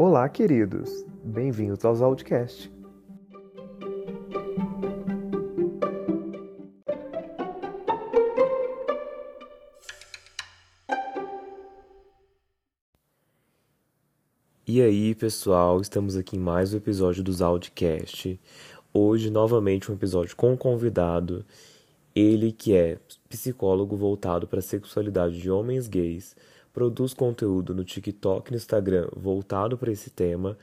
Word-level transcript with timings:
Olá, 0.00 0.28
queridos! 0.28 1.04
Bem-vindos 1.24 1.84
aos 1.84 2.00
Outcast. 2.00 2.70
E 14.64 14.80
aí, 14.80 15.16
pessoal, 15.16 15.80
estamos 15.80 16.16
aqui 16.16 16.36
em 16.36 16.38
mais 16.38 16.72
um 16.72 16.76
episódio 16.76 17.24
dos 17.24 17.42
Outcast. 17.42 18.40
Hoje, 18.94 19.30
novamente, 19.30 19.90
um 19.90 19.96
episódio 19.96 20.36
com 20.36 20.52
um 20.52 20.56
convidado. 20.56 21.44
Ele 22.14 22.52
que 22.52 22.72
é 22.72 23.00
psicólogo 23.28 23.96
voltado 23.96 24.46
para 24.46 24.60
a 24.60 24.62
sexualidade 24.62 25.40
de 25.40 25.50
homens 25.50 25.88
gays, 25.88 26.36
produz 26.72 27.14
conteúdo 27.14 27.74
no 27.74 27.84
TikTok 27.84 28.50
no 28.50 28.56
Instagram 28.56 29.08
voltado 29.16 29.76
para 29.76 29.92
esse 29.92 30.10
tema 30.10 30.56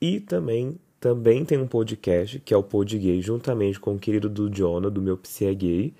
e 0.00 0.20
também 0.20 0.78
também 1.02 1.44
tem 1.44 1.58
um 1.58 1.66
podcast 1.66 2.38
que 2.38 2.54
é 2.54 2.56
o 2.56 2.62
Pod 2.62 2.96
Gay 2.96 3.20
juntamente 3.20 3.80
com 3.80 3.94
o 3.94 3.98
querido 3.98 4.28
do 4.28 4.48
Jonah 4.48 4.88
do 4.88 5.02
meu 5.02 5.18
Psi 5.18 5.46
é 5.46 5.54
Gay. 5.54 5.94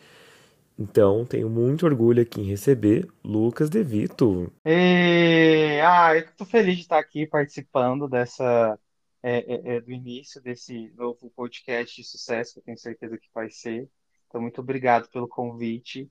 Então, 0.79 1.25
tenho 1.25 1.51
muito 1.51 1.85
orgulho 1.85 2.23
aqui 2.23 2.41
em 2.41 2.45
receber 2.45 3.09
Lucas 3.23 3.69
De 3.69 3.83
Vito. 3.83 4.53
E... 4.65 5.81
Ah, 5.83 6.17
eu 6.17 6.27
tô 6.37 6.45
feliz 6.45 6.77
de 6.77 6.83
estar 6.83 6.99
aqui 6.99 7.27
participando 7.27 8.09
dessa 8.09 8.79
é, 9.23 9.39
é, 9.39 9.77
é, 9.77 9.81
do 9.81 9.91
início 9.91 10.41
desse 10.41 10.93
novo 10.97 11.31
podcast 11.31 12.01
de 12.01 12.07
sucesso 12.07 12.55
que 12.55 12.61
eu 12.61 12.65
tenho 12.65 12.79
certeza 12.79 13.19
que 13.19 13.29
vai 13.35 13.51
ser. 13.51 13.89
Então, 14.29 14.41
muito 14.41 14.61
obrigado 14.61 15.09
pelo 15.11 15.29
convite. 15.29 16.11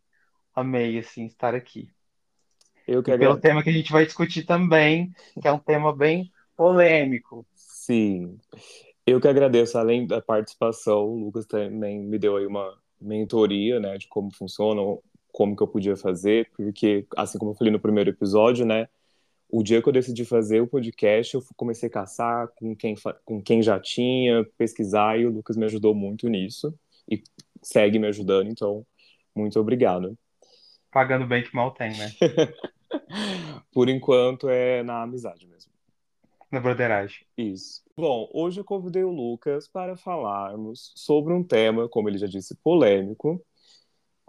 Amei 0.53 0.99
assim 0.99 1.25
estar 1.25 1.55
aqui. 1.55 1.89
Eu 2.91 3.01
que 3.01 3.11
E 3.11 3.17
pelo 3.17 3.39
tema 3.39 3.63
que 3.63 3.69
a 3.69 3.73
gente 3.73 3.91
vai 3.91 4.05
discutir 4.05 4.43
também, 4.43 5.13
que 5.41 5.47
é 5.47 5.51
um 5.51 5.59
tema 5.59 5.95
bem 5.95 6.29
polêmico. 6.57 7.45
Sim. 7.55 8.37
Eu 9.07 9.21
que 9.21 9.27
agradeço, 9.27 9.77
além 9.77 10.05
da 10.05 10.21
participação, 10.21 11.05
o 11.05 11.17
Lucas 11.17 11.45
também 11.45 11.99
me 11.99 12.19
deu 12.19 12.35
aí 12.35 12.45
uma 12.45 12.77
mentoria, 12.99 13.79
né, 13.79 13.97
de 13.97 14.07
como 14.07 14.29
funciona, 14.33 14.81
como 15.31 15.55
que 15.55 15.63
eu 15.63 15.67
podia 15.67 15.95
fazer, 15.95 16.49
porque, 16.55 17.05
assim 17.15 17.39
como 17.39 17.51
eu 17.51 17.55
falei 17.55 17.71
no 17.71 17.79
primeiro 17.79 18.09
episódio, 18.09 18.65
né, 18.65 18.87
o 19.49 19.63
dia 19.63 19.81
que 19.81 19.89
eu 19.89 19.93
decidi 19.93 20.23
fazer 20.23 20.61
o 20.61 20.67
podcast, 20.67 21.33
eu 21.33 21.43
comecei 21.55 21.89
a 21.89 21.91
caçar 21.91 22.49
com 22.55 22.75
quem, 22.75 22.95
com 23.25 23.41
quem 23.41 23.63
já 23.63 23.79
tinha, 23.79 24.45
pesquisar, 24.57 25.17
e 25.19 25.25
o 25.25 25.31
Lucas 25.31 25.57
me 25.57 25.65
ajudou 25.65 25.95
muito 25.95 26.27
nisso, 26.27 26.73
e 27.09 27.23
segue 27.63 27.97
me 27.97 28.07
ajudando, 28.07 28.49
então, 28.49 28.85
muito 29.35 29.59
obrigado. 29.59 30.15
Pagando 30.91 31.25
bem 31.25 31.41
que 31.41 31.55
mal 31.55 31.71
tem, 31.71 31.97
né? 31.97 32.11
Por 33.71 33.89
enquanto, 33.89 34.49
é 34.49 34.83
na 34.83 35.03
amizade 35.03 35.47
mesmo. 35.47 35.71
Na 36.51 36.59
broderagem. 36.59 37.25
Isso. 37.37 37.81
Bom, 37.95 38.29
hoje 38.33 38.59
eu 38.59 38.65
convidei 38.65 39.03
o 39.03 39.11
Lucas 39.11 39.67
para 39.67 39.95
falarmos 39.95 40.91
sobre 40.95 41.33
um 41.33 41.43
tema, 41.43 41.87
como 41.87 42.09
ele 42.09 42.17
já 42.17 42.27
disse, 42.27 42.55
polêmico, 42.55 43.41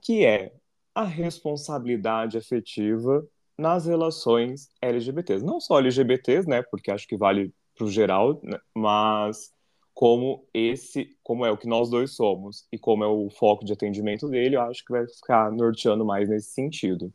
que 0.02 0.24
é 0.24 0.52
a 0.94 1.04
responsabilidade 1.04 2.38
afetiva 2.38 3.26
nas 3.58 3.86
relações 3.86 4.70
LGBTs. 4.80 5.44
Não 5.44 5.60
só 5.60 5.78
LGBTs, 5.78 6.48
né, 6.48 6.62
porque 6.62 6.90
acho 6.90 7.08
que 7.08 7.16
vale 7.16 7.52
para 7.74 7.86
o 7.86 7.90
geral, 7.90 8.40
né, 8.42 8.58
mas 8.74 9.52
como 9.94 10.46
esse, 10.54 11.16
como 11.22 11.44
é 11.44 11.50
o 11.50 11.56
que 11.56 11.66
nós 11.66 11.90
dois 11.90 12.14
somos 12.14 12.66
e 12.72 12.78
como 12.78 13.04
é 13.04 13.06
o 13.06 13.28
foco 13.30 13.64
de 13.64 13.72
atendimento 13.72 14.28
dele, 14.28 14.56
eu 14.56 14.62
acho 14.62 14.84
que 14.84 14.92
vai 14.92 15.06
ficar 15.06 15.50
norteando 15.50 16.04
mais 16.04 16.28
nesse 16.28 16.52
sentido. 16.52 17.12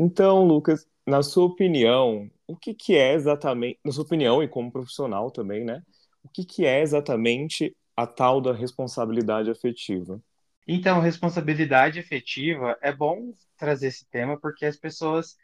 Então, 0.00 0.44
Lucas, 0.44 0.86
na 1.04 1.24
sua 1.24 1.44
opinião, 1.44 2.30
o 2.46 2.56
que 2.56 2.72
que 2.72 2.94
é 2.96 3.14
exatamente, 3.14 3.80
na 3.84 3.90
sua 3.90 4.04
opinião 4.04 4.40
e 4.40 4.46
como 4.48 4.70
profissional 4.70 5.28
também, 5.28 5.64
né? 5.64 5.82
O 6.22 6.28
que 6.28 6.44
que 6.44 6.64
é 6.64 6.80
exatamente 6.80 7.76
a 7.96 8.06
tal 8.06 8.40
da 8.40 8.52
responsabilidade 8.52 9.50
afetiva? 9.50 10.22
Então, 10.68 11.00
responsabilidade 11.00 11.98
efetiva, 11.98 12.78
é 12.80 12.92
bom 12.92 13.32
trazer 13.56 13.88
esse 13.88 14.06
tema 14.08 14.38
porque 14.38 14.66
as 14.66 14.76
pessoas 14.76 15.36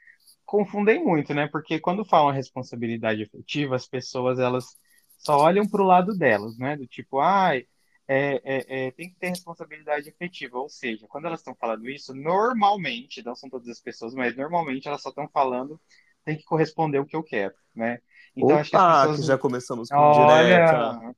confundem 0.45 1.03
muito, 1.05 1.35
né? 1.35 1.49
Porque 1.49 1.81
quando 1.81 2.05
falam 2.05 2.33
responsabilidade 2.33 3.23
efetiva, 3.23 3.75
as 3.75 3.89
pessoas 3.89 4.39
elas 4.39 4.77
só 5.19 5.37
olham 5.39 5.69
para 5.69 5.83
o 5.83 5.87
lado 5.87 6.17
delas, 6.17 6.57
né? 6.59 6.77
Do 6.77 6.87
tipo, 6.87 7.19
ai, 7.19 7.67
é, 8.09 8.41
é, 8.45 8.87
é, 8.89 8.91
tem 8.93 9.09
que 9.11 9.17
ter 9.17 9.29
responsabilidade 9.29 10.09
efetiva. 10.09 10.59
Ou 10.59 10.69
seja, 10.69 11.07
quando 11.09 11.27
elas 11.27 11.41
estão 11.41 11.55
falando 11.55 11.89
isso, 11.89 12.15
normalmente, 12.15 13.23
não 13.25 13.35
são 13.35 13.49
todas 13.51 13.69
as 13.69 13.81
pessoas, 13.81 14.15
mas 14.15 14.37
normalmente 14.37 14.89
elas 14.89 15.03
só 15.03 15.11
estão 15.11 15.29
falando, 15.29 15.81
tem 16.25 16.37
que 16.37 16.45
corresponder 16.45 16.99
o 16.99 17.07
que 17.07 17.17
eu 17.17 17.23
quero, 17.23 17.55
né? 17.75 18.01
Então, 18.37 18.59
acho 18.59 18.71
que 18.71 18.77
as 18.77 18.85
Opa, 18.85 19.09
que 19.11 19.23
pessoas. 19.23 19.27
já 19.27 19.39
começamos 19.39 19.91
com 19.91 20.11
direta. 20.11 20.77
Olha, 20.79 21.15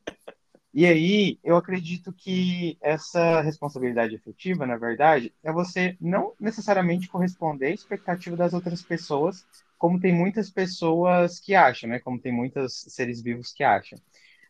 e 0.73 0.85
aí, 0.85 1.39
eu 1.43 1.57
acredito 1.57 2.13
que 2.13 2.77
essa 2.81 3.41
responsabilidade 3.41 4.13
efetiva, 4.15 4.67
na 4.67 4.77
verdade, 4.77 5.33
é 5.43 5.51
você 5.51 5.97
não 5.99 6.35
necessariamente 6.39 7.07
corresponder 7.09 7.67
à 7.67 7.71
expectativa 7.71 8.37
das 8.37 8.53
outras 8.53 8.83
pessoas, 8.83 9.45
como 9.79 9.99
tem 10.01 10.13
muitas 10.15 10.51
pessoas 10.51 11.39
que 11.39 11.55
acham, 11.55 11.89
né? 11.89 11.99
Como 11.99 12.21
tem 12.21 12.33
muitos 12.33 12.81
seres 12.89 13.21
vivos 13.23 13.53
que 13.53 13.63
acham. 13.63 13.99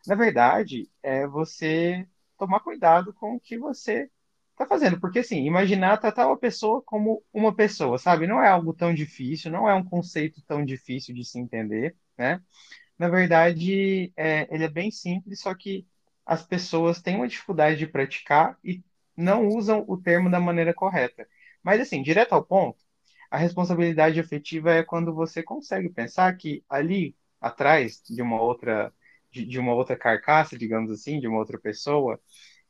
Na 0.07 0.15
verdade, 0.15 0.89
é 1.03 1.27
você 1.27 2.07
tomar 2.37 2.61
cuidado 2.61 3.13
com 3.13 3.35
o 3.35 3.39
que 3.39 3.57
você 3.57 4.09
está 4.51 4.65
fazendo, 4.67 4.99
porque 4.99 5.19
assim, 5.19 5.45
imaginar 5.45 5.97
tratar 5.97 6.27
uma 6.27 6.37
pessoa 6.37 6.81
como 6.81 7.23
uma 7.33 7.55
pessoa, 7.55 7.97
sabe? 7.97 8.27
Não 8.27 8.41
é 8.43 8.49
algo 8.49 8.73
tão 8.73 8.93
difícil, 8.93 9.51
não 9.51 9.69
é 9.69 9.73
um 9.75 9.83
conceito 9.83 10.41
tão 10.43 10.65
difícil 10.65 11.15
de 11.15 11.23
se 11.25 11.39
entender, 11.39 11.95
né? 12.17 12.41
Na 12.97 13.09
verdade, 13.09 14.13
é, 14.17 14.47
ele 14.53 14.65
é 14.65 14.69
bem 14.69 14.91
simples, 14.91 15.41
só 15.41 15.53
que 15.55 15.87
as 16.25 16.45
pessoas 16.45 17.01
têm 17.01 17.15
uma 17.15 17.27
dificuldade 17.27 17.77
de 17.77 17.87
praticar 17.87 18.57
e 18.63 18.83
não 19.15 19.47
usam 19.47 19.85
o 19.87 19.97
termo 19.97 20.29
da 20.29 20.39
maneira 20.39 20.73
correta. 20.73 21.27
Mas, 21.63 21.81
assim, 21.81 22.01
direto 22.03 22.33
ao 22.33 22.43
ponto, 22.43 22.83
a 23.31 23.37
responsabilidade 23.37 24.19
afetiva 24.19 24.71
é 24.73 24.83
quando 24.83 25.13
você 25.13 25.43
consegue 25.43 25.89
pensar 25.89 26.35
que 26.37 26.63
ali 26.69 27.15
atrás 27.41 28.01
de 28.09 28.21
uma 28.21 28.41
outra, 28.41 28.93
de, 29.31 29.45
de 29.45 29.59
uma 29.59 29.73
outra 29.73 29.95
carcaça, 29.97 30.57
digamos 30.57 30.91
assim, 30.91 31.19
de 31.19 31.27
uma 31.27 31.39
outra 31.39 31.59
pessoa, 31.59 32.19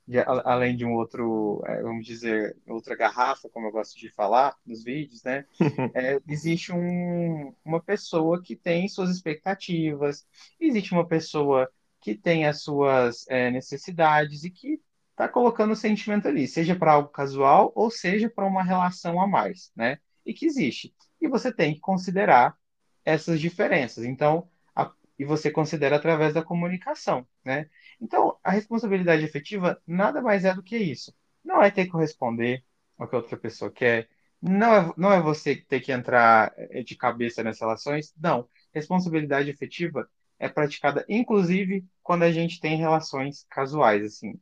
de- 0.08 0.20
a- 0.20 0.26
além 0.46 0.76
de 0.76 0.86
um 0.86 0.94
outro, 0.94 1.62
é, 1.66 1.82
vamos 1.82 2.06
dizer, 2.06 2.58
outra 2.68 2.96
garrafa, 2.96 3.50
como 3.50 3.68
eu 3.68 3.72
gosto 3.72 3.98
de 3.98 4.10
falar 4.12 4.56
nos 4.66 4.84
vídeos, 4.84 5.24
né? 5.24 5.46
é, 5.94 6.20
existe 6.28 6.72
um- 6.72 7.54
uma 7.66 7.82
pessoa 7.82 8.42
que 8.42 8.56
tem 8.56 8.88
suas 8.88 9.10
expectativas, 9.10 10.26
existe 10.60 10.94
uma 10.94 11.08
pessoa 11.08 11.70
que 12.02 12.16
tem 12.16 12.46
as 12.46 12.62
suas 12.64 13.26
é, 13.30 13.52
necessidades 13.52 14.44
e 14.44 14.50
que 14.52 14.80
está 15.12 15.28
colocando 15.28 15.72
o 15.74 15.76
sentimento 15.76 16.28
ali, 16.28 16.48
seja 16.48 16.76
para 16.76 16.94
algo 16.94 17.10
casual 17.10 17.72
ou 17.76 17.90
seja 17.92 18.30
para 18.30 18.46
uma 18.46 18.64
relação 18.64 19.20
a 19.22 19.28
mais, 19.28 19.72
né? 19.76 20.00
E 20.26 20.34
que 20.34 20.46
existe. 20.46 20.94
E 21.22 21.28
você 21.28 21.52
tem 21.54 21.74
que 21.74 21.80
considerar 21.80 22.58
essas 23.06 23.40
diferenças. 23.40 24.06
Então, 24.06 24.50
a- 24.76 24.92
e 25.18 25.26
você 25.26 25.52
considera 25.52 25.96
através 25.96 26.34
da 26.34 26.44
comunicação, 26.44 27.28
né? 27.44 27.70
Então, 28.02 28.38
a 28.44 28.52
responsabilidade 28.52 29.24
efetiva 29.24 29.82
nada 29.88 30.22
mais 30.22 30.46
é 30.46 30.54
do 30.54 30.64
que 30.64 30.78
isso. 30.78 31.14
Não 31.44 31.62
é 31.62 31.72
ter 31.72 31.86
que 31.86 31.92
corresponder 31.92 32.64
ao 32.98 33.08
que 33.08 33.16
a 33.16 33.20
outra 33.20 33.38
pessoa 33.38 33.72
quer, 33.72 34.10
não 34.42 34.74
é, 34.74 34.94
não 34.98 35.12
é 35.12 35.22
você 35.22 35.56
ter 35.56 35.82
que 35.82 35.92
entrar 35.92 36.54
eh, 36.58 36.84
de 36.84 36.96
cabeça 36.96 37.44
nas 37.44 37.60
relações, 37.60 38.14
não. 38.18 38.48
Responsabilidade 38.74 39.50
efetiva 39.50 40.10
é 40.38 40.48
praticada, 40.48 41.06
inclusive, 41.10 41.86
quando 42.02 42.24
a 42.24 42.32
gente 42.32 42.60
tem 42.60 42.78
relações 42.78 43.46
casuais, 43.50 44.04
assim. 44.06 44.40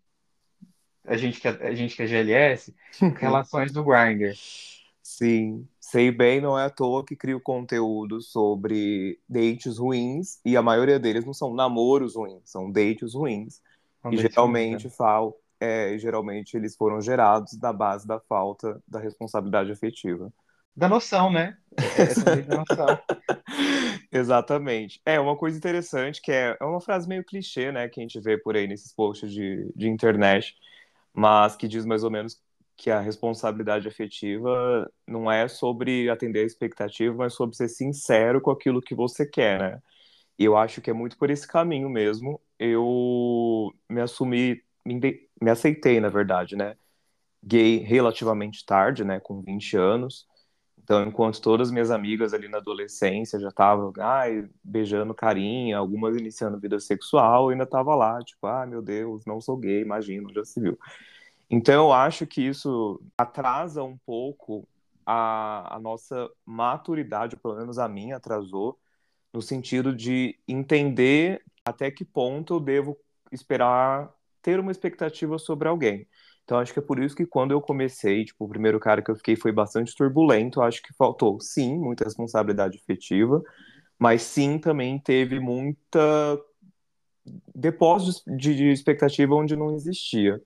A 1.05 1.15
gente 1.17 1.39
que 1.39 1.47
é, 1.47 1.51
a 1.67 1.73
gente 1.73 1.95
que 1.95 2.03
é 2.03 2.07
GLS, 2.07 2.75
relações 3.19 3.71
do 3.71 3.83
Grindr. 3.83 4.35
Sim, 5.09 5.65
sei 5.79 6.11
bem, 6.11 6.41
não 6.41 6.59
é 6.59 6.65
à 6.65 6.69
toa 6.69 7.03
que 7.03 7.15
crio 7.15 7.39
conteúdo 7.39 8.19
sobre 8.19 9.17
dates 9.27 9.77
ruins, 9.77 10.37
e 10.43 10.57
a 10.57 10.61
maioria 10.61 10.99
deles 10.99 11.23
não 11.23 11.33
são 11.33 11.55
namoros 11.55 12.15
ruins, 12.15 12.41
são 12.43 12.69
dates 12.69 13.13
ruins. 13.13 13.61
E 14.11 14.17
geralmente, 14.17 14.81
ruins, 14.81 14.95
fal 14.97 15.39
é, 15.61 15.97
geralmente 15.97 16.57
eles 16.57 16.75
foram 16.75 16.99
gerados 16.99 17.57
na 17.57 17.71
base 17.71 18.05
da 18.05 18.19
falta 18.19 18.83
da 18.85 18.99
responsabilidade 18.99 19.71
afetiva. 19.71 20.31
Da 20.75 20.89
noção, 20.89 21.31
né? 21.31 21.57
É, 21.79 22.39
é 22.39 22.41
da 22.41 22.57
noção. 22.57 22.99
Exatamente. 24.11 25.01
É 25.05 25.17
uma 25.21 25.37
coisa 25.37 25.57
interessante 25.57 26.21
que 26.21 26.33
é, 26.33 26.57
é 26.59 26.65
uma 26.65 26.81
frase 26.81 27.07
meio 27.07 27.23
clichê, 27.23 27.71
né, 27.71 27.87
que 27.87 28.01
a 28.01 28.03
gente 28.03 28.19
vê 28.19 28.37
por 28.37 28.57
aí 28.57 28.67
nesses 28.67 28.91
posts 28.91 29.31
de, 29.31 29.71
de 29.73 29.87
internet, 29.87 30.53
mas 31.13 31.55
que 31.55 31.65
diz 31.65 31.85
mais 31.85 32.03
ou 32.03 32.11
menos 32.11 32.41
que 32.77 32.91
a 32.91 32.99
responsabilidade 33.01 33.87
afetiva 33.87 34.89
não 35.07 35.31
é 35.31 35.47
sobre 35.47 36.09
atender 36.09 36.41
a 36.41 36.45
expectativa, 36.45 37.15
mas 37.15 37.33
sobre 37.33 37.55
ser 37.57 37.67
sincero 37.69 38.39
com 38.39 38.51
aquilo 38.51 38.81
que 38.81 38.95
você 38.95 39.25
quer, 39.25 39.59
né? 39.59 39.81
E 40.39 40.45
eu 40.45 40.55
acho 40.55 40.81
que 40.81 40.89
é 40.91 40.93
muito 40.93 41.17
por 41.17 41.31
esse 41.31 41.47
caminho 41.47 41.89
mesmo. 41.89 42.39
Eu 42.59 43.73
me 43.89 44.01
assumi, 44.01 44.63
me, 44.85 44.99
me 45.41 45.49
aceitei, 45.51 45.99
na 45.99 46.09
verdade, 46.09 46.55
né? 46.55 46.77
Gay 47.43 47.77
relativamente 47.79 48.65
tarde, 48.65 49.03
né? 49.03 49.19
Com 49.19 49.41
20 49.41 49.75
anos. 49.77 50.27
Então, 50.77 51.03
enquanto 51.03 51.41
todas 51.41 51.71
minhas 51.71 51.91
amigas 51.91 52.33
ali 52.33 52.47
na 52.47 52.59
adolescência 52.59 53.39
já 53.39 53.49
estavam 53.49 53.91
ai, 53.99 54.47
beijando 54.63 55.13
carinha, 55.13 55.77
algumas 55.77 56.15
iniciando 56.15 56.59
vida 56.59 56.79
sexual, 56.79 57.45
eu 57.45 57.49
ainda 57.49 57.65
estava 57.65 57.93
lá, 57.95 58.19
tipo, 58.23 58.47
ah, 58.47 58.65
meu 58.65 58.81
Deus, 58.81 59.25
não 59.25 59.41
sou 59.41 59.57
gay, 59.57 59.81
imagino, 59.81 60.33
já 60.33 60.45
se 60.45 60.61
viu. 60.61 60.77
Então, 61.49 61.85
eu 61.85 61.93
acho 61.93 62.27
que 62.27 62.41
isso 62.41 63.01
atrasa 63.17 63.83
um 63.83 63.97
pouco 64.05 64.67
a, 65.05 65.75
a 65.77 65.79
nossa 65.79 66.29
maturidade, 66.45 67.37
pelo 67.37 67.55
menos 67.55 67.79
a 67.79 67.87
minha 67.87 68.17
atrasou, 68.17 68.77
no 69.33 69.41
sentido 69.41 69.95
de 69.95 70.37
entender 70.47 71.41
até 71.63 71.91
que 71.91 72.03
ponto 72.03 72.55
eu 72.55 72.59
devo 72.59 72.97
esperar 73.31 74.13
ter 74.41 74.59
uma 74.59 74.71
expectativa 74.71 75.37
sobre 75.37 75.67
alguém. 75.67 76.07
Então 76.43 76.59
acho 76.59 76.71
que 76.73 76.79
é 76.79 76.81
por 76.81 76.99
isso 76.99 77.15
que 77.15 77.25
quando 77.25 77.51
eu 77.51 77.61
comecei, 77.61 78.23
tipo, 78.25 78.45
o 78.45 78.49
primeiro 78.49 78.79
cara 78.79 79.01
que 79.01 79.11
eu 79.11 79.15
fiquei 79.15 79.35
foi 79.35 79.51
bastante 79.51 79.93
turbulento, 79.95 80.61
acho 80.61 80.81
que 80.81 80.93
faltou, 80.93 81.39
sim, 81.41 81.77
muita 81.77 82.05
responsabilidade 82.05 82.77
efetiva, 82.77 83.43
mas 83.99 84.21
sim 84.21 84.57
também 84.57 84.99
teve 84.99 85.39
muita 85.39 86.39
depósito 87.53 88.23
de, 88.35 88.55
de 88.55 88.71
expectativa 88.71 89.35
onde 89.35 89.55
não 89.55 89.75
existia. 89.75 90.41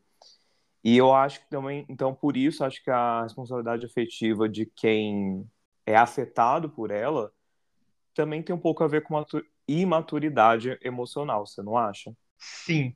E 0.83 0.97
eu 0.97 1.13
acho 1.13 1.41
que 1.41 1.49
também, 1.49 1.85
então 1.87 2.13
por 2.13 2.35
isso 2.35 2.63
acho 2.63 2.83
que 2.83 2.89
a 2.89 3.23
responsabilidade 3.23 3.85
afetiva 3.85 4.49
de 4.49 4.65
quem 4.65 5.47
é 5.85 5.95
afetado 5.95 6.69
por 6.69 6.89
ela 6.89 7.31
também 8.13 8.41
tem 8.41 8.55
um 8.55 8.59
pouco 8.59 8.83
a 8.83 8.87
ver 8.87 9.03
com 9.03 9.23
imaturidade 9.67 10.77
emocional, 10.81 11.45
você 11.45 11.61
não 11.61 11.77
acha? 11.77 12.11
Sim, 12.37 12.95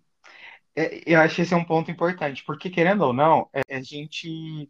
é, 0.76 1.02
eu 1.06 1.20
acho 1.22 1.36
que 1.36 1.42
esse 1.42 1.54
é 1.54 1.58
um 1.58 1.64
ponto 1.64 1.90
importante, 1.90 2.44
porque 2.44 2.70
querendo 2.70 3.04
ou 3.04 3.14
não, 3.14 3.50
é, 3.54 3.76
a 3.76 3.82
gente. 3.82 4.70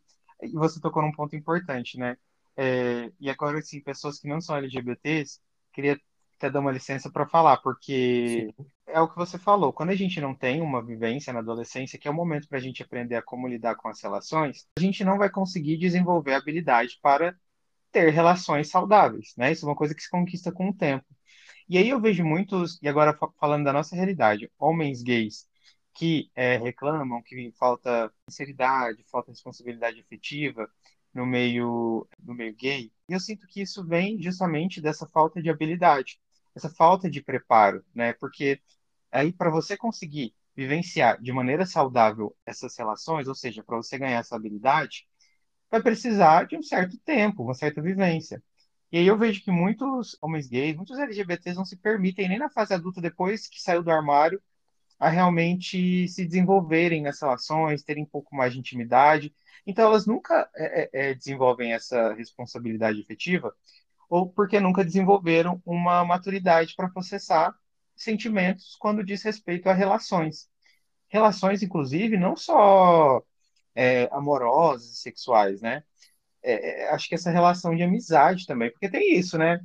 Você 0.54 0.80
tocou 0.80 1.02
num 1.02 1.12
ponto 1.12 1.36
importante, 1.36 1.98
né? 1.98 2.18
É, 2.56 3.12
e 3.20 3.30
agora, 3.30 3.58
assim, 3.58 3.82
pessoas 3.82 4.20
que 4.20 4.28
não 4.28 4.40
são 4.40 4.56
LGBTs, 4.56 5.40
queria 5.74 6.00
até 6.38 6.50
dar 6.50 6.60
uma 6.60 6.72
licença 6.72 7.10
para 7.10 7.28
falar, 7.28 7.58
porque 7.58 8.54
Sim. 8.58 8.66
É 8.96 9.02
o 9.02 9.10
que 9.10 9.18
você 9.18 9.38
falou. 9.38 9.74
Quando 9.74 9.90
a 9.90 9.96
gente 9.96 10.22
não 10.22 10.34
tem 10.34 10.62
uma 10.62 10.82
vivência 10.82 11.34
na 11.34 11.40
adolescência, 11.40 12.00
que 12.00 12.08
é 12.08 12.12
o 12.12 12.14
momento 12.14 12.48
para 12.48 12.58
a 12.58 12.62
gente 12.62 12.82
aprender 12.82 13.16
a 13.16 13.22
como 13.22 13.46
lidar 13.46 13.76
com 13.76 13.90
as 13.90 14.02
relações, 14.02 14.66
a 14.78 14.82
gente 14.82 15.04
não 15.04 15.18
vai 15.18 15.30
conseguir 15.30 15.78
desenvolver 15.78 16.34
habilidade 16.34 16.98
para 17.02 17.38
ter 17.92 18.10
relações 18.12 18.70
saudáveis, 18.70 19.34
né? 19.38 19.52
Isso 19.52 19.66
é 19.66 19.70
uma 19.70 19.76
coisa 19.76 19.94
que 19.94 20.02
se 20.02 20.10
conquista 20.10 20.50
com 20.50 20.70
o 20.70 20.74
tempo. 20.74 21.06
E 21.68 21.78
aí 21.78 21.90
eu 21.90 22.00
vejo 22.00 22.24
muitos, 22.24 22.80
e 22.82 22.88
agora 22.88 23.18
falando 23.38 23.66
da 23.66 23.74
nossa 23.74 23.96
realidade, 23.96 24.50
homens 24.58 25.02
gays 25.04 25.46
que 25.94 26.30
é, 26.34 26.58
reclamam 26.58 27.22
que 27.22 27.52
falta 27.60 28.12
sinceridade, 28.30 29.04
falta 29.12 29.32
responsabilidade 29.32 30.00
efetiva 30.00 30.70
no 31.14 31.26
meio 31.26 32.08
no 32.24 32.34
meio 32.34 32.56
gay. 32.56 32.92
E 33.10 33.14
eu 33.14 33.20
sinto 33.20 33.46
que 33.48 33.62
isso 33.62 33.86
vem 33.86 34.22
justamente 34.22 34.82
dessa 34.82 35.08
falta 35.08 35.42
de 35.42 35.50
habilidade, 35.50 36.20
essa 36.56 36.70
falta 36.70 37.10
de 37.10 37.22
preparo, 37.22 37.84
né? 37.94 38.14
Porque 38.14 38.62
aí 39.16 39.34
para 39.34 39.50
você 39.50 39.78
conseguir 39.78 40.36
vivenciar 40.56 41.22
de 41.22 41.32
maneira 41.34 41.66
saudável 41.66 42.36
essas 42.46 42.78
relações, 42.78 43.28
ou 43.28 43.36
seja, 43.36 43.64
para 43.64 43.78
você 43.78 43.98
ganhar 43.98 44.20
essa 44.20 44.36
habilidade, 44.36 45.08
vai 45.72 45.82
precisar 45.82 46.48
de 46.48 46.58
um 46.58 46.64
certo 46.64 46.98
tempo, 47.00 47.44
uma 47.44 47.54
certa 47.54 47.82
vivência. 47.82 48.44
E 48.92 48.98
aí 48.98 49.08
eu 49.08 49.18
vejo 49.18 49.44
que 49.44 49.52
muitos 49.52 50.18
homens 50.22 50.48
gays, 50.48 50.76
muitos 50.76 50.98
LGBTs 51.00 51.58
não 51.58 51.66
se 51.66 51.78
permitem 51.78 52.30
nem 52.30 52.40
na 52.40 52.50
fase 52.50 52.74
adulta, 52.74 53.02
depois 53.02 53.48
que 53.48 53.62
saiu 53.62 53.84
do 53.84 53.92
armário, 53.92 54.42
a 55.00 55.10
realmente 55.10 56.08
se 56.08 56.26
desenvolverem 56.26 57.02
nas 57.02 57.22
relações, 57.22 57.84
terem 57.84 58.04
um 58.04 58.08
pouco 58.08 58.36
mais 58.36 58.54
de 58.54 58.60
intimidade. 58.60 59.34
Então, 59.68 59.86
elas 59.86 60.06
nunca 60.06 60.50
é, 60.56 60.90
é, 60.94 61.10
é 61.12 61.14
desenvolvem 61.14 61.74
essa 61.74 62.14
responsabilidade 62.14 63.00
efetiva, 63.02 63.54
ou 64.10 64.30
porque 64.30 64.60
nunca 64.60 64.86
desenvolveram 64.86 65.62
uma 65.66 66.06
maturidade 66.06 66.76
para 66.76 66.90
processar 66.90 67.54
sentimentos 67.96 68.76
quando 68.80 69.04
diz 69.04 69.24
respeito 69.24 69.70
a 69.70 69.74
relações. 69.74 70.50
Relações, 71.08 71.64
inclusive, 71.64 72.18
não 72.18 72.36
só 72.36 73.22
é, 73.74 74.10
amorosas 74.12 74.92
e 74.92 74.96
sexuais, 74.98 75.62
né? 75.62 75.84
É, 76.44 76.84
é, 76.84 76.90
acho 76.92 77.08
que 77.10 77.16
essa 77.16 77.32
relação 77.32 77.76
de 77.76 77.84
amizade 77.84 78.46
também, 78.46 78.72
porque 78.72 78.90
tem 78.90 79.18
isso, 79.18 79.38
né? 79.38 79.60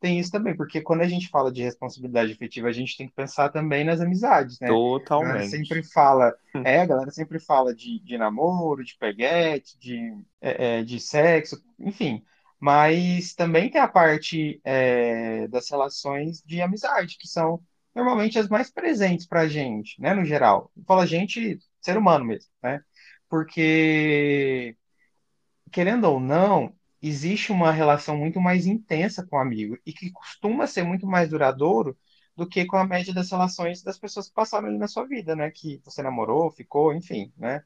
tem 0.00 0.18
isso 0.18 0.30
também, 0.30 0.56
porque 0.56 0.80
quando 0.80 1.02
a 1.02 1.08
gente 1.08 1.28
fala 1.28 1.52
de 1.52 1.62
responsabilidade 1.62 2.32
efetiva, 2.32 2.68
a 2.68 2.72
gente 2.72 2.96
tem 2.96 3.06
que 3.06 3.14
pensar 3.14 3.50
também 3.50 3.84
nas 3.84 4.00
amizades, 4.00 4.58
né? 4.58 4.66
Totalmente. 4.66 5.28
A 5.28 5.32
galera 5.34 5.50
sempre 5.50 5.82
fala, 5.82 6.34
é, 6.64 6.80
a 6.80 6.86
galera 6.86 7.10
sempre 7.10 7.38
fala 7.38 7.74
de, 7.74 8.00
de 8.00 8.16
namoro, 8.16 8.82
de 8.82 8.96
peguete, 8.96 9.78
de, 9.78 10.16
é, 10.40 10.78
é, 10.78 10.82
de 10.82 10.98
sexo, 10.98 11.62
enfim. 11.78 12.24
Mas 12.60 13.34
também 13.34 13.70
tem 13.70 13.80
a 13.80 13.88
parte 13.88 14.60
é, 14.64 15.48
das 15.48 15.68
relações 15.70 16.42
de 16.44 16.60
amizade, 16.62 17.16
que 17.18 17.28
são 17.28 17.62
normalmente 17.94 18.38
as 18.38 18.48
mais 18.48 18.70
presentes 18.70 19.26
para 19.26 19.42
a 19.42 19.48
gente, 19.48 20.00
né, 20.00 20.14
no 20.14 20.24
geral. 20.24 20.70
Fala 20.86 21.06
gente, 21.06 21.58
ser 21.80 21.96
humano 21.96 22.24
mesmo, 22.26 22.50
né? 22.62 22.82
Porque, 23.28 24.76
querendo 25.72 26.04
ou 26.04 26.20
não, 26.20 26.74
existe 27.02 27.52
uma 27.52 27.72
relação 27.72 28.16
muito 28.16 28.40
mais 28.40 28.66
intensa 28.66 29.26
com 29.26 29.36
o 29.36 29.38
amigo 29.40 29.78
e 29.86 29.92
que 29.92 30.10
costuma 30.10 30.66
ser 30.66 30.82
muito 30.84 31.06
mais 31.06 31.30
duradouro 31.30 31.96
do 32.36 32.46
que 32.48 32.64
com 32.66 32.76
a 32.76 32.86
média 32.86 33.12
das 33.14 33.30
relações 33.30 33.82
das 33.82 33.98
pessoas 33.98 34.28
que 34.28 34.34
passaram 34.34 34.68
ali 34.68 34.78
na 34.78 34.88
sua 34.88 35.06
vida, 35.06 35.36
né? 35.36 35.50
Que 35.50 35.80
você 35.84 36.02
namorou, 36.02 36.50
ficou, 36.50 36.92
enfim, 36.94 37.32
né? 37.36 37.62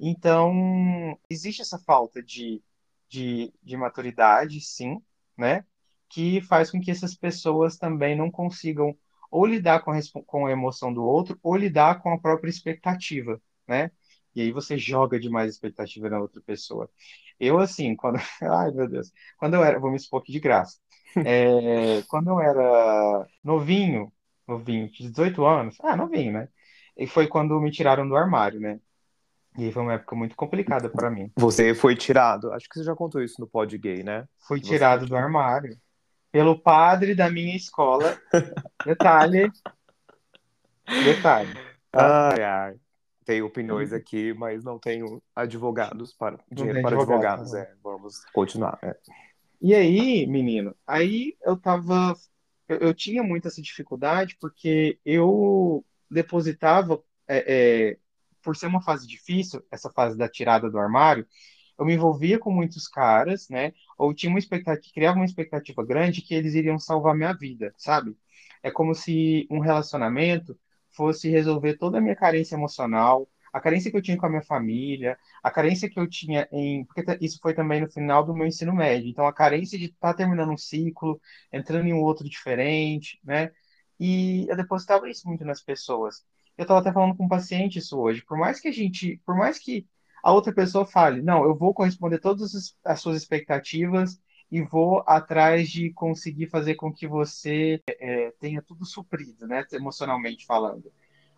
Então, 0.00 1.18
existe 1.28 1.62
essa 1.62 1.78
falta 1.78 2.22
de, 2.22 2.62
de, 3.08 3.52
de 3.62 3.76
maturidade, 3.76 4.60
sim, 4.60 5.00
né? 5.36 5.64
Que 6.08 6.40
faz 6.42 6.70
com 6.70 6.80
que 6.80 6.90
essas 6.90 7.14
pessoas 7.14 7.76
também 7.76 8.16
não 8.16 8.30
consigam 8.30 8.96
ou 9.30 9.46
lidar 9.46 9.80
com 9.82 9.90
a, 9.92 9.98
com 10.26 10.46
a 10.46 10.50
emoção 10.52 10.92
do 10.92 11.04
outro 11.04 11.38
ou 11.42 11.56
lidar 11.56 12.00
com 12.02 12.12
a 12.12 12.18
própria 12.18 12.50
expectativa, 12.50 13.40
né? 13.66 13.90
E 14.34 14.40
aí 14.42 14.52
você 14.52 14.78
joga 14.78 15.18
demais 15.18 15.50
expectativa 15.52 16.08
na 16.08 16.20
outra 16.20 16.40
pessoa. 16.42 16.90
Eu, 17.38 17.58
assim, 17.58 17.94
quando. 17.96 18.18
Ai, 18.42 18.70
meu 18.72 18.88
Deus. 18.88 19.12
Quando 19.38 19.54
eu 19.54 19.64
era. 19.64 19.78
Vou 19.78 19.90
me 19.90 19.96
expor 19.96 20.20
aqui 20.22 20.32
de 20.32 20.40
graça. 20.40 20.78
É, 21.22 22.02
quando 22.08 22.28
eu 22.30 22.40
era 22.40 23.26
novinho, 23.42 24.12
novinho, 24.46 24.90
18 24.90 25.44
anos. 25.44 25.76
Ah, 25.82 25.96
novinho, 25.96 26.32
né? 26.32 26.48
E 26.96 27.06
foi 27.06 27.26
quando 27.28 27.60
me 27.60 27.70
tiraram 27.70 28.08
do 28.08 28.16
armário, 28.16 28.60
né? 28.60 28.80
E 29.58 29.72
foi 29.72 29.82
uma 29.82 29.94
época 29.94 30.14
muito 30.14 30.36
complicada 30.36 30.88
para 30.88 31.10
mim. 31.10 31.30
Você 31.36 31.74
foi 31.74 31.96
tirado, 31.96 32.52
acho 32.52 32.68
que 32.68 32.78
você 32.78 32.84
já 32.84 32.94
contou 32.94 33.22
isso 33.22 33.40
no 33.40 33.46
pod 33.46 33.76
gay, 33.76 34.02
né? 34.02 34.26
Fui 34.46 34.60
tirado 34.60 35.04
do 35.04 35.16
armário 35.16 35.76
pelo 36.30 36.58
padre 36.58 37.14
da 37.14 37.30
minha 37.30 37.56
escola. 37.56 38.16
Detalhe. 38.86 39.50
Detalhe. 41.04 41.54
Tá? 41.90 42.30
Ai, 42.34 42.42
ai 42.42 42.74
tenho 43.28 43.44
opiniões 43.44 43.90
uhum. 43.90 43.98
aqui, 43.98 44.32
mas 44.32 44.64
não 44.64 44.78
tenho 44.78 45.22
advogados 45.36 46.14
para 46.14 46.38
dinheiro 46.50 46.80
para 46.80 46.96
advogados. 46.96 47.52
Né? 47.52 47.60
É, 47.60 47.74
vamos 47.84 48.24
continuar. 48.32 48.78
É. 48.80 48.96
E 49.60 49.74
aí, 49.74 50.26
menino, 50.26 50.74
aí 50.86 51.36
eu 51.42 51.54
tava. 51.54 52.16
Eu, 52.66 52.78
eu, 52.78 52.94
tinha 52.94 53.22
muita 53.22 53.48
essa 53.48 53.60
dificuldade 53.60 54.34
porque 54.40 54.98
eu 55.04 55.84
depositava, 56.10 57.02
é, 57.26 57.44
é, 57.46 57.98
por 58.48 58.56
ser 58.56 58.66
uma 58.66 58.80
fase 58.80 59.06
difícil, 59.06 59.62
essa 59.70 59.90
fase 59.90 60.16
da 60.16 60.26
tirada 60.26 60.70
do 60.70 60.78
armário, 60.78 61.26
eu 61.78 61.84
me 61.84 61.92
envolvia 61.92 62.38
com 62.38 62.50
muitos 62.50 62.88
caras, 62.88 63.46
né? 63.50 63.74
Ou 63.98 64.14
tinha 64.14 64.30
uma 64.30 64.38
expectativa, 64.38 64.90
criava 64.94 65.18
uma 65.18 65.26
expectativa 65.26 65.84
grande 65.84 66.22
que 66.22 66.32
eles 66.32 66.54
iriam 66.54 66.78
salvar 66.78 67.14
minha 67.14 67.34
vida, 67.34 67.74
sabe? 67.76 68.16
É 68.62 68.70
como 68.70 68.94
se 68.94 69.46
um 69.50 69.58
relacionamento 69.58 70.58
fosse 70.88 71.28
resolver 71.28 71.76
toda 71.76 71.98
a 71.98 72.00
minha 72.00 72.16
carência 72.16 72.54
emocional, 72.54 73.28
a 73.52 73.60
carência 73.60 73.90
que 73.90 73.98
eu 73.98 74.02
tinha 74.02 74.16
com 74.16 74.24
a 74.24 74.30
minha 74.30 74.42
família, 74.42 75.18
a 75.42 75.50
carência 75.50 75.90
que 75.90 76.00
eu 76.00 76.08
tinha 76.08 76.48
em. 76.50 76.86
Porque 76.86 77.04
isso 77.20 77.38
foi 77.42 77.52
também 77.52 77.82
no 77.82 77.90
final 77.90 78.24
do 78.24 78.34
meu 78.34 78.46
ensino 78.46 78.74
médio. 78.74 79.10
Então, 79.10 79.26
a 79.26 79.32
carência 79.32 79.78
de 79.78 79.86
estar 79.86 80.12
tá 80.12 80.14
terminando 80.14 80.52
um 80.52 80.56
ciclo, 80.56 81.20
entrando 81.52 81.86
em 81.86 81.92
um 81.92 82.00
outro 82.00 82.26
diferente, 82.26 83.20
né? 83.22 83.50
E 84.00 84.46
eu 84.48 84.56
depositava 84.56 85.06
isso 85.10 85.28
muito 85.28 85.44
nas 85.44 85.60
pessoas. 85.62 86.24
Eu 86.58 86.62
estava 86.62 86.80
até 86.80 86.92
falando 86.92 87.16
com 87.16 87.24
um 87.24 87.28
paciente 87.28 87.78
isso 87.78 87.98
hoje. 87.98 88.24
Por 88.24 88.36
mais 88.36 88.60
que 88.60 88.68
a 88.68 88.72
gente. 88.72 89.20
Por 89.24 89.36
mais 89.36 89.58
que 89.58 89.86
a 90.22 90.32
outra 90.32 90.52
pessoa 90.52 90.84
fale, 90.84 91.22
não, 91.22 91.44
eu 91.44 91.54
vou 91.54 91.72
corresponder 91.72 92.18
todas 92.18 92.74
as 92.84 93.00
suas 93.00 93.16
expectativas 93.16 94.20
e 94.50 94.60
vou 94.62 95.04
atrás 95.06 95.68
de 95.70 95.92
conseguir 95.92 96.48
fazer 96.48 96.74
com 96.74 96.92
que 96.92 97.06
você 97.06 97.80
é, 97.88 98.32
tenha 98.40 98.60
tudo 98.60 98.84
suprido, 98.84 99.46
né, 99.46 99.64
emocionalmente 99.72 100.44
falando. 100.44 100.90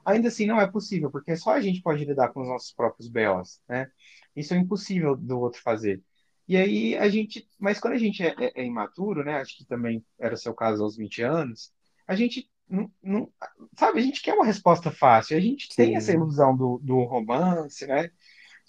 Ainda 0.05 0.29
assim, 0.29 0.47
não 0.47 0.61
é 0.61 0.67
possível, 0.67 1.11
porque 1.11 1.37
só 1.37 1.51
a 1.51 1.61
gente 1.61 1.83
pode 1.83 2.05
lidar 2.05 2.29
com 2.29 2.41
os 2.41 2.49
nossos 2.49 2.73
próprios 2.73 3.09
BOs, 3.09 3.61
né? 3.69 3.91
Isso 4.35 4.55
é 4.55 4.57
impossível 4.57 5.15
do 5.15 5.39
outro 5.39 5.61
fazer. 5.61 6.03
E 6.49 6.57
aí 6.57 6.97
a 6.97 7.09
gente, 7.09 7.47
mas 7.59 7.79
quando 7.79 7.95
a 7.95 7.99
gente 7.99 8.23
é, 8.23 8.35
é, 8.39 8.63
é 8.63 8.65
imaturo, 8.65 9.23
né? 9.23 9.35
Acho 9.35 9.57
que 9.59 9.65
também 9.65 10.05
era 10.19 10.35
o 10.35 10.39
seu 10.39 10.55
caso 10.55 10.83
aos 10.83 10.97
20 10.97 11.23
anos, 11.23 11.73
a 12.07 12.17
gente 12.17 12.51
não, 12.71 12.91
não, 13.03 13.33
sabe, 13.77 13.99
a 13.99 14.03
gente 14.03 14.23
quer 14.23 14.35
uma 14.35 14.47
resposta 14.47 14.91
fácil, 14.91 15.37
a 15.37 15.41
gente 15.41 15.67
Sim. 15.67 15.75
tem 15.77 15.97
essa 15.97 16.13
ilusão 16.13 16.57
do, 16.57 16.79
do 16.83 17.03
romance, 17.03 17.87
né? 17.87 18.11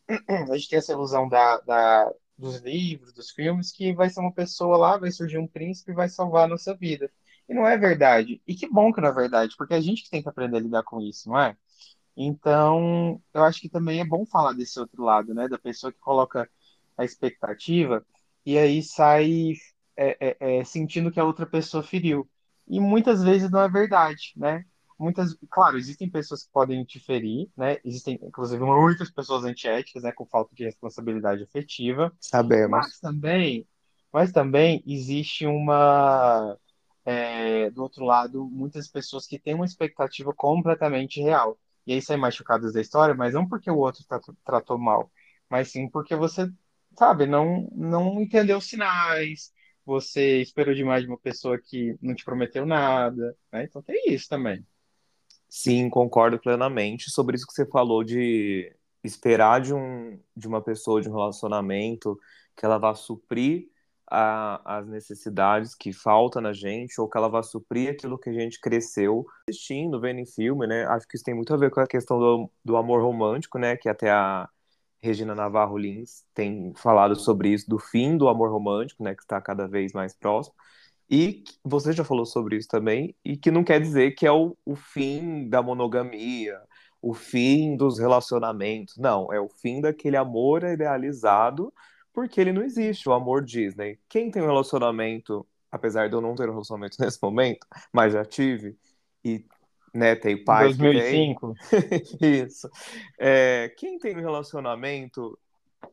A 0.51 0.57
gente 0.57 0.69
tem 0.69 0.79
essa 0.79 0.91
ilusão 0.91 1.29
da, 1.29 1.59
da 1.61 2.11
dos 2.37 2.57
livros, 2.61 3.13
dos 3.13 3.29
filmes, 3.29 3.71
que 3.71 3.93
vai 3.93 4.09
ser 4.09 4.19
uma 4.19 4.33
pessoa 4.33 4.75
lá, 4.75 4.97
vai 4.97 5.11
surgir 5.11 5.37
um 5.37 5.47
príncipe 5.47 5.91
e 5.91 5.95
vai 5.95 6.09
salvar 6.09 6.45
a 6.45 6.47
nossa 6.47 6.75
vida. 6.75 7.09
E 7.47 7.53
não 7.53 7.67
é 7.67 7.77
verdade. 7.77 8.41
E 8.47 8.55
que 8.55 8.67
bom 8.67 8.91
que 8.91 8.99
não 8.99 9.09
é 9.09 9.13
verdade, 9.13 9.55
porque 9.55 9.75
é 9.75 9.77
a 9.77 9.81
gente 9.81 10.03
que 10.03 10.09
tem 10.09 10.23
que 10.23 10.27
aprender 10.29 10.57
a 10.57 10.59
lidar 10.59 10.83
com 10.83 10.99
isso, 10.99 11.29
não 11.29 11.39
é? 11.39 11.55
Então, 12.17 13.21
eu 13.33 13.43
acho 13.43 13.61
que 13.61 13.69
também 13.69 13.99
é 14.01 14.05
bom 14.05 14.25
falar 14.25 14.53
desse 14.53 14.79
outro 14.79 15.03
lado, 15.03 15.33
né? 15.33 15.47
Da 15.47 15.57
pessoa 15.57 15.93
que 15.93 15.99
coloca 15.99 16.49
a 16.97 17.05
expectativa 17.05 18.05
e 18.45 18.57
aí 18.57 18.81
sai 18.83 19.53
é, 19.95 20.17
é, 20.19 20.59
é, 20.59 20.63
sentindo 20.63 21.11
que 21.11 21.19
a 21.19 21.25
outra 21.25 21.45
pessoa 21.45 21.83
feriu. 21.83 22.27
E 22.71 22.79
muitas 22.79 23.21
vezes 23.21 23.51
não 23.51 23.61
é 23.61 23.69
verdade, 23.69 24.31
né? 24.37 24.63
Muitas, 24.97 25.35
claro, 25.49 25.77
existem 25.77 26.09
pessoas 26.09 26.45
que 26.45 26.51
podem 26.53 26.85
te 26.85 27.01
ferir, 27.01 27.49
né? 27.57 27.77
Existem, 27.83 28.17
inclusive, 28.23 28.63
muitas 28.63 29.11
pessoas 29.11 29.43
antiéticas, 29.43 30.03
né? 30.03 30.13
Com 30.13 30.25
falta 30.25 30.55
de 30.55 30.63
responsabilidade 30.63 31.43
afetiva. 31.43 32.13
Sabemos. 32.17 32.69
Mas 32.69 32.99
também, 32.99 33.67
mas 34.13 34.31
também 34.31 34.81
existe 34.87 35.45
uma, 35.45 36.57
é, 37.03 37.69
do 37.71 37.83
outro 37.83 38.05
lado, 38.05 38.45
muitas 38.45 38.87
pessoas 38.87 39.27
que 39.27 39.37
têm 39.37 39.53
uma 39.53 39.65
expectativa 39.65 40.33
completamente 40.33 41.19
real 41.21 41.57
e 41.85 41.91
aí 41.91 42.01
saem 42.01 42.19
machucados 42.19 42.71
da 42.71 42.79
história, 42.79 43.13
mas 43.13 43.33
não 43.33 43.45
porque 43.45 43.69
o 43.69 43.79
outro 43.79 44.05
tratou 44.45 44.77
mal, 44.77 45.11
mas 45.49 45.71
sim 45.71 45.89
porque 45.89 46.15
você, 46.15 46.49
sabe, 46.97 47.25
não, 47.25 47.67
não 47.73 48.21
entendeu 48.21 48.59
os 48.59 48.69
sinais, 48.69 49.51
você 49.91 50.41
esperou 50.41 50.73
demais 50.73 51.03
de 51.03 51.09
uma 51.09 51.17
pessoa 51.17 51.59
que 51.59 51.97
não 52.01 52.15
te 52.15 52.23
prometeu 52.23 52.65
nada, 52.65 53.35
né? 53.51 53.65
Então 53.65 53.81
tem 53.81 54.13
isso 54.13 54.29
também. 54.29 54.65
Sim, 55.49 55.89
concordo 55.89 56.39
plenamente 56.39 57.11
sobre 57.11 57.35
isso 57.35 57.45
que 57.45 57.53
você 57.53 57.65
falou 57.65 58.03
de 58.03 58.73
esperar 59.03 59.59
de, 59.59 59.73
um, 59.73 60.17
de 60.35 60.47
uma 60.47 60.61
pessoa, 60.61 61.01
de 61.01 61.09
um 61.09 61.13
relacionamento, 61.13 62.17
que 62.55 62.65
ela 62.65 62.77
vá 62.77 62.95
suprir 62.95 63.67
a, 64.09 64.77
as 64.79 64.87
necessidades 64.87 65.75
que 65.75 65.91
faltam 65.91 66.41
na 66.41 66.53
gente, 66.53 66.99
ou 67.01 67.09
que 67.09 67.17
ela 67.17 67.27
vá 67.27 67.43
suprir 67.43 67.89
aquilo 67.89 68.17
que 68.17 68.29
a 68.29 68.33
gente 68.33 68.59
cresceu 68.59 69.25
assistindo, 69.49 69.99
vendo 69.99 70.19
em 70.19 70.25
filme, 70.25 70.67
né? 70.67 70.85
Acho 70.85 71.07
que 71.07 71.15
isso 71.17 71.25
tem 71.25 71.35
muito 71.35 71.53
a 71.53 71.57
ver 71.57 71.71
com 71.71 71.81
a 71.81 71.87
questão 71.87 72.17
do, 72.17 72.51
do 72.63 72.77
amor 72.77 73.01
romântico, 73.01 73.57
né? 73.59 73.75
Que 73.75 73.89
até 73.89 74.09
a 74.09 74.47
Regina 75.01 75.33
Navarro 75.35 75.77
Lins 75.77 76.23
tem 76.33 76.73
falado 76.75 77.15
sobre 77.15 77.49
isso, 77.49 77.69
do 77.69 77.79
fim 77.79 78.17
do 78.17 78.27
amor 78.29 78.51
romântico, 78.51 79.03
né? 79.03 79.15
Que 79.15 79.23
está 79.23 79.41
cada 79.41 79.67
vez 79.67 79.93
mais 79.93 80.13
próximo. 80.13 80.55
E 81.09 81.43
você 81.63 81.91
já 81.93 82.03
falou 82.03 82.25
sobre 82.25 82.57
isso 82.57 82.67
também, 82.69 83.15
e 83.25 83.35
que 83.35 83.51
não 83.51 83.63
quer 83.63 83.81
dizer 83.81 84.11
que 84.11 84.25
é 84.25 84.31
o, 84.31 84.55
o 84.65 84.75
fim 84.75 85.49
da 85.49 85.61
monogamia, 85.61 86.61
o 87.01 87.13
fim 87.13 87.75
dos 87.75 87.99
relacionamentos. 87.99 88.97
Não, 88.97 89.31
é 89.33 89.39
o 89.39 89.49
fim 89.49 89.81
daquele 89.81 90.15
amor 90.17 90.63
idealizado 90.63 91.73
porque 92.13 92.39
ele 92.41 92.51
não 92.51 92.61
existe, 92.63 93.07
o 93.07 93.13
amor 93.13 93.43
Disney. 93.43 93.99
Quem 94.09 94.29
tem 94.31 94.41
um 94.41 94.47
relacionamento, 94.47 95.47
apesar 95.71 96.09
de 96.09 96.15
eu 96.15 96.21
não 96.21 96.35
ter 96.35 96.49
um 96.49 96.53
relacionamento 96.53 96.97
nesse 96.99 97.19
momento, 97.21 97.65
mas 97.91 98.13
já 98.13 98.25
tive, 98.25 98.77
e 99.23 99.45
né, 99.93 100.15
tem 100.15 100.43
pais 100.43 100.77
2005. 100.77 101.53
que 101.53 102.17
tem... 102.17 102.43
Isso. 102.43 102.69
É, 103.19 103.73
quem 103.77 103.97
tem 103.99 104.15
um 104.15 104.21
relacionamento 104.21 105.37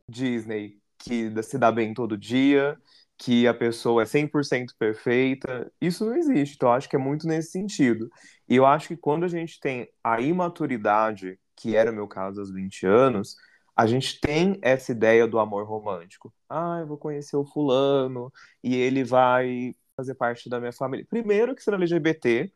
Disney 0.07 0.77
que 0.97 1.31
se 1.43 1.57
dá 1.57 1.71
bem 1.71 1.93
todo 1.93 2.17
dia, 2.17 2.77
que 3.17 3.47
a 3.47 3.53
pessoa 3.53 4.03
é 4.03 4.05
100% 4.05 4.73
perfeita, 4.77 5.71
isso 5.81 6.05
não 6.05 6.15
existe. 6.15 6.55
Então, 6.55 6.69
eu 6.69 6.73
acho 6.73 6.89
que 6.89 6.95
é 6.95 6.99
muito 6.99 7.27
nesse 7.27 7.51
sentido. 7.51 8.09
E 8.47 8.55
eu 8.55 8.65
acho 8.65 8.87
que 8.87 8.97
quando 8.97 9.25
a 9.25 9.27
gente 9.27 9.59
tem 9.59 9.89
a 10.03 10.21
imaturidade, 10.21 11.37
que 11.55 11.75
era 11.75 11.91
o 11.91 11.93
meu 11.93 12.07
caso 12.07 12.39
aos 12.39 12.51
20 12.51 12.85
anos, 12.85 13.35
a 13.75 13.85
gente 13.85 14.19
tem 14.19 14.57
essa 14.61 14.91
ideia 14.91 15.27
do 15.27 15.39
amor 15.39 15.65
romântico. 15.65 16.33
Ah, 16.49 16.79
eu 16.81 16.87
vou 16.87 16.97
conhecer 16.97 17.35
o 17.35 17.45
fulano 17.45 18.31
e 18.63 18.75
ele 18.75 19.03
vai 19.03 19.75
fazer 19.95 20.15
parte 20.15 20.49
da 20.49 20.59
minha 20.59 20.71
família. 20.71 21.05
Primeiro 21.09 21.53
que 21.53 21.63
sendo 21.63 21.75
LGBT, 21.75 22.51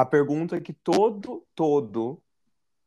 a 0.00 0.04
pergunta 0.04 0.60
que 0.60 0.72
todo, 0.72 1.44
todo 1.56 2.22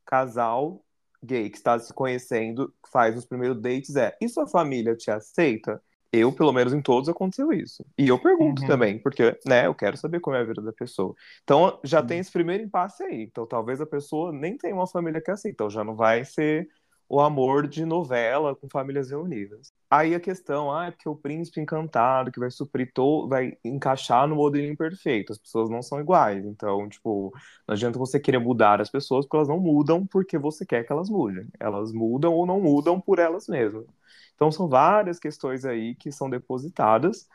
casal 0.06 0.82
gay 1.22 1.50
que 1.50 1.58
está 1.58 1.78
se 1.78 1.94
conhecendo 1.94 2.74
faz 2.90 3.16
nos 3.16 3.26
primeiros 3.26 3.62
dates 3.62 3.98
é: 3.98 4.16
e 4.22 4.30
sua 4.30 4.48
família 4.48 4.96
te 4.96 5.12
aceita? 5.12 5.82
Eu, 6.14 6.34
pelo 6.34 6.52
menos 6.52 6.74
em 6.74 6.82
todos, 6.82 7.08
aconteceu 7.08 7.54
isso. 7.54 7.86
E 7.98 8.10
eu 8.10 8.20
pergunto 8.20 8.62
uhum. 8.62 8.68
também, 8.68 9.00
porque, 9.00 9.38
né, 9.46 9.66
eu 9.66 9.74
quero 9.74 9.96
saber 9.96 10.20
como 10.20 10.36
é 10.36 10.42
a 10.42 10.44
vida 10.44 10.62
da 10.62 10.74
pessoa. 10.74 11.16
Então, 11.42 11.80
já 11.86 12.02
uhum. 12.02 12.08
tem 12.08 12.20
esse 12.20 12.30
primeiro 12.30 12.64
impasse 12.64 13.02
aí. 13.02 13.24
Então, 13.24 13.46
talvez 13.46 13.80
a 13.80 13.86
pessoa 13.86 14.34
nem 14.34 14.58
tenha 14.58 14.76
uma 14.76 14.88
família 14.88 15.22
que 15.22 15.32
aceita. 15.32 15.54
Então, 15.54 15.70
já 15.70 15.86
não 15.86 15.96
vai 15.96 16.26
ser 16.26 16.68
o 17.12 17.20
amor 17.20 17.68
de 17.68 17.84
novela 17.84 18.56
com 18.56 18.70
famílias 18.70 19.10
reunidas. 19.10 19.74
Aí 19.90 20.16
a 20.16 20.20
questão, 20.20 20.74
ah, 20.74 20.86
é 20.86 20.92
porque 20.92 21.10
o 21.10 21.16
príncipe 21.16 21.60
encantado 21.60 22.32
que 22.32 22.40
vai 22.40 22.50
suprir, 22.50 22.90
to 22.94 23.28
vai 23.28 23.58
encaixar 23.66 24.26
no 24.30 24.38
modelinho 24.38 24.78
perfeito. 24.78 25.34
As 25.34 25.38
pessoas 25.38 25.70
não 25.70 25.82
são 25.82 26.00
iguais. 26.00 26.46
Então, 26.46 26.88
tipo, 26.88 27.34
não 27.68 27.74
adianta 27.74 28.00
você 28.00 28.18
querer 28.18 28.40
mudar 28.40 28.80
as 28.80 28.90
pessoas 28.90 29.26
porque 29.26 29.36
elas 29.36 29.50
não 29.50 29.60
mudam 29.60 30.08
porque 30.08 30.38
você 30.38 30.66
quer 30.66 30.86
que 30.86 30.94
elas 30.94 31.10
mudem. 31.10 31.50
Elas 31.60 31.92
mudam 31.92 32.34
ou 32.34 32.46
não 32.46 32.62
mudam 32.62 33.02
por 33.02 33.20
elas 33.20 33.46
mesmas. 33.48 33.86
Então, 34.34 34.50
são 34.50 34.70
várias 34.70 35.20
questões 35.20 35.66
aí 35.66 35.96
que 35.96 36.14
são 36.14 36.30
depositadas 36.30 37.28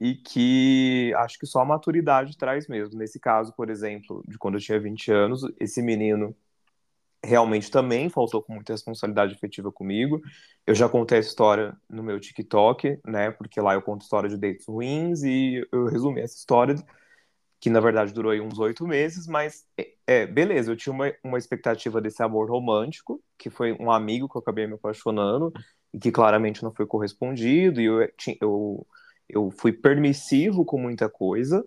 e 0.00 0.14
que 0.14 1.12
acho 1.16 1.36
que 1.38 1.46
só 1.46 1.60
a 1.62 1.64
maturidade 1.64 2.38
traz 2.38 2.68
mesmo. 2.68 2.96
Nesse 2.96 3.18
caso, 3.18 3.52
por 3.56 3.70
exemplo, 3.70 4.22
de 4.28 4.38
quando 4.38 4.54
eu 4.54 4.60
tinha 4.60 4.78
20 4.78 5.10
anos, 5.10 5.42
esse 5.58 5.82
menino 5.82 6.32
realmente 7.24 7.70
também 7.70 8.08
faltou 8.08 8.42
com 8.42 8.54
muita 8.54 8.72
responsabilidade 8.72 9.34
efetiva 9.34 9.72
comigo. 9.72 10.20
Eu 10.66 10.74
já 10.74 10.88
contei 10.88 11.18
a 11.18 11.20
história 11.20 11.76
no 11.88 12.02
meu 12.02 12.20
TikTok, 12.20 12.98
né? 13.04 13.30
Porque 13.30 13.60
lá 13.60 13.74
eu 13.74 13.82
conto 13.82 14.02
história 14.02 14.28
de 14.28 14.36
dates 14.36 14.66
ruins 14.66 15.22
e 15.22 15.66
eu 15.72 15.86
resumi 15.86 16.20
essa 16.20 16.36
história 16.36 16.76
que 17.60 17.70
na 17.70 17.80
verdade 17.80 18.12
durou 18.12 18.32
uns 18.34 18.58
oito 18.58 18.86
meses, 18.86 19.26
mas 19.26 19.66
é, 19.78 19.94
é, 20.06 20.26
beleza, 20.26 20.70
eu 20.70 20.76
tinha 20.76 20.92
uma, 20.92 21.12
uma 21.24 21.38
expectativa 21.38 22.00
desse 22.00 22.22
amor 22.22 22.50
romântico, 22.50 23.22
que 23.38 23.50
foi 23.50 23.72
um 23.72 23.90
amigo 23.90 24.28
que 24.28 24.36
eu 24.36 24.40
acabei 24.40 24.66
me 24.66 24.74
apaixonando 24.74 25.52
e 25.92 25.98
que 25.98 26.12
claramente 26.12 26.62
não 26.62 26.72
foi 26.72 26.86
correspondido, 26.86 27.80
e 27.80 27.86
eu, 27.86 28.08
eu, 28.40 28.86
eu 29.28 29.50
fui 29.50 29.72
permissivo 29.72 30.64
com 30.64 30.78
muita 30.78 31.08
coisa, 31.08 31.66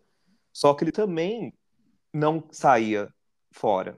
só 0.53 0.74
que 0.74 0.84
ele 0.84 0.91
também 0.91 1.53
não 2.13 2.48
saía 2.51 3.13
fora, 3.51 3.98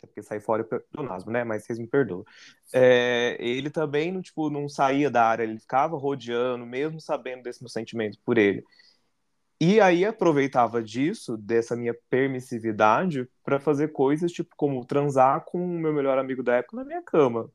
até 0.00 0.06
porque 0.06 0.22
sair 0.22 0.40
fora 0.40 0.66
do 0.92 1.02
Nasmo, 1.02 1.30
né? 1.30 1.44
Mas 1.44 1.64
vocês 1.64 1.78
me 1.78 1.86
perdoam. 1.86 2.24
É, 2.72 3.36
ele 3.38 3.70
também 3.70 4.10
não, 4.10 4.22
tipo, 4.22 4.48
não 4.50 4.68
saía 4.68 5.10
da 5.10 5.24
área, 5.24 5.44
ele 5.44 5.58
ficava 5.58 5.96
rodeando, 5.96 6.64
mesmo 6.66 7.00
sabendo 7.00 7.42
desse 7.42 7.62
meu 7.62 7.68
sentimento 7.68 8.18
por 8.24 8.38
ele. 8.38 8.64
E 9.60 9.78
aí 9.78 10.06
aproveitava 10.06 10.82
disso, 10.82 11.36
dessa 11.36 11.76
minha 11.76 11.94
permissividade, 12.08 13.28
para 13.44 13.60
fazer 13.60 13.88
coisas 13.88 14.32
tipo 14.32 14.54
como 14.56 14.84
transar 14.86 15.44
com 15.44 15.62
o 15.62 15.78
meu 15.78 15.92
melhor 15.92 16.16
amigo 16.18 16.42
da 16.42 16.56
época 16.56 16.78
na 16.78 16.84
minha 16.84 17.02
cama. 17.02 17.50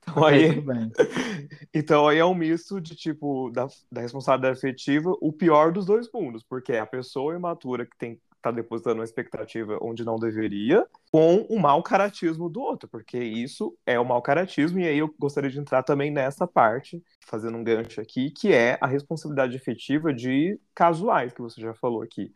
Então 0.00 0.24
aí, 0.24 0.62
então 1.74 2.06
aí 2.06 2.18
é 2.18 2.24
um 2.24 2.34
misto 2.34 2.80
de 2.80 2.94
tipo 2.94 3.50
da, 3.50 3.66
da 3.90 4.02
responsabilidade 4.02 4.58
afetiva, 4.58 5.12
o 5.20 5.32
pior 5.32 5.72
dos 5.72 5.86
dois 5.86 6.08
mundos, 6.12 6.44
porque 6.44 6.72
é 6.72 6.78
a 6.78 6.86
pessoa 6.86 7.34
imatura 7.34 7.84
que 7.84 7.96
tem 7.98 8.20
tá 8.44 8.50
depositando 8.50 8.96
uma 8.96 9.04
expectativa 9.04 9.78
onde 9.80 10.04
não 10.04 10.16
deveria, 10.16 10.86
com 11.10 11.46
o 11.48 11.58
mau 11.58 11.82
caratismo 11.82 12.50
do 12.50 12.60
outro, 12.60 12.86
porque 12.86 13.18
isso 13.18 13.74
é 13.86 13.98
o 13.98 14.04
mau 14.04 14.20
caratismo, 14.20 14.78
e 14.78 14.86
aí 14.86 14.98
eu 14.98 15.14
gostaria 15.18 15.48
de 15.48 15.58
entrar 15.58 15.82
também 15.82 16.10
nessa 16.10 16.46
parte, 16.46 17.02
fazendo 17.26 17.56
um 17.56 17.64
gancho 17.64 18.02
aqui, 18.02 18.30
que 18.30 18.52
é 18.52 18.76
a 18.82 18.86
responsabilidade 18.86 19.56
efetiva 19.56 20.12
de 20.12 20.60
casuais, 20.74 21.32
que 21.32 21.40
você 21.40 21.58
já 21.58 21.72
falou 21.72 22.02
aqui. 22.02 22.30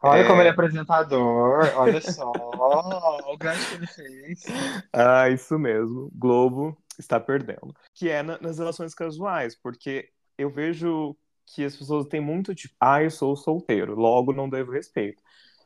Olha 0.00 0.20
é... 0.20 0.26
como 0.26 0.40
ele 0.40 0.48
é 0.48 0.52
apresentador, 0.52 1.72
olha 1.74 2.00
só, 2.00 2.30
o 2.30 3.36
gancho 3.36 3.70
que 3.70 3.74
ele 3.74 3.86
fez. 3.88 4.44
Ah, 4.92 5.28
isso 5.30 5.58
mesmo, 5.58 6.12
Globo 6.14 6.78
está 6.96 7.18
perdendo. 7.18 7.74
Que 7.92 8.08
é 8.08 8.22
na, 8.22 8.38
nas 8.40 8.58
relações 8.58 8.94
casuais, 8.94 9.56
porque 9.60 10.10
eu 10.38 10.48
vejo 10.48 11.16
que 11.54 11.64
as 11.64 11.76
pessoas 11.76 12.06
têm 12.06 12.20
muito 12.20 12.54
tipo, 12.54 12.74
ah, 12.80 13.02
eu 13.02 13.10
sou 13.10 13.36
solteiro, 13.36 13.94
logo 13.94 14.32
não 14.32 14.48
devo 14.48 14.72
respeito. 14.72 15.22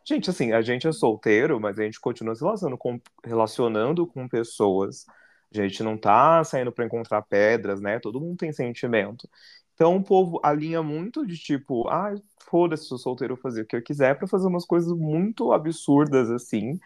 Gente, 0.06 0.30
assim, 0.30 0.52
a 0.52 0.60
gente 0.62 0.86
é 0.86 0.92
solteiro, 0.92 1.60
mas 1.60 1.78
a 1.78 1.82
gente 1.82 2.00
continua 2.00 2.34
se 2.34 2.42
relacionando 2.42 2.78
com, 2.78 3.00
relacionando 3.24 4.06
com 4.06 4.28
pessoas. 4.28 5.06
A 5.52 5.56
gente 5.62 5.82
não 5.82 5.96
tá 5.96 6.42
saindo 6.44 6.72
para 6.72 6.84
encontrar 6.84 7.22
pedras, 7.22 7.80
né? 7.80 7.98
Todo 8.00 8.20
mundo 8.20 8.36
tem 8.36 8.52
sentimento. 8.52 9.28
Então 9.74 9.96
o 9.96 10.04
povo 10.04 10.40
alinha 10.42 10.82
muito 10.82 11.26
de 11.26 11.36
tipo, 11.36 11.88
ah, 11.88 12.14
foda-se, 12.38 12.84
sou 12.86 12.98
solteiro, 12.98 13.36
fazer 13.36 13.62
o 13.62 13.66
que 13.66 13.76
eu 13.76 13.82
quiser, 13.82 14.16
para 14.16 14.28
fazer 14.28 14.46
umas 14.46 14.64
coisas 14.66 14.92
muito 14.92 15.52
absurdas 15.52 16.30
assim. 16.30 16.78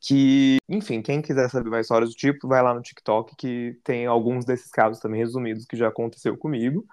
Que, 0.00 0.58
enfim, 0.68 1.02
quem 1.02 1.20
quiser 1.22 1.50
saber 1.50 1.70
mais 1.70 1.86
histórias 1.86 2.10
do 2.10 2.16
tipo, 2.16 2.48
vai 2.48 2.62
lá 2.62 2.72
no 2.74 2.82
TikTok, 2.82 3.36
que 3.36 3.78
tem 3.84 4.06
alguns 4.06 4.44
desses 4.44 4.70
casos 4.70 5.00
também 5.00 5.20
resumidos 5.20 5.66
que 5.66 5.76
já 5.76 5.88
aconteceu 5.88 6.36
comigo. 6.38 6.86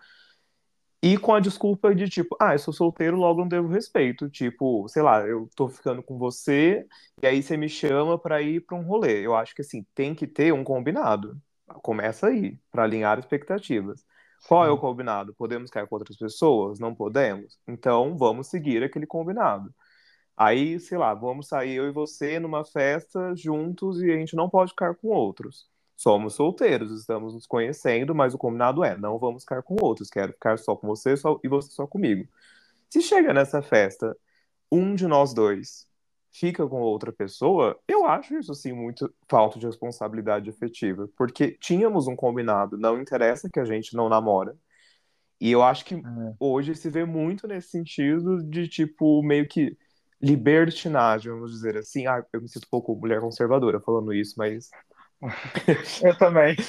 E 1.01 1.17
com 1.17 1.33
a 1.33 1.39
desculpa 1.39 1.93
de 1.93 2.09
tipo, 2.09 2.35
ah, 2.41 2.53
eu 2.55 2.59
sou 2.59 2.73
solteiro, 2.73 3.17
logo 3.17 3.41
não 3.41 3.47
devo 3.47 3.67
respeito. 3.67 4.29
Tipo, 4.29 4.87
sei 4.89 5.01
lá, 5.03 5.21
eu 5.27 5.49
tô 5.55 5.67
ficando 5.69 6.01
com 6.01 6.17
você 6.17 6.85
e 7.21 7.27
aí 7.27 7.41
você 7.43 7.55
me 7.55 7.69
chama 7.69 8.17
para 8.17 8.41
ir 8.41 8.61
para 8.65 8.75
um 8.77 8.83
rolê. 8.83 9.25
Eu 9.25 9.35
acho 9.35 9.53
que 9.55 9.61
assim, 9.61 9.85
tem 9.93 10.15
que 10.15 10.25
ter 10.27 10.53
um 10.53 10.63
combinado. 10.63 11.39
Começa 11.83 12.27
aí, 12.27 12.59
para 12.71 12.83
alinhar 12.83 13.19
expectativas. 13.19 14.03
Qual 14.47 14.65
é 14.65 14.69
o 14.71 14.77
combinado? 14.77 15.33
Podemos 15.35 15.69
ficar 15.69 15.85
com 15.87 15.95
outras 15.95 16.17
pessoas? 16.17 16.79
Não 16.79 16.95
podemos? 16.95 17.59
Então 17.67 18.17
vamos 18.17 18.47
seguir 18.47 18.83
aquele 18.83 19.05
combinado. 19.05 19.73
Aí, 20.37 20.79
sei 20.79 20.97
lá, 20.97 21.13
vamos 21.13 21.47
sair 21.47 21.75
eu 21.75 21.87
e 21.87 21.91
você 21.91 22.39
numa 22.39 22.63
festa 22.65 23.35
juntos 23.35 24.01
e 24.01 24.11
a 24.11 24.15
gente 24.17 24.35
não 24.35 24.49
pode 24.49 24.71
ficar 24.71 24.95
com 24.95 25.09
outros. 25.09 25.67
Somos 25.97 26.35
solteiros, 26.35 26.91
estamos 26.91 27.33
nos 27.33 27.47
conhecendo, 27.47 28.13
mas 28.13 28.35
o 28.35 28.37
combinado 28.37 28.83
é: 28.83 28.95
não 28.95 29.17
vamos 29.17 29.41
ficar 29.41 29.63
com 29.63 29.75
outros, 29.81 30.11
quero 30.11 30.31
ficar 30.31 30.59
só 30.59 30.75
com 30.75 30.87
você 30.87 31.17
só, 31.17 31.39
e 31.43 31.47
você 31.47 31.71
só 31.71 31.87
comigo. 31.87 32.27
Se 32.87 33.01
chega 33.01 33.33
nessa 33.33 33.63
festa, 33.63 34.15
um 34.71 34.93
de 34.93 35.07
nós 35.07 35.33
dois 35.33 35.87
fica 36.31 36.67
com 36.67 36.81
outra 36.81 37.11
pessoa, 37.11 37.79
eu 37.87 38.05
acho 38.05 38.37
isso 38.37 38.51
assim 38.51 38.71
muito 38.71 39.11
falta 39.27 39.57
de 39.57 39.65
responsabilidade 39.65 40.49
efetiva, 40.51 41.09
porque 41.17 41.57
tínhamos 41.59 42.07
um 42.07 42.15
combinado, 42.15 42.77
não 42.77 43.01
interessa 43.01 43.49
que 43.51 43.59
a 43.59 43.65
gente 43.65 43.95
não 43.95 44.07
namora. 44.07 44.55
E 45.41 45.51
eu 45.51 45.63
acho 45.63 45.83
que 45.83 45.95
é. 45.95 45.99
hoje 46.39 46.75
se 46.75 46.91
vê 46.91 47.05
muito 47.05 47.47
nesse 47.47 47.69
sentido 47.69 48.43
de 48.43 48.67
tipo 48.67 49.23
meio 49.23 49.47
que 49.47 49.75
libertinagem, 50.21 51.31
vamos 51.31 51.51
dizer 51.51 51.75
assim. 51.77 52.05
Ah, 52.05 52.23
eu 52.31 52.41
me 52.41 52.47
sinto 52.47 52.65
um 52.65 52.69
pouco 52.69 52.95
mulher 52.95 53.19
conservadora 53.19 53.79
falando 53.79 54.13
isso, 54.13 54.35
mas 54.37 54.69
eu 56.03 56.17
também. 56.17 56.55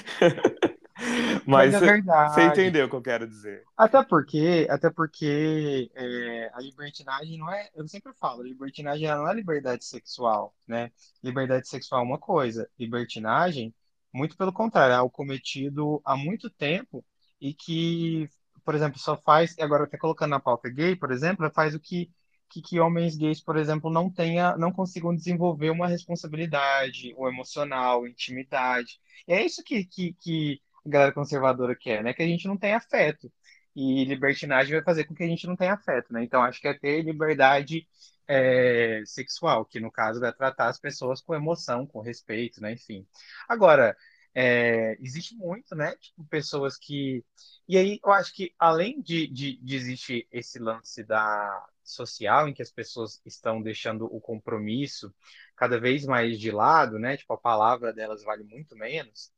Mas, 1.47 1.73
Mas 1.73 1.75
é 1.75 1.81
verdade. 1.81 2.35
Você 2.35 2.43
entendeu 2.43 2.87
o 2.87 2.91
que 2.91 2.97
eu 2.97 3.03
quero 3.03 3.27
dizer. 3.27 3.63
Até 3.77 4.03
porque, 4.03 4.67
até 4.69 4.91
porque 4.91 5.91
é, 5.95 6.51
a 6.53 6.61
libertinagem 6.61 7.39
não 7.39 7.53
é. 7.53 7.69
Eu 7.75 7.87
sempre 7.87 8.13
falo, 8.15 8.43
libertinagem 8.43 9.07
não 9.07 9.29
é 9.29 9.35
liberdade 9.35 9.85
sexual, 9.85 10.55
né? 10.67 10.91
Liberdade 11.23 11.69
sexual 11.69 12.03
é 12.03 12.05
uma 12.05 12.19
coisa, 12.19 12.69
libertinagem, 12.77 13.73
muito 14.13 14.37
pelo 14.37 14.53
contrário, 14.53 14.93
é 14.93 14.97
algo 14.97 15.11
cometido 15.11 16.01
há 16.05 16.17
muito 16.17 16.51
tempo 16.51 17.05
e 17.41 17.55
que, 17.55 18.29
por 18.65 18.75
exemplo, 18.75 18.99
só 18.99 19.17
faz, 19.17 19.57
e 19.57 19.63
agora 19.63 19.85
até 19.85 19.97
colocando 19.97 20.31
na 20.31 20.41
pauta 20.41 20.69
gay, 20.69 20.97
por 20.97 21.13
exemplo, 21.13 21.49
faz 21.55 21.75
o 21.75 21.81
que 21.81 22.11
que, 22.49 22.63
que 22.63 22.81
homens 22.81 23.17
gays, 23.17 23.41
por 23.41 23.57
exemplo, 23.57 23.91
não 23.91 24.11
tenha, 24.11 24.57
não 24.57 24.73
consigam 24.73 25.15
desenvolver 25.15 25.71
uma 25.71 25.87
responsabilidade, 25.89 27.15
o 27.17 27.29
emocional, 27.29 28.07
intimidade. 28.07 29.01
E 29.27 29.33
é 29.33 29.45
isso 29.45 29.63
que, 29.63 29.85
que, 29.85 30.15
que 30.15 30.61
a 30.87 30.89
galera 30.89 31.13
conservadora 31.13 31.77
quer, 31.77 32.03
né? 32.03 32.13
Que 32.13 32.23
a 32.23 32.27
gente 32.27 32.47
não 32.49 32.57
tenha 32.57 32.77
afeto. 32.79 33.31
E 33.77 34.05
libertinagem 34.05 34.75
vai 34.75 34.83
fazer 34.83 35.05
com 35.05 35.15
que 35.15 35.23
a 35.23 35.27
gente 35.27 35.47
não 35.47 35.57
tenha 35.57 35.75
afeto, 35.75 36.13
né? 36.13 36.23
Então, 36.25 36.43
acho 36.43 36.61
que 36.61 36.69
é 36.69 36.75
ter 36.75 37.03
liberdade 37.03 37.87
é, 38.27 39.03
sexual, 39.07 39.65
que 39.65 39.81
no 39.81 39.91
caso 39.91 40.21
vai 40.21 40.33
tratar 40.33 40.69
as 40.69 40.81
pessoas 40.81 41.21
com 41.21 41.35
emoção, 41.35 41.87
com 41.87 42.01
respeito, 42.01 42.61
né? 42.61 42.73
Enfim. 42.73 43.07
Agora, 43.49 43.97
é, 44.35 44.97
existe 45.01 45.35
muito, 45.37 45.75
né? 45.75 45.95
Tipo, 45.97 46.25
pessoas 46.27 46.77
que. 46.79 47.25
E 47.69 47.77
aí, 47.77 48.01
eu 48.05 48.13
acho 48.13 48.35
que 48.35 48.55
além 48.59 49.01
de, 49.01 49.27
de, 49.29 49.57
de 49.57 49.77
existir 49.77 50.27
esse 50.33 50.59
lance 50.59 51.05
da, 51.05 51.67
social 51.91 52.49
em 52.49 52.55
que 52.55 52.63
as 52.63 52.71
pessoas 52.71 53.21
estão 53.25 53.63
deixando 53.63 54.05
o 54.07 54.21
compromisso 54.21 55.15
cada 55.57 55.79
vez 55.79 56.05
mais 56.05 56.39
de 56.39 56.51
lado, 56.51 56.99
né? 56.99 57.17
Tipo, 57.17 57.35
a 57.35 57.39
palavra 57.39 57.93
delas 57.93 58.23
vale 58.23 58.45
muito 58.45 58.77
menos. 58.77 59.31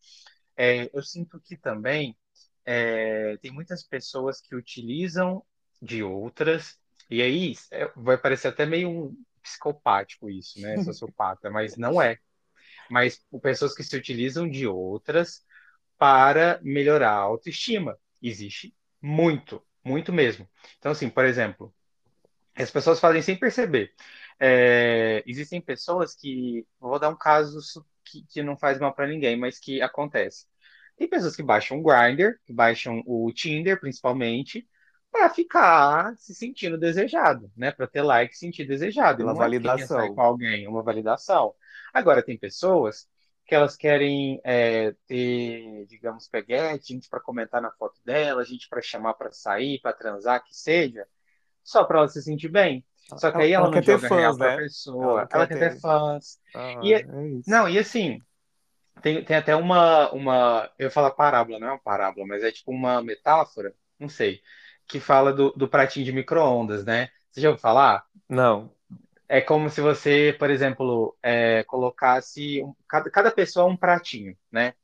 É, 0.57 0.91
eu 0.93 1.03
sinto 1.03 1.41
que 1.41 1.57
também 1.57 2.17
é, 2.65 3.37
tem 3.39 3.51
muitas 3.51 3.83
pessoas 3.83 4.41
que 4.41 4.55
utilizam 4.55 5.45
de 5.81 6.03
outras, 6.03 6.79
e 7.09 7.23
aí 7.23 7.55
é, 7.71 7.91
vai 7.97 8.19
parecer 8.19 8.49
até 8.49 8.67
meio 8.67 8.91
um 8.91 9.17
psicopático 9.43 10.29
isso, 10.29 10.61
né? 10.61 10.77
Sociopata, 10.85 11.51
mas 11.51 11.77
não 11.77 12.01
é. 12.01 12.19
Mas 12.91 13.25
pessoas 13.43 13.75
que 13.75 13.83
se 13.83 13.97
utilizam 13.97 14.49
de 14.49 14.67
outras 14.67 15.45
para 15.97 16.61
melhorar 16.63 17.13
a 17.13 17.21
autoestima. 17.21 17.99
Existe 18.23 18.75
muito, 19.01 19.63
muito 19.85 20.13
mesmo. 20.13 20.49
Então, 20.79 20.93
assim, 20.93 21.09
por 21.09 21.25
exemplo, 21.25 21.75
as 22.55 22.71
pessoas 22.71 23.01
fazem 23.01 23.23
sem 23.23 23.39
perceber. 23.39 23.93
É, 24.39 25.23
existem 25.27 25.61
pessoas 25.61 26.15
que, 26.15 26.67
vou 26.79 26.99
dar 26.99 27.09
um 27.09 27.17
caso 27.17 27.61
que, 28.05 28.25
que 28.27 28.43
não 28.43 28.57
faz 28.57 28.79
mal 28.79 28.95
para 28.95 29.07
ninguém, 29.07 29.37
mas 29.37 29.59
que 29.59 29.83
acontece. 29.83 30.47
Tem 30.97 31.09
pessoas 31.09 31.37
que 31.37 31.43
baixam 31.43 31.79
o 31.79 31.83
Grindr, 31.83 32.39
que 32.45 32.53
baixam 32.53 33.03
o 33.07 33.33
Tinder, 33.33 33.79
principalmente, 33.81 34.69
para 35.11 35.29
ficar 35.31 36.15
se 36.17 36.35
sentindo 36.35 36.79
desejado, 36.79 37.51
né? 37.57 37.73
Para 37.73 37.87
ter 37.87 38.03
like, 38.03 38.35
se 38.35 38.41
sentir 38.41 38.65
desejado. 38.65 39.23
Uma 39.23 39.35
validação. 39.35 40.01
É 40.01 40.15
com 40.15 40.21
alguém, 40.21 40.69
uma 40.69 40.83
validação. 40.83 41.55
Agora 41.93 42.23
tem 42.23 42.39
pessoas 42.39 43.09
que 43.47 43.55
elas 43.55 43.77
querem 43.77 44.41
é, 44.45 44.95
ter, 45.07 45.87
digamos, 45.87 46.29
peguete, 46.29 46.93
gente 46.93 47.09
para 47.09 47.19
comentar 47.19 47.61
na 47.61 47.73
foto 47.73 48.01
dela, 48.05 48.45
gente 48.45 48.69
para 48.69 48.81
chamar 48.81 49.15
para 49.15 49.33
sair, 49.33 49.81
para 49.81 49.93
transar, 49.93 50.45
que 50.45 50.55
seja 50.55 51.07
só 51.63 51.85
para 51.85 51.99
ela 51.99 52.09
se 52.09 52.23
sentir 52.23 52.49
bem. 52.49 52.85
Só 53.17 53.31
que 53.31 53.39
aí 53.39 53.53
ela, 53.53 53.67
ela 53.67 53.75
não 53.75 53.83
joga 53.83 54.09
fãs, 54.09 54.19
real 54.19 54.37
né? 54.37 54.57
pessoa. 54.57 55.05
Ela, 55.05 55.29
ela 55.33 55.47
quer, 55.47 55.59
ter, 55.59 55.71
ter 55.73 55.81
fãs. 55.81 56.39
Ah, 56.55 56.81
e, 56.83 56.95
é, 56.95 57.01
é 57.01 57.07
não, 57.47 57.69
e 57.69 57.79
assim, 57.79 58.21
tem, 59.03 59.25
tem 59.25 59.37
até 59.37 59.57
uma, 59.57 60.11
uma. 60.13 60.71
Eu 60.79 60.85
ia 60.85 60.91
falar 60.91 61.11
parábola, 61.11 61.59
não 61.59 61.69
é 61.69 61.71
uma 61.73 61.79
parábola, 61.79 62.27
mas 62.27 62.45
é 62.45 62.53
tipo 62.53 62.71
uma 62.71 63.03
metáfora, 63.03 63.75
não 63.99 64.09
sei, 64.09 64.41
que 64.87 65.01
fala 65.01 65.33
do, 65.33 65.51
do 65.53 65.69
pratinho 65.69 66.05
de 66.05 66.13
micro-ondas, 66.13 66.85
né? 66.85 67.09
Você 67.31 67.41
já 67.41 67.49
ouviu 67.49 67.61
falar? 67.61 68.05
Não. 68.29 68.73
É 69.29 69.41
como 69.41 69.71
se 69.71 69.81
você, 69.81 70.35
por 70.39 70.51
exemplo, 70.51 71.17
é, 71.23 71.63
colocasse. 71.65 72.63
Um, 72.63 72.75
cada, 72.89 73.11
cada 73.11 73.31
pessoa 73.31 73.67
um 73.67 73.77
pratinho, 73.77 74.37
né? 74.51 74.75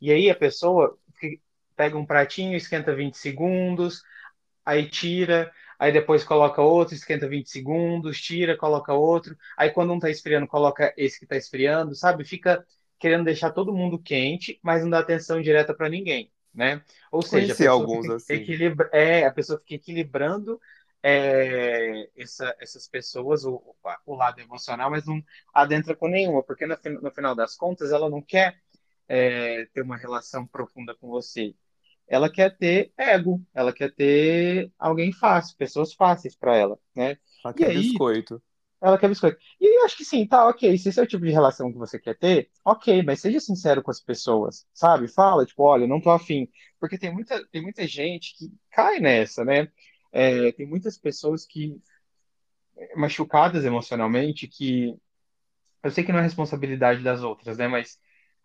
E 0.00 0.10
aí 0.10 0.28
a 0.28 0.34
pessoa 0.34 0.98
pega 1.76 1.96
um 1.96 2.04
pratinho, 2.04 2.56
esquenta 2.56 2.94
20 2.94 3.16
segundos, 3.16 4.02
aí 4.64 4.88
tira, 4.88 5.52
aí 5.82 5.90
depois 5.90 6.22
coloca 6.22 6.62
outro, 6.62 6.94
esquenta 6.94 7.28
20 7.28 7.50
segundos, 7.50 8.20
tira, 8.20 8.56
coloca 8.56 8.94
outro, 8.94 9.36
aí 9.56 9.68
quando 9.68 9.92
um 9.92 9.98
tá 9.98 10.08
esfriando, 10.08 10.46
coloca 10.46 10.94
esse 10.96 11.18
que 11.18 11.26
tá 11.26 11.36
esfriando, 11.36 11.92
sabe? 11.92 12.24
Fica 12.24 12.64
querendo 13.00 13.24
deixar 13.24 13.50
todo 13.50 13.72
mundo 13.72 13.98
quente, 13.98 14.60
mas 14.62 14.84
não 14.84 14.90
dá 14.90 15.00
atenção 15.00 15.42
direta 15.42 15.74
para 15.74 15.88
ninguém, 15.88 16.30
né? 16.54 16.84
Ou 17.10 17.20
seja, 17.20 17.68
a 17.68 17.72
alguns 17.72 18.08
assim. 18.08 18.34
Equilibra... 18.34 18.88
É, 18.92 19.26
a 19.26 19.32
pessoa 19.32 19.58
fica 19.58 19.74
equilibrando 19.74 20.60
é, 21.02 22.08
essa, 22.16 22.54
essas 22.60 22.86
pessoas, 22.86 23.44
o, 23.44 23.74
o, 24.06 24.14
lado 24.14 24.40
emocional, 24.40 24.88
mas 24.88 25.04
não 25.04 25.20
adentra 25.52 25.96
com 25.96 26.06
nenhuma, 26.06 26.44
porque 26.44 26.64
no, 26.64 26.78
no 27.02 27.10
final 27.10 27.34
das 27.34 27.56
contas 27.56 27.90
ela 27.90 28.08
não 28.08 28.22
quer 28.22 28.56
é, 29.08 29.66
ter 29.74 29.82
uma 29.82 29.96
relação 29.96 30.46
profunda 30.46 30.94
com 30.94 31.08
você 31.08 31.56
ela 32.08 32.30
quer 32.30 32.56
ter 32.56 32.92
ego, 32.96 33.42
ela 33.54 33.72
quer 33.72 33.92
ter 33.94 34.70
alguém 34.78 35.12
fácil, 35.12 35.56
pessoas 35.56 35.92
fáceis 35.94 36.36
para 36.36 36.56
ela, 36.56 36.78
né? 36.94 37.16
Ela 37.44 37.54
quer 37.54 37.64
e 37.66 37.70
aí, 37.70 37.90
biscoito. 37.92 38.42
Ela 38.80 38.98
quer 38.98 39.08
biscoito. 39.08 39.38
E 39.60 39.78
eu 39.80 39.84
acho 39.84 39.96
que 39.96 40.04
sim, 40.04 40.26
tá, 40.26 40.48
ok. 40.48 40.76
Se 40.76 40.88
esse 40.88 40.98
é 41.00 41.02
o 41.02 41.06
tipo 41.06 41.24
de 41.24 41.30
relação 41.30 41.72
que 41.72 41.78
você 41.78 41.98
quer 41.98 42.18
ter, 42.18 42.50
ok, 42.64 43.02
mas 43.02 43.20
seja 43.20 43.38
sincero 43.40 43.82
com 43.82 43.90
as 43.90 44.00
pessoas, 44.00 44.66
sabe? 44.74 45.08
Fala, 45.08 45.46
tipo, 45.46 45.62
olha, 45.62 45.86
não 45.86 46.00
tô 46.00 46.10
afim. 46.10 46.48
Porque 46.80 46.98
tem 46.98 47.12
muita, 47.12 47.46
tem 47.48 47.62
muita 47.62 47.86
gente 47.86 48.36
que 48.36 48.52
cai 48.70 48.98
nessa, 48.98 49.44
né? 49.44 49.68
É, 50.10 50.52
tem 50.52 50.66
muitas 50.66 50.98
pessoas 50.98 51.46
que 51.46 51.80
machucadas 52.96 53.64
emocionalmente 53.64 54.48
que 54.48 54.96
eu 55.82 55.90
sei 55.90 56.04
que 56.04 56.12
não 56.12 56.20
é 56.20 56.22
responsabilidade 56.22 57.02
das 57.02 57.22
outras, 57.22 57.58
né? 57.58 57.68
Mas 57.68 57.98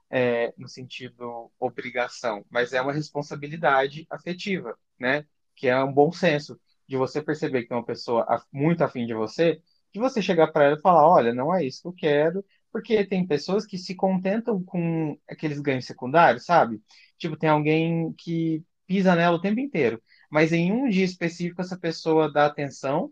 é, 0.09 0.53
no 0.57 0.67
sentido 0.67 1.51
obrigação, 1.59 2.45
mas 2.49 2.73
é 2.73 2.81
uma 2.81 2.93
responsabilidade 2.93 4.05
afetiva, 4.09 4.77
né? 4.99 5.25
Que 5.55 5.67
é 5.67 5.83
um 5.83 5.91
bom 5.93 6.11
senso 6.11 6.59
de 6.87 6.97
você 6.97 7.21
perceber 7.21 7.63
que 7.63 7.69
tem 7.69 7.77
uma 7.77 7.85
pessoa 7.85 8.25
muito 8.51 8.83
afim 8.83 9.05
de 9.05 9.13
você, 9.13 9.61
de 9.93 9.99
você 9.99 10.21
chegar 10.21 10.47
para 10.51 10.65
ela 10.65 10.77
e 10.77 10.81
falar, 10.81 11.07
olha, 11.07 11.33
não 11.33 11.53
é 11.53 11.65
isso 11.65 11.81
que 11.81 11.87
eu 11.87 11.93
quero, 11.93 12.45
porque 12.71 13.05
tem 13.05 13.25
pessoas 13.27 13.65
que 13.65 13.77
se 13.77 13.95
contentam 13.95 14.63
com 14.63 15.17
aqueles 15.29 15.59
ganhos 15.59 15.85
secundários, 15.85 16.45
sabe? 16.45 16.81
Tipo, 17.17 17.35
tem 17.37 17.49
alguém 17.49 18.13
que 18.13 18.63
pisa 18.85 19.15
nela 19.15 19.35
o 19.37 19.41
tempo 19.41 19.59
inteiro, 19.59 20.01
mas 20.29 20.53
em 20.53 20.71
um 20.71 20.87
dia 20.89 21.03
específico 21.05 21.61
essa 21.61 21.77
pessoa 21.77 22.31
dá 22.31 22.45
atenção 22.45 23.11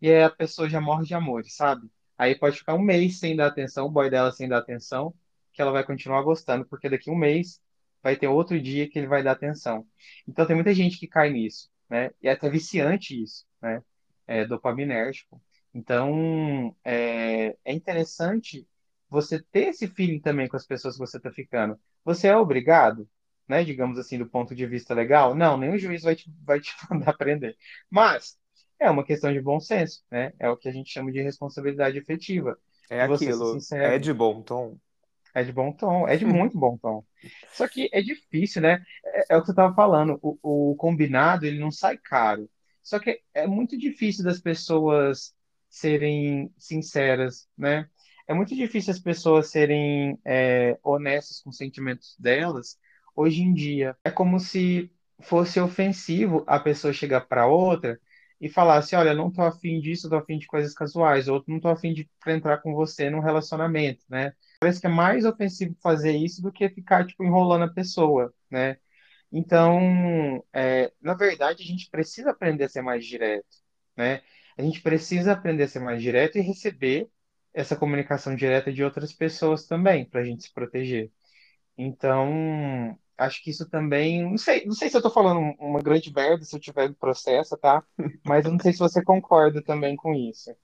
e 0.00 0.12
a 0.14 0.30
pessoa 0.30 0.68
já 0.68 0.80
morre 0.80 1.06
de 1.06 1.14
amor, 1.14 1.44
sabe? 1.46 1.90
Aí 2.18 2.34
pode 2.38 2.58
ficar 2.58 2.74
um 2.74 2.82
mês 2.82 3.18
sem 3.18 3.36
dar 3.36 3.46
atenção, 3.48 3.86
o 3.86 3.90
boy 3.90 4.10
dela 4.10 4.30
sem 4.32 4.48
dar 4.48 4.58
atenção, 4.58 5.14
que 5.54 5.62
ela 5.62 5.72
vai 5.72 5.84
continuar 5.84 6.22
gostando, 6.22 6.66
porque 6.66 6.88
daqui 6.90 7.10
um 7.10 7.16
mês 7.16 7.60
vai 8.02 8.16
ter 8.16 8.28
outro 8.28 8.60
dia 8.60 8.88
que 8.88 8.98
ele 8.98 9.06
vai 9.08 9.22
dar 9.22 9.32
atenção. 9.32 9.86
Então 10.28 10.46
tem 10.46 10.54
muita 10.56 10.74
gente 10.74 10.98
que 10.98 11.08
cai 11.08 11.30
nisso, 11.30 11.70
né? 11.88 12.10
E 12.22 12.28
é 12.28 12.32
até 12.32 12.50
viciante 12.50 13.20
isso, 13.22 13.46
né? 13.62 13.82
É 14.26 14.44
dopaminérgico. 14.46 15.40
Então 15.72 16.76
é, 16.84 17.56
é 17.64 17.72
interessante 17.72 18.66
você 19.08 19.42
ter 19.42 19.68
esse 19.68 19.86
feeling 19.88 20.20
também 20.20 20.48
com 20.48 20.56
as 20.56 20.66
pessoas 20.66 20.94
que 20.94 21.00
você 21.00 21.16
está 21.18 21.30
ficando. 21.30 21.78
Você 22.04 22.28
é 22.28 22.36
obrigado, 22.36 23.08
né? 23.48 23.64
Digamos 23.64 23.98
assim, 23.98 24.18
do 24.18 24.28
ponto 24.28 24.54
de 24.54 24.66
vista 24.66 24.94
legal? 24.94 25.34
Não, 25.34 25.56
nenhum 25.56 25.78
juiz 25.78 26.02
vai 26.02 26.16
te, 26.16 26.30
vai 26.42 26.60
te 26.60 26.72
mandar 26.90 27.10
aprender. 27.10 27.56
Mas 27.90 28.38
é 28.78 28.90
uma 28.90 29.04
questão 29.04 29.32
de 29.32 29.40
bom 29.40 29.60
senso, 29.60 30.04
né? 30.10 30.32
É 30.38 30.48
o 30.50 30.56
que 30.56 30.68
a 30.68 30.72
gente 30.72 30.90
chama 30.90 31.12
de 31.12 31.22
responsabilidade 31.22 31.98
efetiva. 31.98 32.58
É 32.90 33.00
aquilo, 33.02 33.66
é 33.80 33.98
de 33.98 34.12
bom 34.12 34.42
tom. 34.42 34.78
É 35.34 35.42
de 35.42 35.52
bom 35.52 35.72
tom, 35.72 36.06
é 36.06 36.16
de 36.16 36.24
muito 36.24 36.58
bom 36.58 36.78
tom. 36.78 37.04
Só 37.52 37.66
que 37.68 37.88
é 37.92 38.00
difícil, 38.00 38.62
né? 38.62 38.84
É, 39.04 39.34
é 39.34 39.36
o 39.36 39.40
que 39.40 39.46
você 39.46 39.52
estava 39.52 39.74
falando, 39.74 40.18
o, 40.22 40.70
o 40.72 40.76
combinado 40.76 41.44
ele 41.44 41.58
não 41.58 41.70
sai 41.70 41.98
caro. 41.98 42.48
Só 42.82 42.98
que 42.98 43.20
é 43.32 43.46
muito 43.46 43.76
difícil 43.76 44.24
das 44.24 44.40
pessoas 44.40 45.34
serem 45.68 46.52
sinceras, 46.56 47.48
né? 47.58 47.88
É 48.28 48.34
muito 48.34 48.54
difícil 48.54 48.92
as 48.92 48.98
pessoas 49.00 49.50
serem 49.50 50.18
é, 50.24 50.78
honestas 50.82 51.40
com 51.40 51.50
os 51.50 51.56
sentimentos 51.56 52.16
delas 52.18 52.78
hoje 53.16 53.42
em 53.42 53.52
dia. 53.52 53.96
É 54.04 54.10
como 54.10 54.38
se 54.38 54.90
fosse 55.20 55.60
ofensivo 55.60 56.44
a 56.46 56.58
pessoa 56.60 56.92
chegar 56.92 57.22
para 57.22 57.46
outra 57.46 57.98
e 58.44 58.48
falar 58.50 58.76
assim, 58.78 58.94
olha, 58.94 59.14
não 59.14 59.30
tô 59.32 59.40
afim 59.42 59.80
disso, 59.80 60.08
tô 60.10 60.16
afim 60.16 60.38
de 60.38 60.46
coisas 60.46 60.74
casuais, 60.74 61.28
ou 61.28 61.42
não 61.48 61.58
tô 61.58 61.68
afim 61.68 61.94
de 61.94 62.08
entrar 62.26 62.58
com 62.58 62.74
você 62.74 63.08
num 63.08 63.20
relacionamento, 63.20 64.04
né? 64.08 64.34
Parece 64.60 64.80
que 64.82 64.86
é 64.86 64.90
mais 64.90 65.24
ofensivo 65.24 65.74
fazer 65.82 66.12
isso 66.16 66.42
do 66.42 66.52
que 66.52 66.68
ficar, 66.68 67.06
tipo, 67.06 67.24
enrolando 67.24 67.64
a 67.64 67.72
pessoa, 67.72 68.34
né? 68.50 68.76
Então, 69.32 70.44
é, 70.52 70.92
na 71.00 71.14
verdade, 71.14 71.62
a 71.62 71.66
gente 71.66 71.90
precisa 71.90 72.30
aprender 72.30 72.64
a 72.64 72.68
ser 72.68 72.82
mais 72.82 73.06
direto, 73.06 73.46
né? 73.96 74.22
A 74.58 74.62
gente 74.62 74.82
precisa 74.82 75.32
aprender 75.32 75.64
a 75.64 75.68
ser 75.68 75.80
mais 75.80 76.02
direto 76.02 76.38
e 76.38 76.42
receber 76.42 77.08
essa 77.54 77.76
comunicação 77.76 78.36
direta 78.36 78.72
de 78.72 78.84
outras 78.84 79.12
pessoas 79.12 79.66
também, 79.66 80.04
para 80.04 80.20
a 80.20 80.24
gente 80.24 80.44
se 80.44 80.52
proteger. 80.52 81.10
Então, 81.78 82.98
acho 83.18 83.42
que 83.42 83.50
isso 83.50 83.68
também. 83.68 84.22
Não 84.22 84.38
sei, 84.38 84.64
não 84.64 84.74
sei 84.74 84.88
se 84.88 84.96
eu 84.96 85.00
estou 85.00 85.12
falando 85.12 85.40
uma 85.58 85.80
grande 85.80 86.12
merda, 86.12 86.44
se 86.44 86.54
eu 86.54 86.60
tiver 86.60 86.92
processo, 86.94 87.56
tá? 87.56 87.82
Mas 88.24 88.44
eu 88.44 88.52
não 88.52 88.58
sei 88.58 88.72
se 88.72 88.78
você 88.78 89.02
concorda 89.02 89.62
também 89.62 89.96
com 89.96 90.14
isso. 90.14 90.54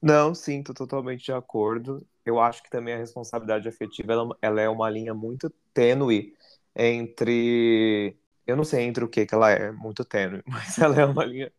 Não, 0.00 0.34
sim, 0.34 0.62
tô 0.62 0.74
totalmente 0.74 1.24
de 1.24 1.32
acordo. 1.32 2.06
Eu 2.24 2.38
acho 2.40 2.62
que 2.62 2.70
também 2.70 2.94
a 2.94 2.98
responsabilidade 2.98 3.68
afetiva 3.68 4.12
ela, 4.12 4.36
ela 4.42 4.60
é 4.60 4.68
uma 4.68 4.90
linha 4.90 5.14
muito 5.14 5.50
tênue 5.72 6.32
entre. 6.74 8.16
Eu 8.46 8.56
não 8.56 8.64
sei 8.64 8.84
entre 8.84 9.04
o 9.04 9.08
que 9.08 9.26
que 9.26 9.34
ela 9.34 9.50
é, 9.50 9.72
muito 9.72 10.04
tênue, 10.04 10.42
mas 10.46 10.78
ela 10.78 11.00
é 11.00 11.04
uma 11.04 11.24
linha. 11.24 11.52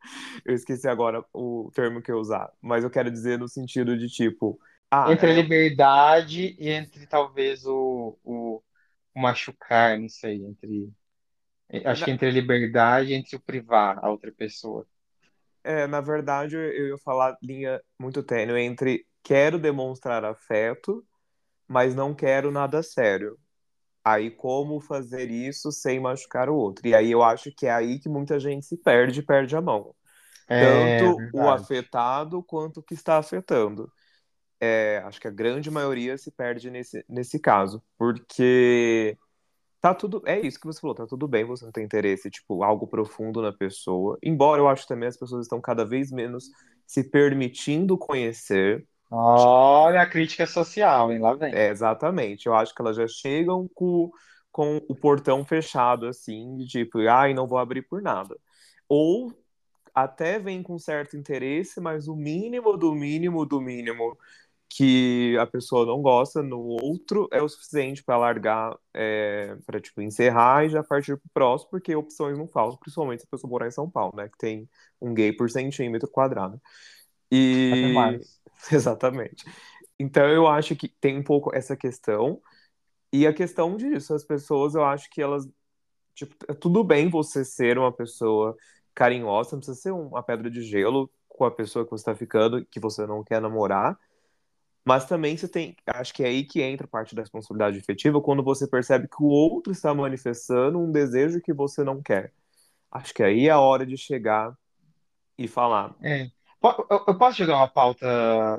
Eu 0.45 0.53
esqueci 0.55 0.87
agora 0.87 1.23
o 1.33 1.69
termo 1.73 2.01
que 2.01 2.11
eu 2.11 2.17
usar, 2.19 2.51
mas 2.61 2.83
eu 2.83 2.89
quero 2.89 3.11
dizer 3.11 3.37
no 3.39 3.47
sentido 3.47 3.97
de 3.97 4.07
tipo. 4.07 4.59
Ah, 4.89 5.11
entre 5.11 5.27
a 5.29 5.33
é 5.33 5.35
liberdade 5.35 6.55
e 6.57 6.69
entre 6.69 7.05
talvez 7.07 7.65
o, 7.65 8.17
o 8.23 8.61
machucar, 9.17 9.99
não 9.99 10.09
sei, 10.09 10.43
entre. 10.43 10.91
Acho 11.85 12.05
que 12.05 12.11
entre 12.11 12.27
a 12.27 12.31
liberdade 12.31 13.11
e 13.11 13.13
entre 13.13 13.35
o 13.35 13.41
privar 13.41 13.99
a 14.03 14.09
outra 14.09 14.31
pessoa. 14.31 14.85
É, 15.63 15.85
na 15.85 15.99
verdade, 15.99 16.55
eu 16.55 16.87
ia 16.87 16.97
falar 16.97 17.37
linha 17.43 17.81
muito 17.99 18.23
tênue 18.23 18.61
entre 18.61 19.05
quero 19.21 19.59
demonstrar 19.59 20.23
afeto, 20.23 21.05
mas 21.67 21.93
não 21.93 22.15
quero 22.15 22.51
nada 22.51 22.81
sério. 22.81 23.37
Aí, 24.01 24.31
como 24.31 24.79
fazer 24.79 25.29
isso 25.29 25.69
sem 25.69 25.99
machucar 25.99 26.47
o 26.47 26.55
outro? 26.55 26.87
E 26.87 26.95
aí 26.95 27.11
eu 27.11 27.21
acho 27.21 27.51
que 27.51 27.65
é 27.65 27.71
aí 27.71 27.99
que 27.99 28.07
muita 28.07 28.39
gente 28.39 28.65
se 28.65 28.77
perde, 28.77 29.21
perde 29.21 29.53
a 29.57 29.61
mão. 29.61 29.93
É, 30.47 30.61
Tanto 30.61 31.17
verdade. 31.17 31.37
o 31.37 31.49
afetado 31.49 32.41
quanto 32.41 32.79
o 32.79 32.83
que 32.83 32.93
está 32.93 33.17
afetando. 33.17 33.91
É, 34.59 35.03
acho 35.05 35.21
que 35.21 35.27
a 35.27 35.31
grande 35.31 35.69
maioria 35.69 36.17
se 36.17 36.31
perde 36.31 36.71
nesse, 36.71 37.05
nesse 37.07 37.39
caso, 37.39 37.83
porque 37.97 39.17
tá 39.79 39.93
tudo. 39.93 40.21
É 40.25 40.39
isso 40.39 40.59
que 40.59 40.65
você 40.65 40.79
falou, 40.79 40.95
tá 40.95 41.05
tudo 41.05 41.27
bem 41.27 41.45
você 41.45 41.65
não 41.65 41.71
tem 41.71 41.83
interesse, 41.83 42.29
tipo, 42.29 42.63
algo 42.63 42.87
profundo 42.87 43.41
na 43.41 43.53
pessoa. 43.53 44.17
Embora 44.21 44.61
eu 44.61 44.67
acho 44.67 44.87
também 44.87 45.07
as 45.07 45.17
pessoas 45.17 45.45
estão 45.45 45.61
cada 45.61 45.85
vez 45.85 46.11
menos 46.11 46.49
se 46.85 47.03
permitindo 47.03 47.97
conhecer. 47.97 48.85
Olha 49.09 50.01
a 50.01 50.09
crítica 50.09 50.45
social, 50.45 51.11
hein? 51.11 51.19
Lá 51.19 51.33
vem. 51.33 51.53
É, 51.53 51.69
exatamente. 51.69 52.47
Eu 52.47 52.55
acho 52.55 52.73
que 52.73 52.81
elas 52.81 52.95
já 52.97 53.07
chegam 53.07 53.69
com, 53.73 54.11
com 54.51 54.77
o 54.89 54.95
portão 54.95 55.45
fechado, 55.45 56.07
assim, 56.07 56.57
de 56.57 56.65
tipo, 56.67 56.99
ai, 57.07 57.33
não 57.33 57.47
vou 57.47 57.57
abrir 57.57 57.83
por 57.83 58.01
nada. 58.01 58.35
Ou 58.89 59.31
até 59.93 60.37
vem 60.37 60.61
com 60.61 60.77
certo 60.77 61.17
interesse, 61.17 61.79
mas 61.79 62.07
o 62.07 62.15
mínimo 62.15 62.77
do 62.77 62.93
mínimo 62.93 63.45
do 63.45 63.59
mínimo 63.59 64.17
que 64.69 65.37
a 65.39 65.47
pessoa 65.47 65.85
não 65.85 66.01
gosta 66.01 66.43
no 66.43 66.59
outro 66.59 67.27
é 67.31 67.41
o 67.41 67.47
suficiente 67.47 68.03
para 68.03 68.17
largar, 68.17 68.77
é, 68.93 69.55
para 69.65 69.79
tipo 69.79 70.01
encerrar 70.01 70.65
e 70.65 70.69
já 70.69 70.83
partir 70.83 71.17
pro 71.17 71.29
próximo, 71.33 71.71
porque 71.71 71.95
opções 71.95 72.37
não 72.37 72.47
faltam, 72.47 72.77
principalmente 72.77 73.21
se 73.21 73.27
a 73.27 73.31
pessoa 73.31 73.49
morar 73.49 73.67
em 73.67 73.71
São 73.71 73.89
Paulo, 73.89 74.15
né, 74.15 74.27
que 74.27 74.37
tem 74.37 74.69
um 75.01 75.13
gay 75.13 75.31
por 75.31 75.49
centímetro 75.49 76.09
quadrado. 76.09 76.61
E 77.31 78.19
exatamente. 78.71 79.45
Então 79.99 80.27
eu 80.27 80.47
acho 80.47 80.75
que 80.75 80.89
tem 80.89 81.17
um 81.17 81.23
pouco 81.23 81.55
essa 81.55 81.75
questão 81.75 82.41
e 83.11 83.25
a 83.25 83.33
questão 83.33 83.77
disso, 83.77 84.13
as 84.13 84.23
pessoas, 84.23 84.75
eu 84.75 84.83
acho 84.83 85.09
que 85.09 85.21
elas 85.21 85.47
tipo, 86.13 86.35
é 86.47 86.53
tudo 86.53 86.83
bem 86.83 87.09
você 87.09 87.45
ser 87.45 87.77
uma 87.77 87.91
pessoa 87.91 88.55
carinhosa, 88.93 89.51
não 89.53 89.59
precisa 89.59 89.79
ser 89.79 89.91
uma 89.91 90.21
pedra 90.23 90.49
de 90.49 90.61
gelo 90.61 91.09
com 91.27 91.45
a 91.45 91.51
pessoa 91.51 91.85
que 91.85 91.91
você 91.91 92.01
está 92.01 92.15
ficando, 92.15 92.65
que 92.65 92.79
você 92.79 93.05
não 93.05 93.23
quer 93.23 93.39
namorar 93.41 93.97
mas 94.87 95.03
também 95.03 95.35
você 95.35 95.49
tem, 95.49 95.75
acho 95.85 96.13
que 96.13 96.23
é 96.23 96.27
aí 96.27 96.45
que 96.45 96.61
entra 96.61 96.85
a 96.85 96.89
parte 96.89 97.13
da 97.13 97.21
responsabilidade 97.21 97.77
efetiva, 97.77 98.21
quando 98.21 98.41
você 98.41 98.65
percebe 98.65 99.05
que 99.09 99.21
o 99.21 99.25
outro 99.25 99.73
está 99.73 99.93
manifestando 99.93 100.79
um 100.79 100.89
desejo 100.89 101.41
que 101.41 101.51
você 101.51 101.83
não 101.83 102.01
quer. 102.01 102.31
Acho 102.89 103.13
que 103.13 103.21
aí 103.21 103.49
é 103.49 103.51
a 103.51 103.59
hora 103.59 103.85
de 103.85 103.97
chegar 103.97 104.57
e 105.37 105.45
falar. 105.45 105.93
É. 106.01 106.31
Eu 107.05 107.17
posso 107.17 107.37
jogar 107.37 107.57
uma 107.57 107.67
pauta 107.67 108.07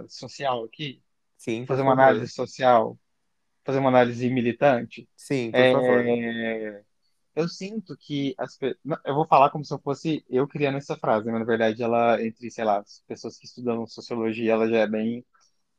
social 0.07 0.65
aqui? 0.65 1.03
Sim. 1.39 1.65
Fazer 1.65 1.81
uma 1.81 1.95
análise 1.95 2.29
social? 2.31 2.99
Fazer 3.65 3.79
uma 3.79 3.89
análise 3.89 4.29
militante? 4.29 5.09
Sim, 5.17 5.51
por 5.51 5.59
é... 5.59 5.73
favor. 5.73 6.85
Eu 7.35 7.49
sinto 7.49 7.97
que 7.97 8.35
as 8.37 8.59
eu 8.61 9.15
vou 9.15 9.25
falar 9.25 9.49
como 9.49 9.65
se 9.65 9.73
eu 9.73 9.79
fosse 9.79 10.23
eu 10.29 10.47
criando 10.47 10.77
essa 10.77 10.95
frase, 10.95 11.31
mas 11.31 11.41
na 11.41 11.47
verdade 11.47 11.83
ela 11.83 12.23
entre, 12.23 12.51
sei 12.51 12.65
lá, 12.65 12.81
as 12.81 13.03
pessoas 13.07 13.39
que 13.39 13.47
estudam 13.47 13.87
sociologia, 13.87 14.53
ela 14.53 14.69
já 14.69 14.81
é 14.81 14.87
bem 14.87 15.25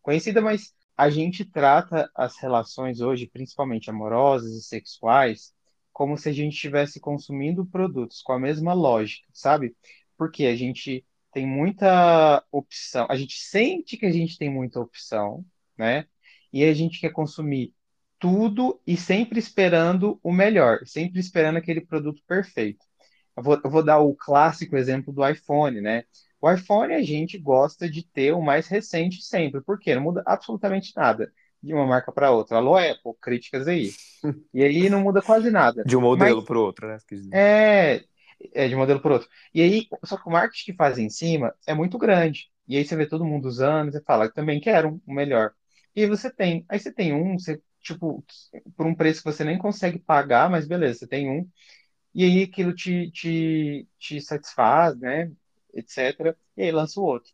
conhecida, 0.10 0.42
mas 0.42 0.74
a 0.98 1.08
gente 1.08 1.46
trata 1.46 2.10
as 2.16 2.36
relações 2.40 3.00
hoje, 3.00 3.28
principalmente 3.28 3.92
amorosas 3.92 4.54
e 4.54 4.64
sexuais, 4.64 5.54
como 5.94 6.18
se 6.18 6.28
a 6.30 6.32
gente 6.34 6.54
estivesse 6.54 7.00
consumindo 7.00 7.64
produtos 7.64 8.20
com 8.24 8.34
a 8.34 8.40
mesma 8.40 8.74
lógica, 8.74 9.28
sabe? 9.32 9.76
Porque 10.18 10.48
a 10.48 10.56
gente 10.56 11.06
tem 11.32 11.46
muita 11.46 12.44
opção, 12.52 13.06
a 13.08 13.16
gente 13.16 13.38
sente 13.38 13.98
que 13.98 14.06
a 14.08 14.12
gente 14.12 14.36
tem 14.36 14.50
muita 14.50 14.80
opção, 14.80 15.46
né? 15.78 16.08
E 16.52 16.64
a 16.64 16.74
gente 16.74 17.00
quer 17.00 17.12
consumir 17.12 17.72
tudo 18.18 18.82
e 18.88 18.98
sempre 18.98 19.38
esperando 19.38 20.20
o 20.24 20.34
melhor, 20.34 20.80
sempre 20.88 21.20
esperando 21.20 21.58
aquele 21.58 21.82
produto 21.82 22.24
perfeito. 22.28 22.84
Eu 23.38 23.44
vou, 23.44 23.62
eu 23.64 23.70
vou 23.70 23.86
dar 23.86 24.00
o 24.00 24.16
clássico 24.16 24.76
exemplo 24.76 25.14
do 25.14 25.24
iPhone, 25.28 25.80
né? 25.82 26.04
O 26.42 26.52
iPhone 26.52 26.94
a 26.94 27.02
gente 27.02 27.38
gosta 27.38 27.90
de 27.90 28.04
ter 28.04 28.34
o 28.34 28.42
mais 28.42 28.68
recente 28.68 29.22
sempre, 29.22 29.62
porque 29.62 29.94
não 29.94 30.02
muda 30.02 30.24
absolutamente 30.26 30.94
nada 30.96 31.32
de 31.62 31.74
uma 31.74 31.86
marca 31.86 32.12
para 32.12 32.32
outra. 32.32 32.58
Alô, 32.58 32.78
Apple, 32.78 33.14
críticas 33.22 33.68
aí. 33.68 33.92
E 34.54 34.64
aí 34.64 34.90
não 34.90 35.02
muda 35.02 35.22
quase 35.22 35.50
nada. 35.50 35.84
De 35.86 35.96
um 35.96 36.02
modelo 36.02 36.44
para 36.44 36.58
o 36.58 36.62
outro, 36.62 36.88
né? 36.88 36.98
É, 37.32 38.04
é, 38.54 38.68
de 38.68 38.76
um 38.76 38.80
modelo 38.80 39.00
para 39.00 39.14
outro. 39.14 39.30
E 39.54 39.62
aí, 39.62 39.88
só 40.04 40.18
que 40.18 40.28
o 40.28 40.32
marketing 40.32 40.72
que 40.72 40.78
faz 40.78 40.98
em 40.98 41.10
cima 41.10 41.54
é 41.66 41.74
muito 41.74 41.98
grande. 41.98 42.50
E 42.68 42.76
aí 42.76 42.84
você 42.84 42.96
vê 42.96 43.06
todo 43.06 43.24
mundo 43.26 43.48
usando, 43.48 43.92
você 43.92 44.02
fala, 44.02 44.26
eu 44.26 44.34
também 44.34 44.60
quero 44.60 45.02
um 45.08 45.14
melhor. 45.14 45.54
E 45.96 46.02
aí 46.02 46.08
você 46.08 46.30
tem. 46.32 46.66
Aí 46.68 46.80
você 46.80 46.92
tem 46.92 47.14
um, 47.14 47.38
você, 47.38 47.62
tipo, 47.82 48.24
por 48.76 48.86
um 48.86 48.96
preço 48.96 49.24
que 49.24 49.32
você 49.32 49.44
nem 49.44 49.58
consegue 49.58 50.00
pagar, 50.00 50.50
mas 50.50 50.68
beleza, 50.68 51.00
você 51.00 51.08
tem 51.08 51.30
um. 51.30 51.48
E 52.14 52.24
aí 52.24 52.44
aquilo 52.44 52.74
te, 52.74 53.12
te, 53.12 53.88
te 54.00 54.20
satisfaz, 54.22 54.98
né? 55.00 55.32
Etc. 55.74 56.36
E 56.58 56.64
aí 56.64 56.72
lança 56.72 57.00
o 57.00 57.04
outro. 57.04 57.32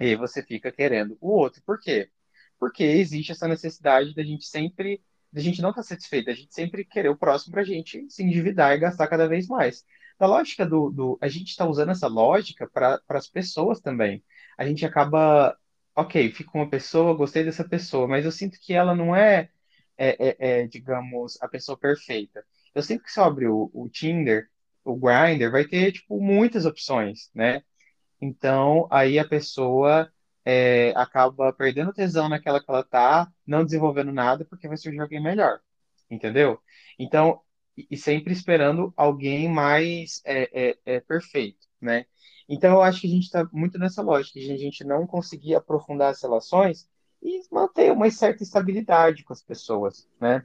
E 0.00 0.06
aí 0.06 0.16
você 0.16 0.42
fica 0.42 0.70
querendo 0.72 1.16
o 1.20 1.30
outro. 1.30 1.62
Por 1.64 1.80
quê? 1.80 2.10
Porque 2.58 2.84
existe 2.84 3.32
essa 3.32 3.48
necessidade 3.48 4.14
da 4.14 4.22
gente 4.22 4.46
sempre, 4.46 5.02
da 5.32 5.40
gente 5.40 5.62
não 5.62 5.70
estar 5.70 5.82
tá 5.82 5.88
satisfeito, 5.88 6.26
da 6.26 6.34
gente 6.34 6.54
sempre 6.54 6.84
querer 6.84 7.08
o 7.08 7.16
próximo 7.16 7.52
para 7.52 7.62
a 7.62 7.64
gente 7.64 8.08
se 8.10 8.22
endividar 8.22 8.72
e 8.74 8.78
gastar 8.78 9.08
cada 9.08 9.28
vez 9.28 9.46
mais. 9.48 9.84
Da 10.18 10.26
lógica 10.26 10.66
do, 10.66 10.90
do 10.90 11.18
a 11.20 11.28
gente 11.28 11.48
está 11.50 11.64
usando 11.66 11.90
essa 11.90 12.08
lógica 12.08 12.68
para 12.68 13.00
as 13.08 13.28
pessoas 13.28 13.80
também. 13.80 14.24
A 14.56 14.66
gente 14.66 14.84
acaba, 14.84 15.56
ok, 15.94 16.30
fica 16.32 16.50
com 16.50 16.58
uma 16.60 16.70
pessoa, 16.70 17.14
gostei 17.16 17.44
dessa 17.44 17.64
pessoa, 17.68 18.08
mas 18.08 18.24
eu 18.24 18.32
sinto 18.32 18.58
que 18.60 18.72
ela 18.74 18.94
não 18.94 19.14
é, 19.14 19.50
é, 19.96 20.28
é, 20.28 20.62
é 20.62 20.66
digamos, 20.66 21.40
a 21.40 21.48
pessoa 21.48 21.78
perfeita. 21.78 22.44
Eu 22.74 22.82
sinto 22.82 23.04
que 23.04 23.18
eu 23.18 23.24
abrir 23.24 23.48
o, 23.48 23.70
o 23.72 23.88
Tinder, 23.88 24.48
o 24.92 24.96
Grindr 24.96 25.50
vai 25.50 25.64
ter, 25.64 25.92
tipo, 25.92 26.20
muitas 26.20 26.66
opções, 26.66 27.30
né? 27.34 27.62
Então, 28.20 28.88
aí 28.90 29.18
a 29.18 29.26
pessoa 29.26 30.10
é, 30.44 30.92
acaba 30.96 31.52
perdendo 31.52 31.92
tesão 31.92 32.28
naquela 32.28 32.62
que 32.62 32.70
ela 32.70 32.82
tá, 32.82 33.30
não 33.46 33.64
desenvolvendo 33.64 34.12
nada, 34.12 34.44
porque 34.44 34.68
vai 34.68 34.76
surgir 34.76 35.00
alguém 35.00 35.22
melhor, 35.22 35.60
entendeu? 36.10 36.60
Então, 36.98 37.40
e 37.90 37.96
sempre 37.96 38.32
esperando 38.32 38.92
alguém 38.96 39.48
mais 39.48 40.20
é, 40.24 40.70
é, 40.70 40.78
é 40.96 41.00
perfeito, 41.00 41.66
né? 41.80 42.06
Então, 42.48 42.72
eu 42.74 42.82
acho 42.82 43.00
que 43.02 43.06
a 43.06 43.10
gente 43.10 43.24
está 43.24 43.48
muito 43.52 43.78
nessa 43.78 44.02
lógica, 44.02 44.40
de 44.40 44.50
a 44.50 44.56
gente 44.56 44.82
não 44.84 45.06
conseguir 45.06 45.54
aprofundar 45.54 46.10
as 46.10 46.22
relações 46.22 46.88
e 47.22 47.42
manter 47.52 47.92
uma 47.92 48.10
certa 48.10 48.42
estabilidade 48.42 49.22
com 49.24 49.32
as 49.32 49.42
pessoas, 49.42 50.08
né? 50.20 50.44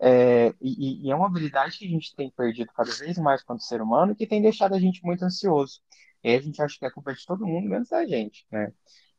É, 0.00 0.54
e, 0.60 1.06
e, 1.06 1.10
é 1.10 1.14
uma 1.14 1.26
habilidade 1.26 1.78
que 1.78 1.86
a 1.86 1.88
gente 1.88 2.14
tem 2.14 2.30
perdido 2.30 2.72
cada 2.74 2.90
vez 2.92 3.16
mais 3.18 3.42
quanto 3.42 3.62
ser 3.62 3.80
humano 3.80 4.12
e 4.12 4.16
que 4.16 4.26
tem 4.26 4.42
deixado 4.42 4.74
a 4.74 4.80
gente 4.80 5.04
muito 5.04 5.24
ansioso. 5.24 5.80
E 6.22 6.30
aí 6.30 6.36
a 6.36 6.40
gente 6.40 6.60
acha 6.60 6.78
que 6.78 6.86
é 6.86 6.90
culpa 6.90 7.14
de 7.14 7.24
todo 7.24 7.46
mundo, 7.46 7.68
menos 7.68 7.88
da 7.88 8.04
gente, 8.06 8.46
né? 8.50 8.72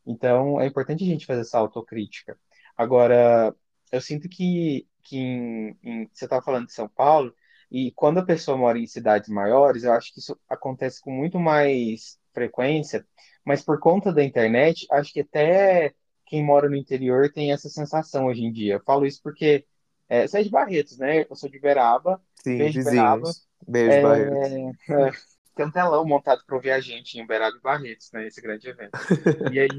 Então, 0.06 0.60
é 0.62 0.68
importante 0.68 1.04
a 1.04 1.08
gente 1.08 1.26
fazer 1.26 1.42
essa 1.42 1.58
autocrítica. 1.58 2.38
Agora, 2.78 3.56
eu 3.92 4.02
sinto 4.02 4.30
que, 4.30 4.88
que 5.04 5.18
em, 5.18 5.78
em, 5.84 6.10
você 6.14 6.26
estava 6.26 6.42
falando 6.44 6.68
de 6.68 6.74
São 6.74 6.88
Paulo, 6.88 7.34
e 7.72 7.92
quando 7.92 8.20
a 8.20 8.26
pessoa 8.26 8.58
mora 8.58 8.78
em 8.78 8.88
cidades 8.88 9.30
maiores, 9.30 9.84
eu 9.84 9.94
acho 9.94 10.14
que 10.14 10.20
isso 10.20 10.40
acontece 10.48 11.02
com 11.02 11.12
muito 11.12 11.40
mais 11.40 12.20
frequência, 12.34 13.06
mas 13.44 13.64
por 13.64 13.80
conta 13.80 14.14
da 14.14 14.24
internet, 14.24 14.86
acho 14.92 15.14
que 15.14 15.22
até 15.22 15.94
quem 16.26 16.44
mora 16.44 16.70
no 16.70 16.76
interior 16.76 17.32
tem 17.32 17.52
essa 17.52 17.70
sensação 17.70 18.26
hoje 18.26 18.44
em 18.44 18.52
dia. 18.52 18.76
Eu 18.76 18.84
falo 18.84 19.06
isso 19.06 19.22
porque 19.22 19.66
é, 20.08 20.28
você 20.28 20.40
é 20.40 20.44
de 20.44 20.50
Barretos, 20.50 20.98
né? 20.98 21.26
Eu 21.30 21.36
sou 21.36 21.50
de 21.50 21.60
Beraba. 21.60 22.22
Sim, 22.36 22.58
beijo 22.58 22.80
vizinhos. 22.80 22.94
Beraba. 22.96 23.32
Beijo, 23.68 23.92
é, 23.92 24.02
Barretos. 24.02 24.90
É, 24.90 25.12
tem 25.56 25.66
um 25.66 25.72
telão 25.72 26.06
montado 26.06 26.44
para 26.46 26.56
ouvir 26.56 26.72
a 26.72 26.80
gente 26.80 27.20
em 27.20 27.26
Beraba 27.26 27.58
e 27.58 27.62
Barretos, 27.62 28.12
né? 28.12 28.28
Esse 28.28 28.42
grande 28.42 28.68
evento. 28.68 28.92
e 29.54 29.60
aí, 29.60 29.70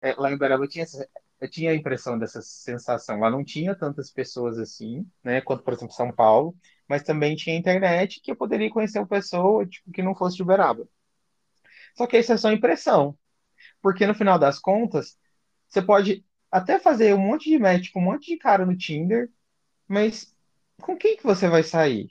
é, 0.00 0.14
lá 0.14 0.30
em 0.30 0.38
Beraba 0.38 0.64
eu 0.64 0.68
tinha, 0.68 0.86
eu 1.40 1.50
tinha 1.50 1.72
a 1.72 1.74
impressão 1.74 2.18
dessa 2.18 2.40
sensação. 2.40 3.20
Lá 3.20 3.30
não 3.30 3.44
tinha 3.44 3.74
tantas 3.74 4.10
pessoas 4.10 4.58
assim, 4.58 5.06
né? 5.22 5.40
Quanto, 5.40 5.62
por 5.62 5.74
exemplo, 5.74 5.94
São 5.94 6.10
Paulo. 6.10 6.56
Mas 6.88 7.02
também 7.02 7.34
tinha 7.34 7.56
internet 7.56 8.20
que 8.20 8.30
eu 8.30 8.36
poderia 8.36 8.70
conhecer 8.70 8.98
uma 8.98 9.08
pessoa 9.08 9.66
tipo, 9.66 9.90
que 9.90 10.02
não 10.02 10.14
fosse 10.14 10.36
de 10.36 10.42
Uberaba. 10.42 10.88
Só 11.96 12.06
que 12.06 12.18
isso 12.18 12.32
é 12.32 12.36
só 12.36 12.52
impressão. 12.52 13.18
Porque 13.82 14.06
no 14.06 14.14
final 14.14 14.38
das 14.38 14.58
contas, 14.58 15.18
você 15.68 15.82
pode 15.82 16.24
até 16.50 16.78
fazer 16.78 17.14
um 17.14 17.18
monte 17.18 17.50
de 17.50 17.58
match 17.58 17.90
com 17.92 18.00
um 18.00 18.04
monte 18.04 18.26
de 18.32 18.36
cara 18.38 18.64
no 18.66 18.76
Tinder, 18.76 19.30
mas 19.88 20.34
com 20.80 20.96
quem 20.96 21.16
que 21.16 21.24
você 21.24 21.48
vai 21.48 21.62
sair? 21.62 22.10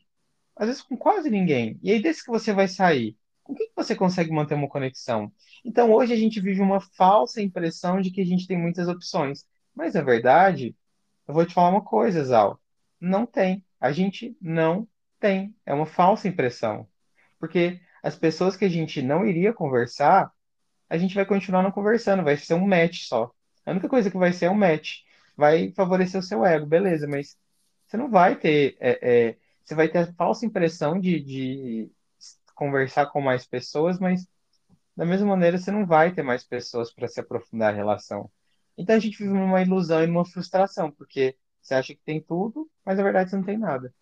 Às 0.55 0.67
vezes 0.67 0.81
com 0.81 0.97
quase 0.97 1.29
ninguém. 1.29 1.79
E 1.83 1.91
aí, 1.91 2.01
desse 2.01 2.23
que 2.23 2.31
você 2.31 2.53
vai 2.53 2.67
sair, 2.67 3.17
com 3.43 3.53
quem 3.53 3.67
que 3.67 3.75
você 3.75 3.95
consegue 3.95 4.31
manter 4.31 4.55
uma 4.55 4.69
conexão? 4.69 5.31
Então, 5.63 5.91
hoje 5.91 6.13
a 6.13 6.15
gente 6.15 6.39
vive 6.39 6.61
uma 6.61 6.79
falsa 6.79 7.41
impressão 7.41 8.01
de 8.01 8.11
que 8.11 8.21
a 8.21 8.25
gente 8.25 8.47
tem 8.47 8.57
muitas 8.57 8.87
opções. 8.87 9.45
Mas, 9.73 9.93
na 9.93 10.01
verdade, 10.01 10.75
eu 11.27 11.33
vou 11.33 11.45
te 11.45 11.53
falar 11.53 11.69
uma 11.69 11.83
coisa, 11.83 12.23
Zal. 12.23 12.59
Não 12.99 13.25
tem. 13.25 13.63
A 13.79 13.91
gente 13.91 14.35
não 14.41 14.87
tem. 15.19 15.55
É 15.65 15.73
uma 15.73 15.85
falsa 15.85 16.27
impressão. 16.27 16.87
Porque 17.39 17.79
as 18.01 18.15
pessoas 18.15 18.55
que 18.55 18.65
a 18.65 18.69
gente 18.69 19.01
não 19.01 19.25
iria 19.25 19.53
conversar, 19.53 20.31
a 20.89 20.97
gente 20.97 21.15
vai 21.15 21.25
continuar 21.25 21.63
não 21.63 21.71
conversando, 21.71 22.23
vai 22.23 22.37
ser 22.37 22.53
um 22.53 22.67
match 22.67 23.03
só. 23.03 23.31
A 23.65 23.71
única 23.71 23.89
coisa 23.89 24.11
que 24.11 24.17
vai 24.17 24.31
ser 24.31 24.45
é 24.45 24.49
um 24.49 24.55
match. 24.55 24.99
Vai 25.35 25.71
favorecer 25.71 26.19
o 26.19 26.23
seu 26.23 26.45
ego, 26.45 26.65
beleza, 26.65 27.07
mas 27.07 27.37
você 27.85 27.97
não 27.97 28.09
vai 28.09 28.35
ter. 28.35 28.77
É, 28.79 29.29
é, 29.29 29.37
você 29.63 29.75
vai 29.75 29.89
ter 29.89 29.99
a 29.99 30.13
falsa 30.13 30.45
impressão 30.45 30.99
de, 30.99 31.19
de 31.19 31.91
conversar 32.53 33.07
com 33.07 33.21
mais 33.21 33.45
pessoas, 33.45 33.99
mas 33.99 34.27
da 34.95 35.05
mesma 35.05 35.27
maneira 35.27 35.57
você 35.57 35.71
não 35.71 35.85
vai 35.85 36.13
ter 36.13 36.23
mais 36.23 36.43
pessoas 36.43 36.91
para 36.91 37.07
se 37.07 37.19
aprofundar 37.19 37.73
a 37.73 37.75
relação. 37.75 38.31
Então 38.77 38.95
a 38.95 38.99
gente 38.99 39.17
vive 39.17 39.33
numa 39.33 39.61
ilusão 39.61 40.03
e 40.03 40.07
numa 40.07 40.25
frustração, 40.25 40.91
porque 40.91 41.35
você 41.61 41.73
acha 41.73 41.93
que 41.93 42.01
tem 42.05 42.21
tudo, 42.21 42.69
mas 42.85 42.97
na 42.97 43.03
verdade 43.03 43.29
você 43.29 43.35
não 43.35 43.43
tem 43.43 43.57
nada. 43.57 43.93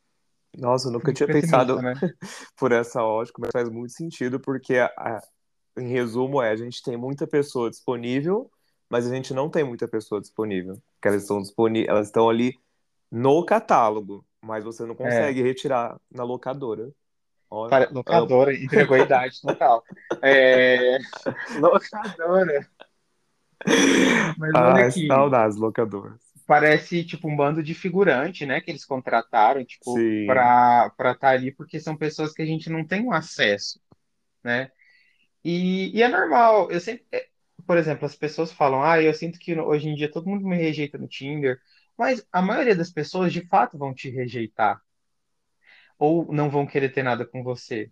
Nossa, 0.58 0.88
eu 0.88 0.92
nunca 0.92 1.12
tinha 1.12 1.28
pensado 1.28 1.82
né? 1.82 1.94
por 2.56 2.72
essa 2.72 3.02
ótica, 3.02 3.40
mas 3.42 3.50
faz 3.52 3.70
muito 3.70 3.94
sentido, 3.94 4.40
porque 4.40 4.78
a, 4.78 4.86
a, 4.86 5.22
em 5.78 5.88
resumo 5.88 6.42
é, 6.42 6.52
a 6.52 6.56
gente 6.56 6.82
tem 6.84 6.96
muita 6.96 7.26
pessoa 7.26 7.70
disponível, 7.70 8.52
mas 8.94 9.10
a 9.10 9.16
gente 9.16 9.34
não 9.34 9.50
tem 9.50 9.64
muita 9.64 9.88
pessoa 9.88 10.22
disponível. 10.22 10.76
Porque 10.94 11.08
elas 11.08 11.24
estão, 11.24 11.42
disponíveis, 11.42 11.90
elas 11.90 12.08
estão 12.10 12.30
ali 12.30 12.60
no 13.12 13.44
catálogo, 13.44 14.24
mas 14.40 14.64
você 14.64 14.86
não 14.86 14.94
consegue 14.94 15.42
é. 15.42 15.44
retirar 15.44 16.00
na 16.12 16.24
locadora. 16.24 16.92
Olha, 17.50 17.90
locadora, 17.92 18.54
eu... 18.54 18.64
entregou 18.64 18.96
a 18.96 19.00
idade 19.00 19.42
total. 19.42 19.84
É... 20.22 21.00
Locadora. 21.60 22.70
Mas 24.38 24.52
olha 24.54 24.86
aqui. 24.86 25.08
Saudades, 25.08 25.58
locadoras 25.58 26.22
parece 26.46 27.06
tipo 27.06 27.30
um 27.30 27.36
bando 27.36 27.64
de 27.64 27.74
figurante, 27.74 28.46
né? 28.46 28.60
Que 28.62 28.70
eles 28.70 28.86
contrataram, 28.86 29.64
tipo, 29.64 29.96
para 30.28 30.92
estar 30.98 31.16
tá 31.16 31.30
ali, 31.30 31.52
porque 31.52 31.80
são 31.80 31.96
pessoas 31.96 32.34
que 32.34 32.42
a 32.42 32.46
gente 32.46 32.70
não 32.70 32.86
tem 32.86 33.02
um 33.02 33.14
acesso, 33.14 33.80
né? 34.44 34.70
E, 35.44 35.98
e 35.98 36.04
é 36.04 36.08
normal. 36.10 36.70
Eu 36.70 36.82
sempre, 36.82 37.06
é, 37.14 37.28
por 37.66 37.78
exemplo, 37.78 38.06
as 38.06 38.16
pessoas 38.16 38.52
falam, 38.52 38.84
ah, 38.84 39.02
eu 39.02 39.14
sinto 39.14 39.40
que 39.40 39.58
hoje 39.60 39.90
em 39.90 39.96
dia 39.96 40.12
todo 40.12 40.30
mundo 40.30 40.48
me 40.48 40.58
rejeita 40.58 40.98
no 40.98 41.08
Tinder, 41.08 41.60
mas 41.98 42.26
a 42.32 42.42
maioria 42.42 42.76
das 42.76 42.92
pessoas 42.92 43.32
de 43.32 43.46
fato 43.48 43.78
vão 43.78 43.94
te 43.94 44.10
rejeitar 44.10 44.82
ou 45.98 46.32
não 46.34 46.50
vão 46.50 46.66
querer 46.66 46.90
ter 46.90 47.04
nada 47.04 47.26
com 47.26 47.44
você. 47.44 47.92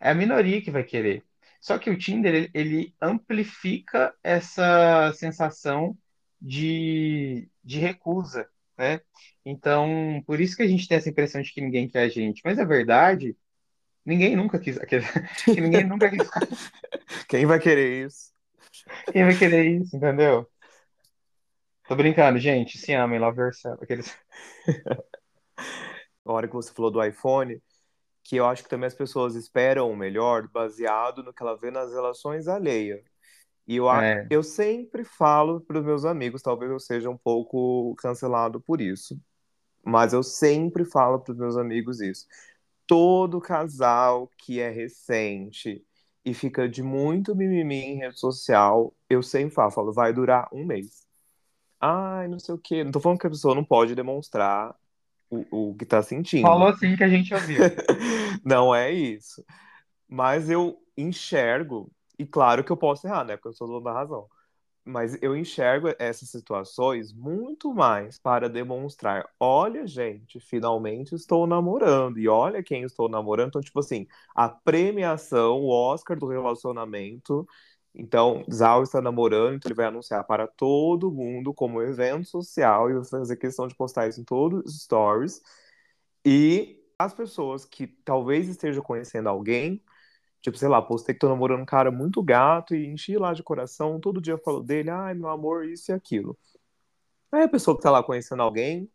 É 0.00 0.10
a 0.10 0.14
minoria 0.14 0.62
que 0.62 0.70
vai 0.70 0.84
querer. 0.84 1.24
Só 1.60 1.78
que 1.78 1.90
o 1.90 1.98
Tinder 1.98 2.50
ele, 2.54 2.94
amplifica 3.00 4.14
essa 4.22 5.12
sensação 5.14 5.96
de, 6.40 7.48
de 7.62 7.78
recusa, 7.78 8.48
né? 8.78 9.00
Então, 9.44 10.22
por 10.26 10.40
isso 10.40 10.56
que 10.56 10.62
a 10.62 10.68
gente 10.68 10.88
tem 10.88 10.96
essa 10.98 11.10
impressão 11.10 11.42
de 11.42 11.52
que 11.52 11.60
ninguém 11.60 11.88
quer 11.88 12.04
a 12.04 12.08
gente. 12.08 12.40
Mas 12.44 12.58
a 12.58 12.64
verdade, 12.64 13.36
ninguém 14.04 14.36
nunca 14.36 14.58
quis. 14.58 14.78
Ninguém 15.48 15.84
nunca 15.86 16.10
quis. 16.10 16.28
Quem 17.28 17.46
vai 17.46 17.60
querer 17.60 18.06
isso? 18.06 18.29
Quem 19.12 19.24
vai 19.24 19.36
querer 19.36 19.64
isso, 19.66 19.96
entendeu? 19.96 20.48
Tô 21.88 21.96
brincando, 21.96 22.38
gente. 22.38 22.78
Se 22.78 22.92
amem, 22.92 23.18
love 23.18 23.40
yourself. 23.40 23.82
Aqueles... 23.82 24.16
A 26.24 26.32
hora 26.32 26.46
que 26.46 26.54
você 26.54 26.72
falou 26.72 26.90
do 26.90 27.02
iPhone, 27.02 27.60
que 28.22 28.36
eu 28.36 28.46
acho 28.46 28.62
que 28.62 28.68
também 28.68 28.86
as 28.86 28.94
pessoas 28.94 29.34
esperam 29.34 29.90
o 29.90 29.96
melhor 29.96 30.46
baseado 30.48 31.22
no 31.22 31.32
que 31.32 31.42
ela 31.42 31.56
vê 31.56 31.70
nas 31.70 31.92
relações 31.92 32.46
alheias. 32.46 33.02
E 33.66 33.76
eu, 33.76 33.90
é. 33.90 34.26
eu 34.30 34.42
sempre 34.42 35.04
falo 35.04 35.60
para 35.60 35.78
os 35.78 35.84
meus 35.84 36.04
amigos, 36.04 36.42
talvez 36.42 36.70
eu 36.70 36.78
seja 36.78 37.10
um 37.10 37.16
pouco 37.16 37.94
cancelado 37.96 38.60
por 38.60 38.80
isso, 38.80 39.20
mas 39.84 40.12
eu 40.12 40.22
sempre 40.22 40.84
falo 40.84 41.20
para 41.20 41.32
os 41.32 41.38
meus 41.38 41.56
amigos 41.56 42.00
isso. 42.00 42.26
Todo 42.86 43.40
casal 43.40 44.30
que 44.38 44.60
é 44.60 44.70
recente 44.70 45.84
e 46.24 46.34
fica 46.34 46.68
de 46.68 46.82
muito 46.82 47.34
mimimi 47.34 47.76
em 47.76 47.96
rede 47.96 48.18
social, 48.18 48.92
eu 49.08 49.22
sempre 49.22 49.54
falo, 49.54 49.70
falo 49.70 49.92
vai 49.92 50.12
durar 50.12 50.48
um 50.52 50.64
mês. 50.64 51.06
Ai, 51.80 52.28
não 52.28 52.38
sei 52.38 52.54
o 52.54 52.58
quê. 52.58 52.84
Não 52.84 52.92
tô 52.92 53.00
falando 53.00 53.18
que 53.18 53.26
a 53.26 53.30
pessoa 53.30 53.54
não 53.54 53.64
pode 53.64 53.94
demonstrar 53.94 54.74
o, 55.30 55.70
o 55.70 55.74
que 55.74 55.86
tá 55.86 56.02
sentindo. 56.02 56.42
Falou 56.42 56.68
assim 56.68 56.94
que 56.94 57.04
a 57.04 57.08
gente 57.08 57.32
ouviu. 57.32 57.60
não 58.44 58.74
é 58.74 58.90
isso. 58.90 59.42
Mas 60.06 60.50
eu 60.50 60.76
enxergo 60.96 61.90
e 62.18 62.26
claro 62.26 62.62
que 62.62 62.70
eu 62.70 62.76
posso 62.76 63.06
errar, 63.06 63.24
né? 63.24 63.36
Porque 63.36 63.48
eu 63.48 63.52
sou 63.54 63.66
dono 63.66 63.82
da 63.82 63.92
razão. 63.92 64.26
Mas 64.84 65.16
eu 65.22 65.36
enxergo 65.36 65.88
essas 65.98 66.30
situações 66.30 67.12
muito 67.12 67.72
mais 67.74 68.18
para 68.18 68.48
demonstrar: 68.48 69.28
olha, 69.38 69.86
gente, 69.86 70.40
finalmente 70.40 71.14
estou 71.14 71.46
namorando. 71.46 72.18
E 72.18 72.28
olha 72.28 72.62
quem 72.62 72.82
estou 72.82 73.08
namorando. 73.08 73.48
Então, 73.48 73.60
tipo 73.60 73.78
assim, 73.80 74.06
a 74.34 74.48
premiação, 74.48 75.60
o 75.60 75.68
Oscar 75.70 76.18
do 76.18 76.26
relacionamento. 76.26 77.46
Então, 77.94 78.44
Zal 78.52 78.82
está 78.84 79.00
namorando, 79.02 79.56
então 79.56 79.68
ele 79.68 79.74
vai 79.74 79.86
anunciar 79.86 80.24
para 80.24 80.46
todo 80.46 81.10
mundo 81.10 81.52
como 81.52 81.82
evento 81.82 82.28
social 82.28 82.88
e 82.88 82.94
vai 82.94 83.04
fazer 83.04 83.36
questão 83.36 83.66
de 83.66 83.74
postar 83.74 84.08
isso 84.08 84.20
em 84.20 84.24
todos 84.24 84.64
os 84.64 84.82
stories. 84.82 85.42
E 86.24 86.78
as 86.98 87.14
pessoas 87.14 87.64
que 87.64 87.86
talvez 87.86 88.48
estejam 88.48 88.82
conhecendo 88.82 89.28
alguém 89.28 89.82
Tipo, 90.42 90.56
sei 90.58 90.68
lá, 90.68 90.80
postei 90.82 91.14
que 91.14 91.20
tô 91.20 91.28
namorando 91.28 91.60
um 91.62 91.66
cara 91.66 91.90
muito 91.90 92.22
gato 92.22 92.74
e 92.74 92.86
enchi 92.86 93.16
lá 93.18 93.32
de 93.34 93.42
coração, 93.42 94.00
todo 94.00 94.20
dia 94.20 94.34
eu 94.34 94.38
falo 94.38 94.62
dele, 94.62 94.90
ai, 94.90 95.14
meu 95.14 95.28
amor, 95.28 95.66
isso 95.68 95.90
e 95.92 95.94
aquilo. 95.94 96.38
Aí 97.32 97.42
a 97.44 97.48
pessoa 97.48 97.76
que 97.76 97.82
tá 97.82 97.90
lá 97.90 98.02
conhecendo 98.02 98.42
alguém 98.42 98.90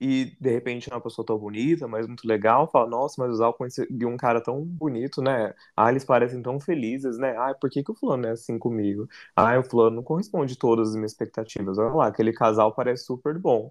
e 0.00 0.36
de 0.40 0.50
repente 0.50 0.90
é 0.90 0.94
uma 0.94 1.00
pessoa 1.00 1.24
tão 1.26 1.38
bonita, 1.38 1.88
mas 1.88 2.06
muito 2.06 2.26
legal, 2.26 2.70
fala, 2.70 2.88
nossa, 2.88 3.16
mas 3.18 3.32
o 3.32 3.36
Zal 3.36 3.54
conseguiu 3.54 4.08
um 4.08 4.16
cara 4.16 4.40
tão 4.42 4.64
bonito, 4.64 5.20
né? 5.22 5.52
Ah, 5.76 5.90
eles 5.90 6.04
parecem 6.04 6.40
tão 6.42 6.60
felizes, 6.60 7.18
né? 7.18 7.36
Ai, 7.36 7.54
por 7.54 7.68
que, 7.70 7.82
que 7.82 7.90
o 7.90 7.94
fulano 7.94 8.26
é 8.26 8.30
assim 8.32 8.58
comigo? 8.58 9.08
Ai, 9.34 9.58
o 9.58 9.64
fulano 9.64 9.96
não 9.96 10.02
corresponde 10.04 10.56
todas 10.56 10.90
as 10.90 10.94
minhas 10.94 11.12
expectativas. 11.12 11.78
Olha 11.78 11.94
lá, 11.94 12.06
aquele 12.08 12.32
casal 12.32 12.72
parece 12.74 13.04
super 13.06 13.38
bom. 13.38 13.70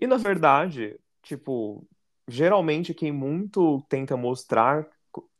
E 0.00 0.06
na 0.06 0.16
verdade, 0.16 0.98
tipo, 1.22 1.86
geralmente 2.28 2.94
quem 2.94 3.12
muito 3.12 3.82
tenta 3.88 4.16
mostrar, 4.16 4.86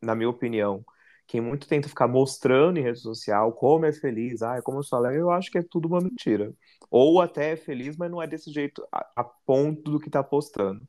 na 0.02 0.14
minha 0.14 0.28
opinião, 0.30 0.84
quem 1.28 1.42
muito 1.42 1.68
tenta 1.68 1.90
ficar 1.90 2.08
mostrando 2.08 2.78
em 2.78 2.82
rede 2.82 3.00
social 3.00 3.52
como 3.52 3.84
é 3.84 3.92
feliz, 3.92 4.40
ah, 4.40 4.62
como 4.62 4.78
eu 4.78 4.82
sou 4.82 4.98
alegre, 4.98 5.20
eu 5.20 5.30
acho 5.30 5.50
que 5.50 5.58
é 5.58 5.62
tudo 5.62 5.86
uma 5.86 6.00
mentira. 6.00 6.54
Ou 6.90 7.20
até 7.20 7.52
é 7.52 7.56
feliz, 7.56 7.98
mas 7.98 8.10
não 8.10 8.22
é 8.22 8.26
desse 8.26 8.50
jeito 8.50 8.82
a, 8.90 9.06
a 9.14 9.22
ponto 9.22 9.90
do 9.90 10.00
que 10.00 10.08
tá 10.08 10.24
postando. 10.24 10.88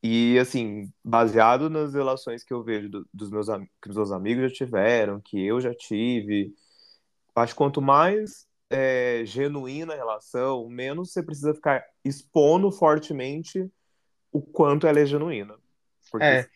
E, 0.00 0.38
assim, 0.38 0.88
baseado 1.04 1.68
nas 1.68 1.94
relações 1.94 2.44
que 2.44 2.54
eu 2.54 2.62
vejo 2.62 2.88
do, 2.88 3.08
dos 3.12 3.28
meus, 3.28 3.48
que 3.82 3.90
os 3.90 3.96
meus 3.96 4.12
amigos 4.12 4.44
já 4.44 4.56
tiveram, 4.56 5.20
que 5.20 5.44
eu 5.44 5.60
já 5.60 5.74
tive, 5.74 6.54
acho 7.34 7.52
que 7.52 7.58
quanto 7.58 7.82
mais 7.82 8.46
é, 8.70 9.22
genuína 9.24 9.94
a 9.94 9.96
relação, 9.96 10.68
menos 10.68 11.12
você 11.12 11.24
precisa 11.24 11.52
ficar 11.52 11.84
expondo 12.04 12.70
fortemente 12.70 13.68
o 14.30 14.40
quanto 14.40 14.86
ela 14.86 15.00
é 15.00 15.06
genuína. 15.06 15.56
Porque... 16.08 16.24
É, 16.24 16.48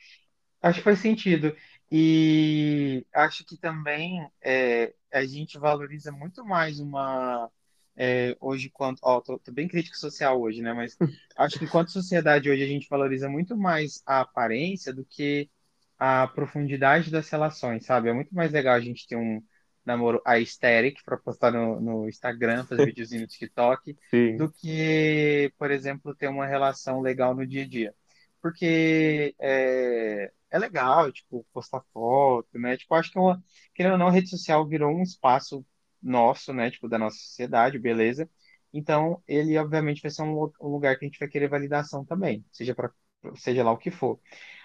acho 0.62 0.78
que 0.78 0.84
faz 0.84 1.00
sentido. 1.00 1.52
E 1.90 3.04
acho 3.12 3.44
que 3.44 3.56
também 3.56 4.24
é, 4.40 4.94
a 5.12 5.24
gente 5.24 5.58
valoriza 5.58 6.12
muito 6.12 6.44
mais 6.44 6.78
uma. 6.78 7.50
É, 7.96 8.36
hoje, 8.40 8.70
quanto. 8.70 9.00
Ó, 9.02 9.20
tô, 9.20 9.38
tô 9.38 9.52
bem 9.52 9.66
crítico 9.66 9.96
social 9.96 10.40
hoje, 10.40 10.62
né? 10.62 10.72
Mas 10.72 10.96
acho 11.36 11.58
que 11.58 11.66
quanto 11.66 11.90
sociedade 11.90 12.48
hoje 12.48 12.62
a 12.62 12.66
gente 12.66 12.88
valoriza 12.88 13.28
muito 13.28 13.56
mais 13.56 14.02
a 14.06 14.20
aparência 14.20 14.92
do 14.92 15.04
que 15.04 15.50
a 15.98 16.28
profundidade 16.28 17.10
das 17.10 17.28
relações, 17.28 17.84
sabe? 17.84 18.08
É 18.08 18.12
muito 18.12 18.34
mais 18.34 18.52
legal 18.52 18.74
a 18.74 18.80
gente 18.80 19.06
ter 19.06 19.16
um 19.16 19.42
namoro 19.84 20.22
aesthetic 20.24 21.02
para 21.04 21.16
postar 21.16 21.50
no, 21.50 21.80
no, 21.80 22.08
Instagram, 22.08 22.64
fazer 22.64 22.86
videozinho 22.86 23.22
no 23.22 23.26
TikTok, 23.26 23.96
Sim. 24.10 24.36
do 24.36 24.50
que, 24.50 25.52
por 25.58 25.70
exemplo, 25.70 26.14
ter 26.14 26.28
uma 26.28 26.46
relação 26.46 27.00
legal 27.00 27.34
no 27.34 27.46
dia 27.46 27.64
a 27.64 27.68
dia. 27.68 27.94
Porque 28.40 29.34
é, 29.38 30.32
é 30.50 30.58
legal, 30.58 31.10
tipo, 31.12 31.46
postar 31.52 31.82
foto, 31.92 32.58
né? 32.58 32.76
Tipo, 32.76 32.94
acho 32.94 33.10
que 33.12 33.18
é 33.18 33.20
uma, 33.20 33.42
querendo 33.74 33.92
ou 33.92 33.98
não, 33.98 34.08
a 34.08 34.10
rede 34.10 34.28
social 34.30 34.66
virou 34.66 34.90
um 34.90 35.02
espaço 35.02 35.64
nosso, 36.02 36.52
né? 36.52 36.70
Tipo, 36.70 36.88
da 36.88 36.98
nossa 36.98 37.16
sociedade, 37.18 37.78
beleza? 37.78 38.28
Então, 38.72 39.22
ele 39.26 39.56
obviamente 39.58 40.02
vai 40.02 40.10
ser 40.10 40.22
um, 40.22 40.50
um 40.60 40.68
lugar 40.68 40.98
que 40.98 41.04
a 41.04 41.08
gente 41.08 41.18
vai 41.18 41.28
querer 41.28 41.48
validação 41.48 42.04
também, 42.04 42.44
seja 42.52 42.74
para 42.74 42.92
seja 43.36 43.62
lá 43.64 43.72
o 43.72 43.78
que 43.78 43.90
for. 43.90 44.18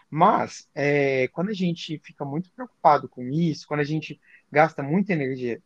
Mas, 0.09 0.69
é, 0.75 1.27
quando 1.29 1.49
a 1.49 1.53
gente 1.53 1.99
fica 2.03 2.25
muito 2.25 2.51
preocupado 2.51 3.09
com 3.09 3.23
isso, 3.29 3.67
quando 3.67 3.81
a 3.81 3.83
gente 3.83 4.19
gasta 4.51 4.83
muita 4.83 5.13
energia, 5.13 5.61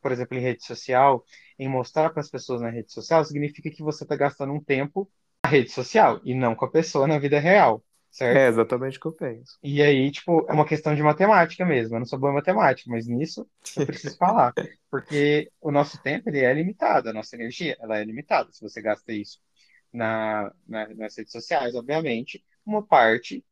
por 0.00 0.12
exemplo, 0.12 0.36
em 0.36 0.40
rede 0.40 0.64
social, 0.64 1.24
em 1.58 1.68
mostrar 1.68 2.10
para 2.10 2.20
as 2.20 2.30
pessoas 2.30 2.60
na 2.60 2.70
rede 2.70 2.92
social, 2.92 3.24
significa 3.24 3.70
que 3.70 3.82
você 3.82 4.04
está 4.04 4.16
gastando 4.16 4.52
um 4.52 4.62
tempo 4.62 5.10
na 5.44 5.50
rede 5.50 5.70
social 5.70 6.20
e 6.24 6.34
não 6.34 6.54
com 6.54 6.64
a 6.64 6.70
pessoa 6.70 7.06
na 7.06 7.18
vida 7.18 7.38
real, 7.40 7.84
certo? 8.18 8.36
É 8.36 8.48
exatamente 8.48 8.98
o 8.98 9.00
que 9.00 9.06
eu 9.06 9.12
penso. 9.12 9.58
E 9.62 9.80
aí, 9.82 10.10
tipo, 10.10 10.44
é 10.48 10.52
uma 10.52 10.66
questão 10.66 10.94
de 10.94 11.02
matemática 11.02 11.64
mesmo. 11.64 11.94
Eu 11.94 12.00
não 12.00 12.06
sou 12.06 12.18
boa 12.18 12.32
em 12.32 12.36
matemática, 12.36 12.90
mas 12.90 13.06
nisso 13.06 13.48
eu 13.76 13.86
preciso 13.86 14.16
falar. 14.16 14.52
Porque 14.90 15.50
o 15.60 15.70
nosso 15.70 16.02
tempo, 16.02 16.28
ele 16.28 16.40
é 16.40 16.52
limitado, 16.52 17.08
a 17.08 17.12
nossa 17.12 17.36
energia, 17.36 17.76
ela 17.80 17.98
é 17.98 18.04
limitada. 18.04 18.50
Se 18.52 18.60
você 18.60 18.82
gasta 18.82 19.12
isso 19.12 19.38
na, 19.92 20.52
na, 20.66 20.88
nas 20.94 21.16
redes 21.16 21.32
sociais, 21.32 21.74
obviamente, 21.74 22.44
uma 22.66 22.84
parte 22.84 23.44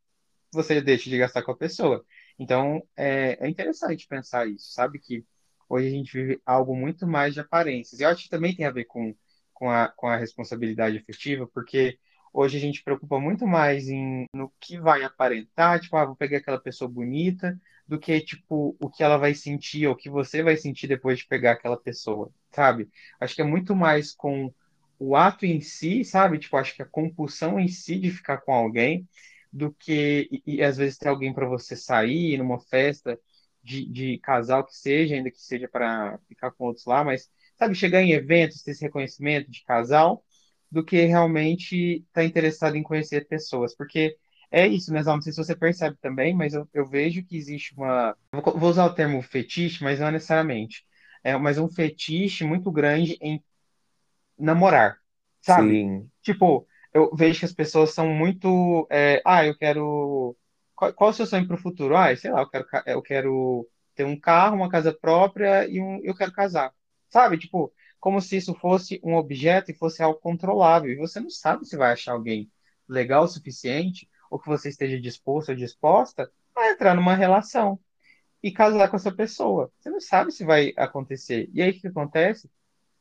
você 0.52 0.80
deixa 0.80 1.10
de 1.10 1.18
gastar 1.18 1.42
com 1.42 1.52
a 1.52 1.56
pessoa. 1.56 2.04
Então, 2.38 2.82
é, 2.96 3.38
é 3.40 3.48
interessante 3.48 4.06
pensar 4.08 4.48
isso, 4.48 4.72
sabe? 4.72 4.98
Que 4.98 5.24
hoje 5.68 5.88
a 5.88 5.90
gente 5.90 6.12
vive 6.12 6.40
algo 6.44 6.74
muito 6.74 7.06
mais 7.06 7.34
de 7.34 7.40
aparências. 7.40 8.00
E 8.00 8.02
eu 8.02 8.08
acho 8.08 8.24
que 8.24 8.30
também 8.30 8.54
tem 8.54 8.66
a 8.66 8.70
ver 8.70 8.84
com, 8.84 9.14
com, 9.52 9.70
a, 9.70 9.88
com 9.88 10.08
a 10.08 10.16
responsabilidade 10.16 10.98
afetiva, 10.98 11.46
porque 11.46 11.98
hoje 12.36 12.56
a 12.58 12.60
gente 12.60 12.82
preocupa 12.82 13.18
muito 13.18 13.46
mais 13.46 13.88
em 13.88 14.26
no 14.34 14.52
que 14.60 14.78
vai 14.78 15.02
aparentar, 15.04 15.80
tipo, 15.80 15.96
ah, 15.96 16.04
vou 16.04 16.16
pegar 16.16 16.38
aquela 16.38 16.60
pessoa 16.60 16.90
bonita, 16.90 17.58
do 17.86 17.98
que, 17.98 18.20
tipo, 18.20 18.76
o 18.80 18.90
que 18.90 19.02
ela 19.02 19.16
vai 19.16 19.34
sentir, 19.34 19.86
ou 19.86 19.94
o 19.94 19.96
que 19.96 20.10
você 20.10 20.42
vai 20.42 20.56
sentir 20.56 20.86
depois 20.88 21.18
de 21.18 21.26
pegar 21.26 21.52
aquela 21.52 21.76
pessoa, 21.76 22.30
sabe? 22.52 22.88
Acho 23.20 23.34
que 23.34 23.42
é 23.42 23.44
muito 23.44 23.74
mais 23.76 24.12
com 24.12 24.52
o 24.98 25.14
ato 25.16 25.44
em 25.46 25.60
si, 25.60 26.04
sabe? 26.04 26.38
Tipo, 26.38 26.56
acho 26.56 26.74
que 26.74 26.82
a 26.82 26.86
compulsão 26.86 27.58
em 27.60 27.68
si 27.68 27.98
de 27.98 28.10
ficar 28.10 28.38
com 28.38 28.52
alguém 28.52 29.08
do 29.52 29.72
que 29.72 30.28
e, 30.46 30.56
e 30.56 30.62
às 30.62 30.76
vezes 30.76 30.98
ter 30.98 31.08
alguém 31.08 31.32
para 31.32 31.46
você 31.46 31.76
sair 31.76 32.36
numa 32.38 32.58
festa 32.60 33.18
de, 33.62 33.84
de 33.86 34.18
casal 34.18 34.64
que 34.64 34.76
seja, 34.76 35.14
ainda 35.14 35.30
que 35.30 35.40
seja 35.40 35.68
para 35.68 36.18
ficar 36.28 36.50
com 36.52 36.64
outros 36.66 36.86
lá, 36.86 37.02
mas 37.04 37.30
sabe, 37.56 37.74
chegar 37.74 38.02
em 38.02 38.12
eventos, 38.12 38.62
ter 38.62 38.72
esse 38.72 38.82
reconhecimento 38.84 39.50
de 39.50 39.64
casal, 39.64 40.24
do 40.70 40.84
que 40.84 41.04
realmente 41.04 41.96
estar 41.98 42.22
tá 42.22 42.24
interessado 42.24 42.76
em 42.76 42.82
conhecer 42.82 43.26
pessoas, 43.26 43.74
porque 43.74 44.16
é 44.50 44.66
isso, 44.66 44.92
né, 44.92 45.02
Não 45.02 45.20
sei 45.20 45.32
se 45.32 45.42
você 45.42 45.56
percebe 45.56 45.96
também, 46.00 46.34
mas 46.34 46.54
eu, 46.54 46.68
eu 46.72 46.86
vejo 46.86 47.24
que 47.24 47.36
existe 47.36 47.74
uma. 47.74 48.16
Vou 48.32 48.70
usar 48.70 48.86
o 48.86 48.94
termo 48.94 49.20
fetiche, 49.22 49.82
mas 49.82 49.98
não 50.00 50.10
necessariamente. 50.10 50.84
É, 51.24 51.36
mas 51.36 51.58
um 51.58 51.68
fetiche 51.68 52.44
muito 52.44 52.70
grande 52.70 53.18
em 53.20 53.42
namorar, 54.38 54.98
sabe? 55.40 55.82
Sim. 55.82 56.10
Tipo, 56.22 56.66
eu 56.92 57.14
vejo 57.14 57.40
que 57.40 57.44
as 57.44 57.52
pessoas 57.52 57.92
são 57.92 58.08
muito. 58.08 58.86
É, 58.90 59.22
ah, 59.24 59.44
eu 59.44 59.56
quero. 59.56 60.36
Qual, 60.74 60.92
qual 60.94 61.10
é 61.10 61.12
o 61.12 61.16
seu 61.16 61.26
sonho 61.26 61.46
para 61.46 61.56
o 61.56 61.58
futuro? 61.58 61.96
Ah, 61.96 62.14
sei 62.16 62.30
lá, 62.30 62.40
eu 62.42 62.48
quero, 62.50 62.66
eu 62.86 63.02
quero 63.02 63.68
ter 63.94 64.04
um 64.04 64.18
carro, 64.18 64.56
uma 64.56 64.68
casa 64.70 64.92
própria 64.92 65.68
e 65.68 65.80
um, 65.80 66.00
eu 66.04 66.14
quero 66.14 66.32
casar. 66.32 66.72
Sabe? 67.08 67.38
Tipo, 67.38 67.72
como 68.00 68.20
se 68.20 68.36
isso 68.36 68.54
fosse 68.54 69.00
um 69.02 69.14
objeto 69.14 69.70
e 69.70 69.74
fosse 69.74 70.02
algo 70.02 70.18
controlável. 70.20 70.90
E 70.90 70.96
você 70.96 71.20
não 71.20 71.30
sabe 71.30 71.64
se 71.64 71.76
vai 71.76 71.92
achar 71.92 72.12
alguém 72.12 72.50
legal 72.88 73.24
o 73.24 73.28
suficiente 73.28 74.08
ou 74.30 74.38
que 74.38 74.48
você 74.48 74.68
esteja 74.68 75.00
disposto 75.00 75.50
ou 75.50 75.56
disposta 75.56 76.30
a 76.56 76.70
entrar 76.70 76.94
numa 76.94 77.14
relação 77.14 77.78
e 78.42 78.50
casar 78.50 78.88
com 78.88 78.96
essa 78.96 79.12
pessoa. 79.12 79.70
Você 79.78 79.90
não 79.90 80.00
sabe 80.00 80.32
se 80.32 80.44
vai 80.44 80.72
acontecer. 80.76 81.48
E 81.52 81.62
aí 81.62 81.70
o 81.70 81.80
que 81.80 81.88
acontece? 81.88 82.50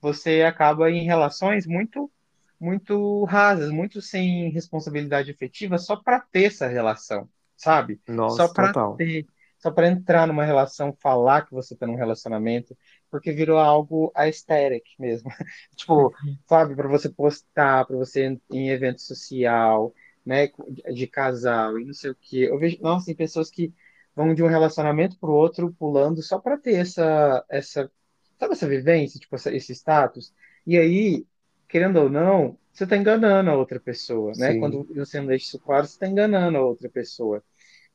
Você 0.01 0.41
acaba 0.41 0.89
em 0.89 1.05
relações 1.05 1.65
muito 1.65 2.11
muito 2.59 3.23
rasas, 3.25 3.69
muito 3.69 4.01
sem 4.01 4.49
responsabilidade 4.49 5.29
efetiva, 5.29 5.77
só 5.77 5.97
para 5.97 6.19
ter 6.19 6.45
essa 6.45 6.67
relação, 6.67 7.29
sabe? 7.55 7.99
Nossa, 8.07 8.47
só 8.47 8.53
para 8.53 8.73
ter, 8.95 9.27
só 9.59 9.69
para 9.71 9.89
entrar 9.89 10.25
numa 10.25 10.45
relação, 10.45 10.95
falar 10.99 11.45
que 11.45 11.51
você 11.51 11.73
está 11.73 11.85
num 11.85 11.95
relacionamento, 11.95 12.75
porque 13.09 13.31
virou 13.31 13.57
algo 13.57 14.11
aesthetic 14.15 14.83
mesmo. 14.99 15.29
tipo, 15.75 16.13
sabe, 16.47 16.75
para 16.75 16.87
você 16.87 17.09
postar, 17.09 17.85
para 17.85 17.97
você 17.97 18.37
em 18.51 18.69
evento 18.69 19.01
social, 19.01 19.93
né, 20.25 20.49
de 20.93 21.07
casal 21.07 21.79
e 21.79 21.85
não 21.85 21.93
sei 21.93 22.11
o 22.11 22.15
quê. 22.15 22.47
Eu 22.49 22.57
vejo, 22.57 22.77
nossa, 22.81 23.05
tem 23.05 23.15
pessoas 23.15 23.49
que 23.49 23.73
vão 24.15 24.33
de 24.33 24.43
um 24.43 24.47
relacionamento 24.47 25.17
para 25.19 25.29
o 25.29 25.33
outro 25.33 25.73
pulando 25.77 26.21
só 26.21 26.39
para 26.39 26.57
ter 26.57 26.75
essa 26.75 27.45
essa 27.49 27.91
sabe 28.39 28.53
essa 28.53 28.67
vivência, 28.67 29.19
tipo 29.19 29.35
essa, 29.35 29.53
esse 29.53 29.73
status. 29.73 30.33
E 30.65 30.77
aí 30.77 31.25
querendo 31.67 31.97
ou 31.97 32.09
não, 32.09 32.57
você 32.71 32.83
está 32.83 32.95
enganando 32.97 33.49
a 33.49 33.55
outra 33.55 33.79
pessoa, 33.79 34.31
né? 34.37 34.53
Sim. 34.53 34.59
Quando 34.59 34.87
você 34.95 35.19
não 35.19 35.27
deixa 35.27 35.45
isso 35.45 35.59
claro, 35.59 35.85
você 35.85 35.93
está 35.93 36.07
enganando 36.07 36.57
a 36.57 36.65
outra 36.65 36.89
pessoa. 36.89 37.43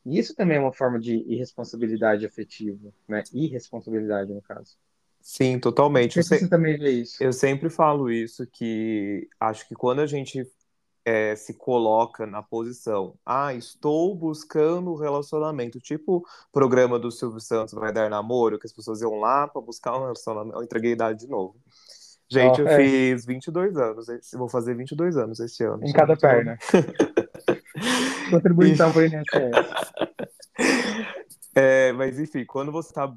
E 0.04 0.18
isso 0.18 0.34
também 0.34 0.56
é 0.56 0.60
uma 0.60 0.72
forma 0.72 0.98
de 0.98 1.16
irresponsabilidade 1.16 2.24
afetiva, 2.24 2.92
né? 3.06 3.22
Irresponsabilidade, 3.32 4.32
no 4.32 4.40
caso. 4.40 4.76
Sim, 5.20 5.58
totalmente. 5.58 6.16
Eu, 6.16 6.24
você 6.24 6.48
também 6.48 6.78
vê 6.78 6.90
isso. 6.90 7.22
Eu 7.22 7.32
sempre 7.32 7.68
falo 7.68 8.10
isso, 8.10 8.46
que 8.46 9.28
acho 9.38 9.68
que 9.68 9.74
quando 9.74 10.00
a 10.00 10.06
gente 10.06 10.46
é, 11.04 11.34
se 11.36 11.54
coloca 11.54 12.26
na 12.26 12.42
posição, 12.42 13.14
ah, 13.24 13.54
estou 13.54 14.14
buscando 14.14 14.92
um 14.92 14.96
relacionamento, 14.96 15.80
tipo 15.80 16.24
programa 16.52 16.98
do 16.98 17.10
Silvio 17.10 17.40
Santos 17.40 17.74
vai 17.74 17.92
dar 17.92 18.10
namoro, 18.10 18.58
que 18.58 18.66
as 18.66 18.72
pessoas 18.72 19.00
iam 19.00 19.18
lá 19.18 19.46
para 19.46 19.60
buscar 19.60 19.96
um 19.96 20.02
relacionamento, 20.02 20.56
eu 20.56 20.62
entreguei 20.62 20.92
idade 20.92 21.20
de 21.20 21.28
novo. 21.28 21.56
Gente, 22.32 22.62
oh, 22.62 22.64
eu 22.64 22.68
é. 22.68 22.76
fiz 22.76 23.26
22 23.26 23.76
anos. 23.76 24.06
Vou 24.34 24.48
fazer 24.48 24.76
22 24.76 25.16
anos 25.16 25.40
esse 25.40 25.64
ano. 25.64 25.84
Em 25.84 25.92
cada 25.92 26.16
perna. 26.16 26.56
Contribuição 28.30 28.92
para 28.92 29.00
o 29.00 29.04
INSS. 29.04 29.26
É, 31.54 31.92
mas 31.92 32.18
enfim, 32.18 32.44
quando 32.44 32.70
você 32.70 32.92
tá 32.92 33.12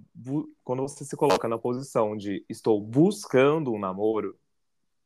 quando 0.63 0.81
você 0.81 1.05
se 1.05 1.15
coloca 1.15 1.47
na 1.47 1.57
posição 1.57 2.17
de 2.17 2.43
estou 2.49 2.81
buscando 2.81 3.71
um 3.71 3.79
namoro, 3.79 4.35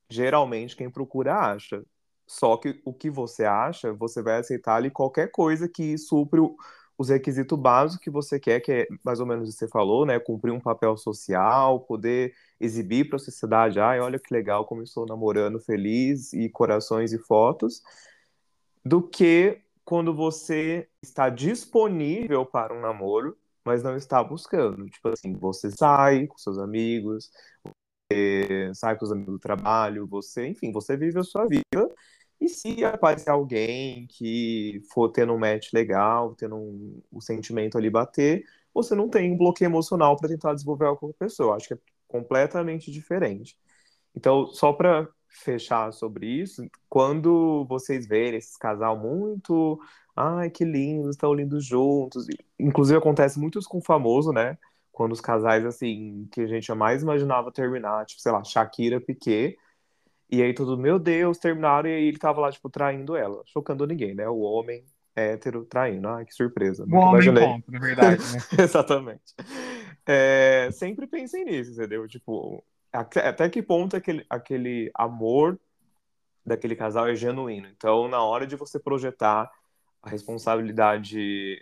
geralmente 0.09 0.75
quem 0.75 0.89
procura 0.89 1.35
acha. 1.35 1.83
Só 2.25 2.57
que 2.57 2.81
o 2.85 2.93
que 2.93 3.09
você 3.09 3.45
acha, 3.45 3.93
você 3.93 4.21
vai 4.21 4.39
aceitar 4.39 4.75
ali 4.75 4.89
qualquer 4.91 5.31
coisa 5.31 5.67
que 5.67 5.97
supre 5.97 6.41
os 6.97 7.09
requisitos 7.09 7.57
básicos 7.57 8.03
que 8.03 8.09
você 8.09 8.39
quer, 8.39 8.59
que 8.59 8.71
é 8.71 8.87
mais 9.03 9.19
ou 9.19 9.25
menos 9.25 9.47
o 9.47 9.51
que 9.51 9.57
você 9.57 9.67
falou, 9.67 10.05
né? 10.05 10.19
Cumprir 10.19 10.51
um 10.51 10.59
papel 10.59 10.97
social, 10.97 11.81
poder 11.81 12.33
exibir 12.59 13.07
para 13.07 13.17
a 13.17 13.19
sociedade, 13.19 13.79
ai, 13.79 13.99
olha 13.99 14.19
que 14.19 14.33
legal 14.33 14.65
como 14.65 14.81
estou 14.81 15.05
namorando 15.05 15.59
feliz 15.59 16.33
e 16.33 16.49
corações 16.49 17.13
e 17.13 17.19
fotos, 17.19 17.83
do 18.83 19.01
que 19.01 19.61
quando 19.87 20.13
você 20.13 20.89
está 21.01 21.29
disponível 21.29 22.45
para 22.45 22.73
um 22.73 22.81
namoro, 22.81 23.37
mas 23.63 23.81
não 23.81 23.95
está 23.95 24.21
buscando. 24.21 24.85
Tipo 24.89 25.07
assim, 25.07 25.31
você 25.31 25.71
sai 25.71 26.27
com 26.27 26.37
seus 26.37 26.57
amigos, 26.57 27.31
você 28.11 28.69
sai 28.75 28.97
com 28.97 29.05
os 29.05 29.13
amigos 29.13 29.35
do 29.35 29.39
trabalho, 29.39 30.05
você, 30.05 30.45
enfim, 30.45 30.73
você 30.73 30.97
vive 30.97 31.17
a 31.19 31.23
sua 31.23 31.47
vida 31.47 31.89
e 32.41 32.49
se 32.49 32.83
aparecer 32.83 33.29
alguém 33.29 34.05
que 34.07 34.81
for 34.91 35.07
tendo 35.09 35.31
um 35.31 35.39
match 35.39 35.71
legal, 35.71 36.35
tendo 36.35 36.57
um, 36.57 37.01
o 37.09 37.21
sentimento 37.21 37.77
ali 37.77 37.89
bater, 37.89 38.43
você 38.73 38.93
não 38.93 39.07
tem 39.09 39.31
um 39.31 39.37
bloqueio 39.37 39.69
emocional 39.69 40.17
para 40.17 40.27
tentar 40.27 40.53
desenvolver 40.53 40.97
com 40.97 41.11
a 41.11 41.13
pessoa. 41.13 41.55
Acho 41.55 41.69
que 41.69 41.73
é 41.75 41.79
completamente 42.09 42.91
diferente. 42.91 43.57
Então, 44.13 44.47
só 44.47 44.73
para 44.73 45.07
fechar 45.37 45.91
sobre 45.93 46.27
isso, 46.27 46.65
quando 46.89 47.65
vocês 47.69 48.07
verem 48.07 48.37
esses 48.37 48.57
casal 48.57 48.97
muito, 48.97 49.79
ai 50.15 50.49
que 50.49 50.65
lindos, 50.65 51.11
estão 51.11 51.33
lindos 51.33 51.65
juntos, 51.65 52.27
inclusive 52.59 52.97
acontece 52.97 53.39
muito 53.39 53.59
isso 53.59 53.69
com 53.69 53.79
o 53.79 53.83
famoso, 53.83 54.31
né? 54.31 54.57
quando 54.97 55.11
os 55.11 55.21
casais, 55.21 55.63
assim, 55.63 56.27
que 56.31 56.41
a 56.41 56.47
gente 56.47 56.65
jamais 56.65 57.03
imaginava 57.03 57.51
terminar, 57.51 58.03
tipo, 58.07 58.19
sei 58.19 58.31
lá, 58.31 58.43
Shakira, 58.43 58.99
Piquet, 58.99 59.55
e 60.27 60.41
aí 60.41 60.55
todo, 60.55 60.75
meu 60.75 60.97
Deus, 60.97 61.37
terminaram, 61.37 61.87
e 61.87 61.93
aí 61.93 62.05
ele 62.05 62.17
tava 62.17 62.41
lá, 62.41 62.51
tipo, 62.51 62.67
traindo 62.67 63.15
ela, 63.15 63.43
chocando 63.45 63.85
ninguém, 63.85 64.15
né? 64.15 64.27
O 64.27 64.39
homem 64.39 64.83
hétero 65.15 65.63
traindo, 65.65 66.07
ai, 66.07 66.25
que 66.25 66.33
surpresa. 66.33 66.83
O 66.89 66.95
homem 66.95 67.31
ponto, 67.31 67.71
na 67.71 67.79
verdade, 67.79 68.23
né? 68.33 68.39
Exatamente. 68.59 69.35
É, 70.03 70.69
sempre 70.71 71.05
pensem 71.05 71.45
nisso, 71.45 71.73
entendeu? 71.73 72.07
Tipo, 72.07 72.63
até, 72.91 73.49
que 73.49 73.61
ponto 73.61 73.95
aquele, 73.95 74.25
aquele 74.29 74.91
amor 74.95 75.59
daquele 76.45 76.75
casal 76.75 77.07
é 77.07 77.15
genuíno. 77.15 77.67
Então, 77.67 78.07
na 78.07 78.21
hora 78.23 78.47
de 78.47 78.55
você 78.55 78.79
projetar 78.79 79.51
a 80.01 80.09
responsabilidade 80.09 81.59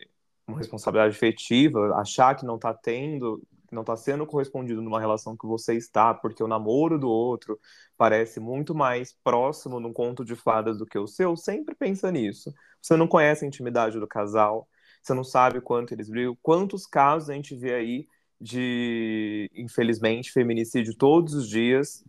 uma 0.48 0.58
responsabilidade 0.58 1.16
efetiva, 1.16 1.96
achar 1.96 2.36
que 2.36 2.46
não 2.46 2.56
está 2.56 2.74
tendo, 2.74 3.42
não 3.72 3.82
está 3.82 3.96
sendo 3.98 4.26
correspondido 4.26 4.82
numa 4.82 5.00
relação 5.00 5.36
que 5.36 5.48
você 5.48 5.74
está, 5.76 6.14
porque 6.14 6.44
o 6.44 6.48
namoro 6.48 7.00
do 7.00 7.10
outro 7.10 7.60
parece 7.98 8.40
muito 8.40 8.76
mais 8.76 9.14
próximo 9.24 9.80
num 9.80 9.94
conto 9.94 10.24
de 10.24 10.36
fadas 10.36 10.78
do 10.78 10.86
que 10.86 10.98
o 10.98 11.08
seu, 11.08 11.36
sempre 11.36 11.74
pensa 11.74 12.12
nisso. 12.12 12.54
Você 12.82 12.96
não 12.96 13.08
conhece 13.08 13.44
a 13.44 13.48
intimidade 13.48 14.00
do 14.00 14.08
casal, 14.08 14.68
você 15.02 15.14
não 15.14 15.24
sabe 15.24 15.62
quanto 15.62 15.94
eles 15.94 16.10
brigam, 16.10 16.38
quantos 16.42 16.86
casos 16.86 17.30
a 17.30 17.34
gente 17.34 17.56
vê 17.56 17.74
aí 17.74 18.08
de, 18.40 19.50
infelizmente, 19.56 20.32
feminicídio 20.32 20.96
todos 20.96 21.34
os 21.34 21.48
dias. 21.48 22.04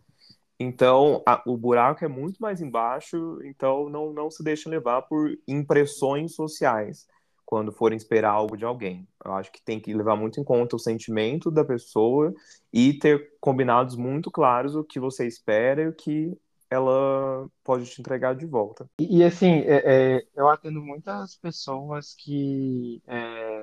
Então, 0.59 1.21
a, 1.27 1.41
o 1.45 1.55
buraco 1.55 2.03
é 2.03 2.07
muito 2.07 2.39
mais 2.39 2.61
embaixo, 2.61 3.39
então 3.43 3.89
não, 3.89 4.11
não 4.11 4.31
se 4.31 4.43
deixe 4.43 4.67
levar 4.67 5.03
por 5.03 5.37
impressões 5.47 6.33
sociais 6.33 7.05
quando 7.45 7.71
forem 7.71 7.95
esperar 7.95 8.31
algo 8.31 8.57
de 8.57 8.65
alguém. 8.65 9.07
Eu 9.23 9.33
acho 9.33 9.51
que 9.51 9.61
tem 9.61 9.79
que 9.79 9.93
levar 9.93 10.17
muito 10.17 10.39
em 10.39 10.43
conta 10.43 10.75
o 10.75 10.79
sentimento 10.79 11.49
da 11.49 11.63
pessoa 11.63 12.33
e 12.73 12.93
ter 12.93 13.37
combinados 13.39 13.95
muito 13.95 14.29
claros 14.29 14.75
o 14.75 14.83
que 14.83 14.99
você 14.99 15.25
espera 15.25 15.83
e 15.83 15.87
o 15.87 15.93
que 15.93 16.37
ela 16.69 17.47
pode 17.63 17.85
te 17.85 18.01
entregar 18.01 18.35
de 18.35 18.45
volta. 18.45 18.89
E, 18.99 19.19
e 19.19 19.23
assim, 19.23 19.61
é, 19.61 20.17
é, 20.17 20.27
eu 20.35 20.49
atendo 20.49 20.81
muitas 20.81 21.37
pessoas 21.37 22.13
que. 22.13 23.01
É, 23.07 23.56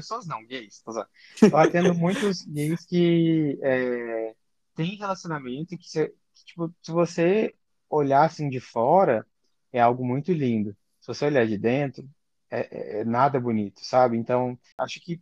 pessoas 0.00 0.26
não, 0.26 0.44
gays. 0.44 0.82
Eu 1.42 1.56
atendo 1.56 1.94
muitos 1.94 2.42
gays 2.42 2.84
que 2.86 3.58
é, 3.62 4.34
têm 4.74 4.96
relacionamento 4.96 5.76
que, 5.76 5.88
se, 5.88 6.08
que, 6.34 6.44
tipo, 6.44 6.74
se 6.82 6.90
você 6.90 7.54
olhar 7.88 8.24
assim 8.24 8.48
de 8.48 8.60
fora, 8.60 9.26
é 9.72 9.80
algo 9.80 10.04
muito 10.04 10.32
lindo. 10.32 10.76
Se 11.00 11.08
você 11.08 11.26
olhar 11.26 11.46
de 11.46 11.58
dentro, 11.58 12.08
é, 12.50 12.60
é, 12.60 13.00
é 13.00 13.04
nada 13.04 13.38
bonito, 13.38 13.84
sabe? 13.84 14.16
Então, 14.16 14.58
acho 14.78 15.00
que 15.00 15.20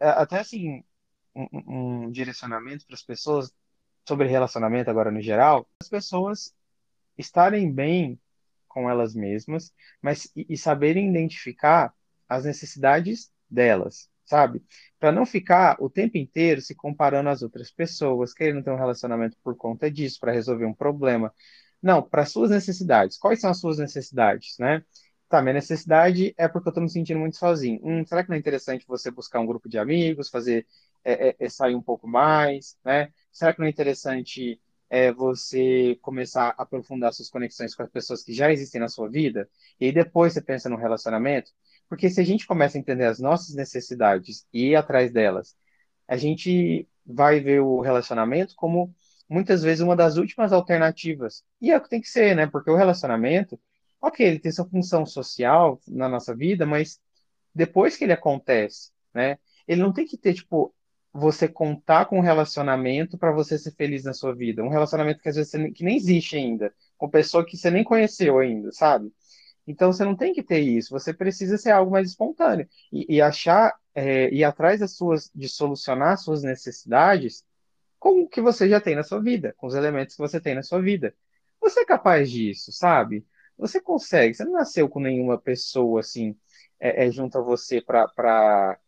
é, 0.00 0.08
até 0.08 0.40
assim, 0.40 0.82
um, 1.34 2.04
um 2.06 2.10
direcionamento 2.10 2.86
para 2.86 2.94
as 2.94 3.02
pessoas 3.02 3.52
sobre 4.06 4.28
relacionamento 4.28 4.90
agora 4.90 5.10
no 5.10 5.20
geral, 5.20 5.68
as 5.80 5.88
pessoas 5.88 6.54
estarem 7.16 7.72
bem 7.72 8.20
com 8.68 8.90
elas 8.90 9.14
mesmas, 9.14 9.72
mas 10.02 10.30
e, 10.36 10.46
e 10.50 10.58
saberem 10.58 11.08
identificar 11.08 11.94
as 12.28 12.44
necessidades 12.44 13.30
delas, 13.48 14.10
sabe? 14.24 14.62
Para 14.98 15.12
não 15.12 15.26
ficar 15.26 15.76
o 15.80 15.90
tempo 15.90 16.16
inteiro 16.18 16.60
se 16.60 16.74
comparando 16.74 17.28
às 17.28 17.42
outras 17.42 17.70
pessoas, 17.70 18.32
querendo 18.34 18.62
ter 18.64 18.70
um 18.70 18.76
relacionamento 18.76 19.36
por 19.42 19.56
conta 19.56 19.90
disso, 19.90 20.18
para 20.20 20.32
resolver 20.32 20.64
um 20.66 20.74
problema. 20.74 21.32
Não, 21.82 22.02
para 22.02 22.24
suas 22.24 22.50
necessidades. 22.50 23.18
Quais 23.18 23.40
são 23.40 23.50
as 23.50 23.60
suas 23.60 23.78
necessidades, 23.78 24.56
né? 24.58 24.82
Tá, 25.28 25.42
minha 25.42 25.54
necessidade 25.54 26.34
é 26.36 26.46
porque 26.48 26.68
eu 26.68 26.72
tô 26.72 26.80
me 26.80 26.88
sentindo 26.90 27.18
muito 27.20 27.36
sozinho. 27.36 27.80
Hum, 27.82 28.04
será 28.06 28.22
que 28.22 28.28
não 28.30 28.36
é 28.36 28.38
interessante 28.38 28.86
você 28.86 29.10
buscar 29.10 29.40
um 29.40 29.46
grupo 29.46 29.68
de 29.68 29.78
amigos, 29.78 30.28
fazer 30.30 30.66
é, 31.04 31.30
é, 31.30 31.36
é 31.38 31.48
sair 31.48 31.74
um 31.74 31.82
pouco 31.82 32.06
mais, 32.06 32.76
né? 32.84 33.12
Será 33.32 33.52
que 33.52 33.58
não 33.58 33.66
é 33.66 33.70
interessante 33.70 34.60
é, 34.88 35.12
você 35.12 35.98
começar 36.02 36.54
a 36.56 36.62
aprofundar 36.62 37.12
suas 37.12 37.28
conexões 37.28 37.74
com 37.74 37.82
as 37.82 37.90
pessoas 37.90 38.22
que 38.22 38.32
já 38.32 38.52
existem 38.52 38.80
na 38.80 38.88
sua 38.88 39.08
vida? 39.10 39.48
E 39.80 39.90
depois 39.92 40.32
você 40.32 40.40
pensa 40.40 40.68
no 40.68 40.76
relacionamento? 40.76 41.50
Porque 41.94 42.10
se 42.10 42.20
a 42.20 42.24
gente 42.24 42.44
começa 42.44 42.76
a 42.76 42.80
entender 42.80 43.04
as 43.04 43.20
nossas 43.20 43.54
necessidades 43.54 44.44
e 44.52 44.70
ir 44.70 44.74
atrás 44.74 45.12
delas, 45.12 45.56
a 46.08 46.16
gente 46.16 46.88
vai 47.06 47.38
ver 47.38 47.60
o 47.60 47.80
relacionamento 47.80 48.56
como 48.56 48.92
muitas 49.28 49.62
vezes 49.62 49.80
uma 49.80 49.94
das 49.94 50.16
últimas 50.16 50.52
alternativas. 50.52 51.44
E 51.60 51.70
é 51.70 51.76
o 51.76 51.80
que 51.80 51.88
tem 51.88 52.00
que 52.00 52.08
ser, 52.08 52.34
né? 52.34 52.48
Porque 52.48 52.68
o 52.68 52.74
relacionamento 52.74 53.60
ok, 54.02 54.26
ele 54.26 54.40
tem 54.40 54.50
sua 54.50 54.68
função 54.68 55.06
social 55.06 55.80
na 55.86 56.08
nossa 56.08 56.34
vida, 56.34 56.66
mas 56.66 56.98
depois 57.54 57.96
que 57.96 58.02
ele 58.02 58.12
acontece, 58.12 58.90
né? 59.14 59.38
Ele 59.66 59.80
não 59.80 59.92
tem 59.92 60.04
que 60.04 60.18
ter, 60.18 60.34
tipo, 60.34 60.74
você 61.12 61.46
contar 61.46 62.06
com 62.06 62.18
um 62.18 62.22
relacionamento 62.22 63.16
para 63.16 63.30
você 63.30 63.56
ser 63.56 63.70
feliz 63.76 64.02
na 64.02 64.12
sua 64.12 64.34
vida. 64.34 64.64
Um 64.64 64.68
relacionamento 64.68 65.22
que 65.22 65.28
às 65.28 65.36
vezes 65.36 65.52
você, 65.52 65.70
que 65.70 65.84
nem 65.84 65.96
existe 65.96 66.36
ainda, 66.36 66.74
com 66.98 67.08
pessoa 67.08 67.46
que 67.46 67.56
você 67.56 67.70
nem 67.70 67.84
conheceu 67.84 68.40
ainda, 68.40 68.72
sabe? 68.72 69.12
Então 69.66 69.92
você 69.92 70.04
não 70.04 70.16
tem 70.16 70.32
que 70.32 70.42
ter 70.42 70.60
isso, 70.60 70.90
você 70.90 71.12
precisa 71.12 71.56
ser 71.56 71.70
algo 71.70 71.90
mais 71.92 72.10
espontâneo 72.10 72.68
e, 72.92 73.16
e 73.16 73.22
achar, 73.22 73.74
é, 73.94 74.28
ir 74.32 74.44
atrás 74.44 74.80
das 74.80 74.96
suas, 74.96 75.30
de 75.34 75.48
solucionar 75.48 76.18
suas 76.18 76.42
necessidades 76.42 77.44
com 77.98 78.22
o 78.22 78.28
que 78.28 78.40
você 78.40 78.68
já 78.68 78.80
tem 78.80 78.94
na 78.94 79.02
sua 79.02 79.20
vida, 79.20 79.54
com 79.56 79.66
os 79.66 79.74
elementos 79.74 80.14
que 80.14 80.20
você 80.20 80.40
tem 80.40 80.54
na 80.54 80.62
sua 80.62 80.82
vida. 80.82 81.14
Você 81.60 81.80
é 81.80 81.84
capaz 81.86 82.30
disso, 82.30 82.70
sabe? 82.72 83.26
Você 83.56 83.80
consegue, 83.80 84.34
você 84.34 84.44
não 84.44 84.52
nasceu 84.52 84.88
com 84.88 85.00
nenhuma 85.00 85.38
pessoa 85.40 86.00
assim, 86.00 86.36
é, 86.78 87.06
é 87.06 87.10
junto 87.10 87.38
a 87.38 87.40
você 87.40 87.80
para 87.80 88.78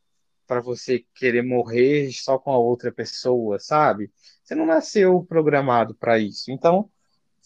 para 0.47 0.61
você 0.61 1.05
querer 1.15 1.43
morrer 1.43 2.13
só 2.13 2.39
com 2.39 2.53
a 2.53 2.59
outra 2.59 2.93
pessoa, 2.93 3.59
sabe? 3.59 4.13
Você 4.43 4.55
não 4.55 4.67
nasceu 4.67 5.25
programado 5.25 5.95
para 5.95 6.19
isso. 6.19 6.51
Então, 6.51 6.89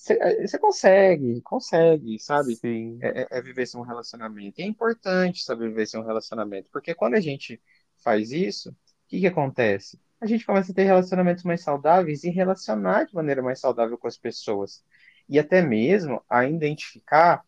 você, 0.01 0.14
é, 0.14 0.59
consegue, 0.59 1.42
consegue, 1.42 2.18
sabe? 2.18 2.57
Sim. 2.57 2.98
É, 3.03 3.22
é, 3.22 3.28
é 3.32 3.42
viver 3.42 3.66
sem 3.66 3.78
um 3.78 3.84
relacionamento. 3.84 4.59
E 4.59 4.64
é 4.64 4.66
importante 4.66 5.44
saber 5.44 5.68
viver 5.68 5.86
sem 5.86 6.01
um 6.01 6.05
relacionamento, 6.05 6.70
porque 6.72 6.94
quando 6.94 7.14
a 7.14 7.20
gente 7.20 7.61
faz 8.03 8.32
isso, 8.32 8.70
o 8.70 8.74
que, 9.09 9.20
que 9.20 9.26
acontece? 9.26 10.01
A 10.18 10.26
gente 10.26 10.46
começa 10.46 10.72
a 10.72 10.74
ter 10.74 10.84
relacionamentos 10.84 11.44
mais 11.44 11.62
saudáveis 11.62 12.24
e 12.24 12.30
relacionar 12.30 13.05
de 13.05 13.14
maneira 13.14 13.42
mais 13.42 13.61
saudável 13.61 13.98
com 13.98 14.07
as 14.09 14.16
pessoas 14.16 14.82
e 15.28 15.38
até 15.38 15.61
mesmo 15.62 16.22
a 16.28 16.46
identificar 16.46 17.44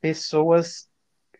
pessoas 0.00 0.90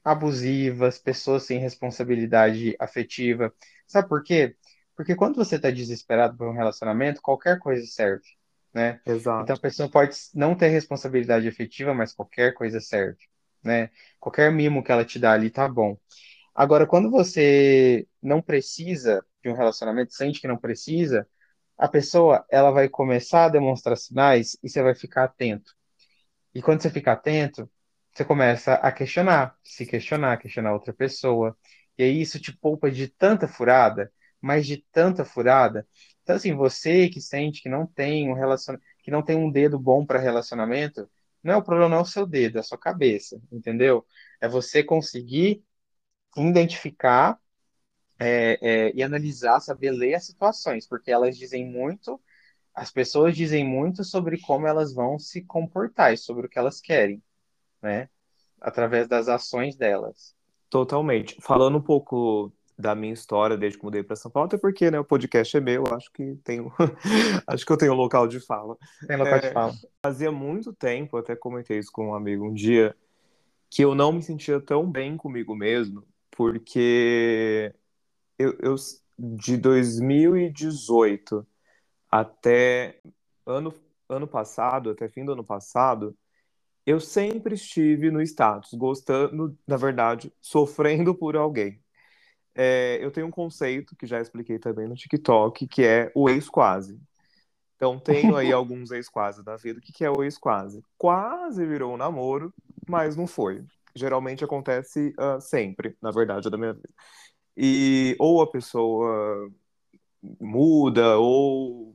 abusivas, 0.02 0.98
pessoas 0.98 1.44
sem 1.44 1.58
responsabilidade 1.58 2.74
afetiva. 2.80 3.52
Sabe 3.86 4.08
por 4.08 4.22
quê? 4.22 4.56
Porque 4.96 5.14
quando 5.14 5.36
você 5.36 5.56
está 5.56 5.70
desesperado 5.70 6.36
por 6.36 6.48
um 6.48 6.52
relacionamento, 6.54 7.20
qualquer 7.22 7.58
coisa 7.58 7.86
serve, 7.86 8.24
né? 8.72 9.00
Exato. 9.06 9.42
Então 9.44 9.56
a 9.56 9.60
pessoa 9.60 9.90
pode 9.90 10.16
não 10.34 10.54
ter 10.54 10.68
responsabilidade 10.68 11.48
afetiva, 11.48 11.94
mas 11.94 12.12
qualquer 12.12 12.54
coisa 12.54 12.80
serve, 12.80 13.18
né? 13.62 13.90
Qualquer 14.20 14.50
mimo 14.52 14.82
que 14.82 14.92
ela 14.92 15.04
te 15.04 15.18
dá 15.18 15.32
ali 15.32 15.50
tá 15.50 15.68
bom. 15.68 15.96
Agora, 16.54 16.86
quando 16.86 17.10
você 17.10 18.06
não 18.22 18.42
precisa 18.42 19.24
de 19.42 19.48
um 19.48 19.54
relacionamento, 19.54 20.12
sente 20.12 20.40
que 20.40 20.48
não 20.48 20.56
precisa, 20.58 21.26
a 21.76 21.86
pessoa 21.88 22.44
ela 22.50 22.70
vai 22.70 22.88
começar 22.88 23.44
a 23.46 23.48
demonstrar 23.48 23.96
sinais 23.96 24.56
e 24.62 24.68
você 24.68 24.82
vai 24.82 24.94
ficar 24.94 25.24
atento. 25.24 25.72
E 26.54 26.60
quando 26.62 26.82
você 26.82 26.90
fica 26.90 27.12
atento, 27.12 27.70
você 28.12 28.24
começa 28.24 28.74
a 28.74 28.90
questionar, 28.90 29.56
se 29.62 29.86
questionar, 29.86 30.38
questionar 30.38 30.72
outra 30.72 30.92
pessoa. 30.92 31.56
E 31.96 32.02
aí 32.02 32.20
isso 32.20 32.40
te 32.40 32.52
poupa 32.56 32.90
de 32.90 33.08
tanta 33.08 33.46
furada, 33.46 34.12
mas 34.40 34.66
de 34.66 34.84
tanta 34.92 35.24
furada. 35.24 35.86
Então 36.22 36.36
assim, 36.36 36.54
você 36.54 37.08
que 37.08 37.20
sente 37.20 37.62
que 37.62 37.68
não 37.68 37.86
tem 37.86 38.30
um 38.30 38.34
relacion... 38.34 38.76
que 39.02 39.10
não 39.10 39.22
tem 39.22 39.36
um 39.36 39.50
dedo 39.50 39.78
bom 39.78 40.04
para 40.04 40.18
relacionamento, 40.18 41.08
não 41.42 41.54
é 41.54 41.56
o 41.56 41.62
problema 41.62 41.90
não 41.90 41.98
é 41.98 42.02
o 42.02 42.04
seu 42.04 42.26
dedo, 42.26 42.58
é 42.58 42.60
a 42.60 42.64
sua 42.64 42.78
cabeça, 42.78 43.40
entendeu? 43.50 44.04
É 44.40 44.48
você 44.48 44.82
conseguir 44.82 45.62
identificar 46.36 47.38
é, 48.18 48.58
é, 48.60 48.92
e 48.94 49.02
analisar, 49.02 49.60
saber 49.60 49.92
ler 49.92 50.14
as 50.14 50.26
situações, 50.26 50.86
porque 50.86 51.10
elas 51.10 51.36
dizem 51.36 51.64
muito, 51.64 52.20
as 52.74 52.90
pessoas 52.90 53.36
dizem 53.36 53.64
muito 53.64 54.04
sobre 54.04 54.40
como 54.40 54.66
elas 54.66 54.92
vão 54.92 55.18
se 55.18 55.42
comportar 55.42 56.12
e 56.12 56.16
sobre 56.16 56.46
o 56.46 56.48
que 56.48 56.58
elas 56.58 56.80
querem, 56.80 57.22
né? 57.80 58.08
Através 58.60 59.06
das 59.06 59.28
ações 59.28 59.76
delas. 59.76 60.34
Totalmente. 60.68 61.40
Falando 61.40 61.78
um 61.78 61.82
pouco 61.82 62.52
da 62.78 62.94
minha 62.94 63.12
história 63.12 63.56
desde 63.56 63.78
que 63.78 63.84
mudei 63.84 64.04
para 64.04 64.14
São 64.14 64.30
Paulo, 64.30 64.46
até 64.46 64.56
porque 64.56 64.88
né, 64.90 65.00
o 65.00 65.04
podcast 65.04 65.56
é 65.56 65.60
meu, 65.60 65.82
acho 65.92 66.12
que 66.12 66.36
tenho, 66.44 66.72
acho 67.46 67.66
que 67.66 67.72
eu 67.72 67.76
tenho 67.76 67.92
local 67.92 68.28
de 68.28 68.38
fala. 68.38 68.76
Tem 69.06 69.16
local 69.16 69.34
é, 69.34 69.40
de 69.40 69.52
fala. 69.52 69.72
Fazia 70.00 70.30
muito 70.30 70.72
tempo, 70.72 71.16
até 71.16 71.34
comentei 71.34 71.78
isso 71.78 71.90
com 71.90 72.10
um 72.10 72.14
amigo 72.14 72.46
um 72.46 72.54
dia, 72.54 72.94
que 73.68 73.82
eu 73.84 73.94
não 73.96 74.12
me 74.12 74.22
sentia 74.22 74.60
tão 74.60 74.88
bem 74.88 75.16
comigo 75.16 75.56
mesmo, 75.56 76.04
porque 76.30 77.74
eu, 78.38 78.56
eu 78.60 78.76
de 79.18 79.56
2018 79.56 81.44
até 82.08 83.00
ano, 83.44 83.74
ano 84.08 84.28
passado, 84.28 84.90
até 84.90 85.08
fim 85.08 85.24
do 85.24 85.32
ano 85.32 85.44
passado, 85.44 86.16
eu 86.86 87.00
sempre 87.00 87.56
estive 87.56 88.10
no 88.10 88.22
status, 88.22 88.72
gostando, 88.74 89.58
na 89.66 89.76
verdade, 89.76 90.32
sofrendo 90.40 91.12
por 91.12 91.36
alguém. 91.36 91.82
É, 92.60 92.98
eu 93.00 93.12
tenho 93.12 93.28
um 93.28 93.30
conceito 93.30 93.94
que 93.94 94.04
já 94.04 94.20
expliquei 94.20 94.58
também 94.58 94.88
no 94.88 94.96
TikTok, 94.96 95.68
que 95.68 95.84
é 95.84 96.10
o 96.12 96.28
ex-quase. 96.28 97.00
Então, 97.76 98.00
tenho 98.00 98.34
aí 98.34 98.50
alguns 98.52 98.90
ex-quase 98.90 99.44
da 99.44 99.56
vida. 99.56 99.78
O 99.78 99.82
que, 99.82 99.92
que 99.92 100.04
é 100.04 100.10
o 100.10 100.24
ex-quase? 100.24 100.82
Quase 100.98 101.64
virou 101.64 101.94
um 101.94 101.96
namoro, 101.96 102.52
mas 102.88 103.14
não 103.14 103.28
foi. 103.28 103.64
Geralmente 103.94 104.44
acontece 104.44 105.14
uh, 105.20 105.40
sempre, 105.40 105.96
na 106.02 106.10
verdade, 106.10 106.50
da 106.50 106.58
minha 106.58 106.72
vida. 106.72 106.88
E 107.56 108.16
ou 108.18 108.42
a 108.42 108.50
pessoa 108.50 109.48
muda, 110.40 111.16
ou 111.16 111.94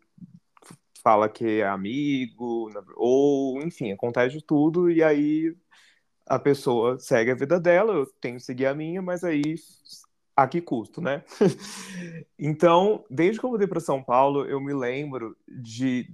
fala 1.03 1.27
que 1.27 1.59
é 1.59 1.67
amigo, 1.67 2.69
ou 2.95 3.61
enfim, 3.61 3.91
acontece 3.91 4.37
de 4.37 4.45
tudo, 4.45 4.89
e 4.89 5.03
aí 5.03 5.53
a 6.25 6.39
pessoa 6.39 6.97
segue 6.99 7.31
a 7.31 7.35
vida 7.35 7.59
dela, 7.59 7.93
eu 7.93 8.05
tenho 8.21 8.37
que 8.37 8.43
seguir 8.43 8.67
a 8.67 8.73
minha, 8.73 9.01
mas 9.01 9.25
aí 9.25 9.55
a 10.35 10.47
que 10.47 10.61
custo, 10.61 11.01
né? 11.01 11.23
então, 12.37 13.05
desde 13.09 13.39
que 13.39 13.45
eu 13.45 13.51
mudei 13.51 13.67
para 13.67 13.79
São 13.79 14.03
Paulo, 14.03 14.45
eu 14.45 14.59
me 14.59 14.73
lembro 14.73 15.37
de. 15.47 16.09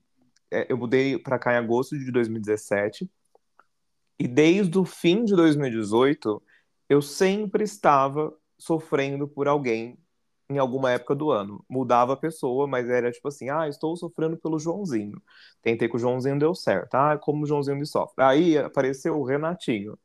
É, 0.52 0.66
eu 0.70 0.78
mudei 0.78 1.18
para 1.18 1.40
cá 1.40 1.54
em 1.54 1.58
agosto 1.58 1.98
de 1.98 2.12
2017, 2.12 3.10
e 4.20 4.28
desde 4.28 4.78
o 4.78 4.86
fim 4.86 5.24
de 5.24 5.36
2018, 5.36 6.42
eu 6.90 7.02
sempre 7.02 7.64
estava 7.64 8.34
sofrendo 8.58 9.28
por 9.28 9.48
alguém 9.48 9.98
em 10.50 10.58
alguma 10.58 10.92
época 10.92 11.16
do 11.16 11.32
ano. 11.32 11.64
Mudava 11.70 12.14
a 12.14 12.18
pessoa, 12.18 12.68
mas 12.68 12.90
era 12.90 13.12
tipo 13.12 13.28
assim: 13.28 13.50
ah, 13.50 13.68
estou 13.68 13.96
sofrendo 13.96 14.38
pelo 14.38 14.60
Joãozinho. 14.60 15.22
Tentei 15.62 15.88
com 15.88 15.98
o 15.98 16.00
Joãozinho, 16.00 16.40
deu 16.40 16.56
certo. 16.56 16.96
Ah, 16.96 17.18
como 17.18 17.44
o 17.44 17.48
Joãozinho 17.48 17.78
me 17.78 17.86
sofre. 17.86 18.24
Aí 18.24 18.58
apareceu 18.58 19.18
o 19.20 19.24
Renatinho. 19.24 19.98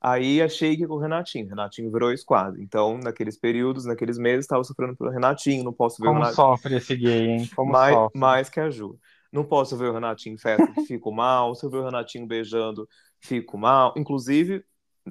Aí 0.00 0.40
achei 0.40 0.76
que 0.76 0.86
com 0.86 0.94
o 0.94 0.98
Renatinho. 0.98 1.48
Renatinho 1.48 1.90
virou 1.90 2.12
esquadro. 2.12 2.60
Então, 2.62 2.98
naqueles 2.98 3.36
períodos, 3.36 3.84
naqueles 3.84 4.16
meses, 4.18 4.44
estava 4.44 4.62
sofrendo 4.62 4.96
pelo 4.96 5.10
Renatinho. 5.10 5.64
Não 5.64 5.72
posso 5.72 6.00
ver 6.00 6.08
Como 6.08 6.20
o 6.20 6.22
Renatinho. 6.22 6.36
sofre 6.36 6.76
esse 6.76 6.96
gay, 6.96 7.26
hein? 7.26 7.50
Como 7.54 7.72
mais, 7.72 7.94
sofre. 7.94 8.18
mais 8.18 8.48
que 8.48 8.60
a 8.60 8.70
Ju. 8.70 8.98
Não 9.32 9.44
posso 9.44 9.76
ver 9.76 9.90
o 9.90 9.92
Renatinho 9.92 10.34
em 10.34 10.38
festa, 10.38 10.66
fico 10.86 11.12
mal. 11.12 11.54
Se 11.54 11.66
eu 11.66 11.70
ver 11.70 11.78
o 11.78 11.84
Renatinho 11.84 12.26
beijando, 12.26 12.88
fico 13.20 13.58
mal. 13.58 13.92
Inclusive, 13.96 14.64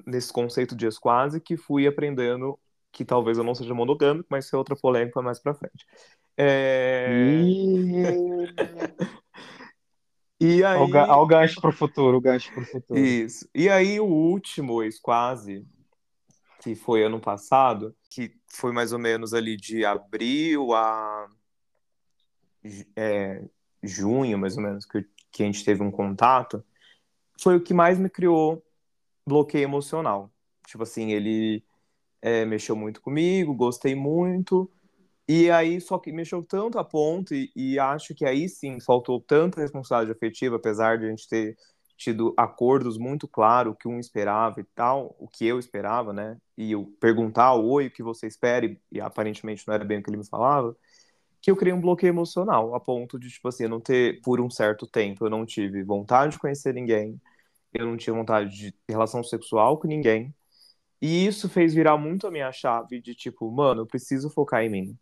nesse 0.05 0.31
conceito 0.31 0.75
de 0.75 0.87
esquase, 0.87 1.39
que 1.41 1.57
fui 1.57 1.85
aprendendo 1.85 2.57
que 2.91 3.05
talvez 3.05 3.37
eu 3.37 3.43
não 3.43 3.53
seja 3.53 3.73
monogâmico, 3.75 4.27
mas 4.31 4.45
isso 4.45 4.55
é 4.55 4.59
outra 4.59 4.75
polêmica 4.75 5.21
mais 5.21 5.39
pra 5.39 5.53
frente. 5.53 5.85
É... 6.35 7.21
E 10.39 10.63
aí... 10.63 10.81
O 10.81 10.87
ga- 10.87 11.17
o 11.17 11.25
gancho 11.25 11.59
pro 11.59 11.71
futuro, 11.71 12.17
o 12.17 12.21
gancho 12.21 12.53
pro 12.53 12.63
futuro. 12.65 12.99
Isso. 12.99 13.47
E 13.53 13.69
aí 13.69 13.99
o 13.99 14.05
último 14.05 14.83
ex 14.83 14.99
quase, 14.99 15.65
que 16.61 16.75
foi 16.75 17.03
ano 17.03 17.19
passado, 17.19 17.95
que 18.09 18.33
foi 18.47 18.71
mais 18.71 18.93
ou 18.93 18.99
menos 18.99 19.33
ali 19.33 19.57
de 19.57 19.83
abril 19.83 20.73
a 20.73 21.27
é, 22.95 23.43
junho, 23.81 24.37
mais 24.37 24.57
ou 24.57 24.63
menos, 24.63 24.85
que, 24.85 25.05
que 25.31 25.43
a 25.43 25.45
gente 25.45 25.63
teve 25.63 25.81
um 25.81 25.91
contato, 25.91 26.63
foi 27.41 27.55
o 27.55 27.61
que 27.61 27.73
mais 27.73 27.97
me 27.97 28.09
criou 28.09 28.63
bloqueio 29.25 29.63
emocional. 29.63 30.31
Tipo 30.67 30.83
assim, 30.83 31.11
ele 31.11 31.63
é, 32.21 32.45
mexeu 32.45 32.75
muito 32.75 33.01
comigo, 33.01 33.53
gostei 33.53 33.95
muito, 33.95 34.69
e 35.27 35.51
aí 35.51 35.81
só 35.81 35.97
que 35.99 36.11
mexeu 36.11 36.43
tanto 36.43 36.79
a 36.79 36.83
ponto, 36.83 37.33
e, 37.33 37.79
acho 37.79 38.15
que 38.15 38.25
aí 38.25 38.47
sim 38.49 38.79
faltou 38.79 39.21
tanta 39.21 39.61
responsabilidade 39.61 40.17
afetiva, 40.17 40.55
apesar 40.55 40.97
de 40.97 41.05
a 41.05 41.09
gente 41.09 41.27
ter 41.27 41.57
tido 41.97 42.33
acordos 42.37 42.97
muito 42.97 43.27
claros, 43.27 43.73
o 43.73 43.75
que 43.75 43.87
um 43.87 43.99
esperava 43.99 44.61
e 44.61 44.63
tal, 44.75 45.15
o 45.19 45.27
que 45.27 45.45
eu 45.45 45.57
esperava, 45.59 46.13
né? 46.13 46.37
E 46.57 46.71
eu 46.71 46.85
perguntar, 46.99 47.55
oi, 47.55 47.87
o 47.87 47.91
que 47.91 48.03
você 48.03 48.27
espera, 48.27 48.65
e, 48.65 48.79
e 48.91 49.01
aparentemente 49.01 49.67
não 49.67 49.73
era 49.73 49.83
bem 49.83 49.99
o 49.99 50.03
que 50.03 50.09
ele 50.09 50.17
me 50.17 50.27
falava, 50.27 50.75
que 51.41 51.51
eu 51.51 51.55
criei 51.57 51.73
um 51.73 51.81
bloqueio 51.81 52.11
emocional, 52.11 52.75
a 52.75 52.79
ponto 52.79 53.19
de, 53.19 53.29
tipo 53.29 53.47
assim, 53.47 53.63
eu 53.63 53.69
não 53.69 53.79
ter, 53.81 54.21
por 54.21 54.39
um 54.41 54.49
certo 54.49 54.87
tempo, 54.87 55.25
eu 55.25 55.29
não 55.29 55.45
tive 55.45 55.83
vontade 55.83 56.33
de 56.33 56.39
conhecer 56.39 56.73
ninguém, 56.73 57.19
eu 57.73 57.85
não 57.85 57.97
tinha 57.97 58.13
vontade 58.15 58.49
de 58.51 58.75
relação 58.89 59.23
sexual 59.23 59.79
com 59.79 59.87
ninguém, 59.87 60.33
e 61.01 61.25
isso 61.27 61.49
fez 61.49 61.73
virar 61.73 61.97
muito 61.97 62.27
a 62.27 62.31
minha 62.31 62.51
chave 62.51 63.01
de, 63.01 63.15
tipo, 63.15 63.51
mano, 63.51 63.81
eu 63.81 63.87
preciso 63.87 64.29
focar 64.29 64.63
em 64.63 64.69
mim. 64.69 64.99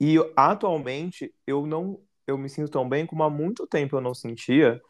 E 0.00 0.16
atualmente 0.36 1.34
eu 1.46 1.66
não 1.66 2.00
eu 2.26 2.36
me 2.36 2.48
sinto 2.48 2.70
tão 2.70 2.88
bem 2.88 3.06
como 3.06 3.22
há 3.22 3.30
muito 3.30 3.66
tempo 3.66 3.96
eu 3.96 4.00
não 4.00 4.14
sentia, 4.14 4.80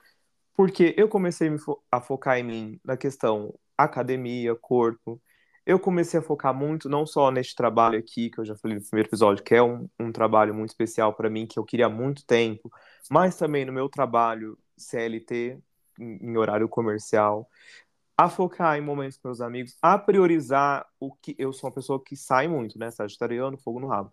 porque 0.54 0.94
eu 0.96 1.08
comecei 1.08 1.50
a 1.90 2.00
focar 2.00 2.38
em 2.38 2.44
mim 2.44 2.80
na 2.84 2.96
questão 2.96 3.54
academia, 3.76 4.54
corpo. 4.56 5.20
Eu 5.66 5.78
comecei 5.78 6.20
a 6.20 6.22
focar 6.22 6.54
muito 6.54 6.88
não 6.88 7.04
só 7.06 7.30
neste 7.30 7.54
trabalho 7.54 7.98
aqui, 7.98 8.30
que 8.30 8.38
eu 8.40 8.44
já 8.44 8.56
falei 8.56 8.76
no 8.78 8.82
primeiro 8.82 9.08
episódio, 9.08 9.44
que 9.44 9.54
é 9.54 9.62
um, 9.62 9.88
um 10.00 10.12
trabalho 10.12 10.54
muito 10.54 10.70
especial 10.70 11.12
para 11.14 11.28
mim, 11.28 11.46
que 11.46 11.58
eu 11.58 11.64
queria 11.64 11.86
há 11.86 11.88
muito 11.90 12.24
tempo, 12.24 12.70
mas 13.10 13.36
também 13.36 13.64
no 13.64 13.72
meu 13.72 13.88
trabalho 13.88 14.58
CLT, 14.78 15.58
em, 16.00 16.30
em 16.30 16.36
horário 16.36 16.68
comercial, 16.68 17.48
a 18.16 18.28
focar 18.30 18.78
em 18.78 18.80
momentos 18.80 19.18
com 19.18 19.28
meus 19.28 19.40
amigos, 19.40 19.76
a 19.82 19.98
priorizar 19.98 20.86
o 20.98 21.12
que 21.14 21.34
eu 21.38 21.52
sou 21.52 21.68
uma 21.68 21.74
pessoa 21.74 22.02
que 22.02 22.16
sai 22.16 22.48
muito, 22.48 22.78
né? 22.78 22.90
Sagitariano, 22.90 23.58
fogo 23.58 23.80
no 23.80 23.88
rabo 23.88 24.10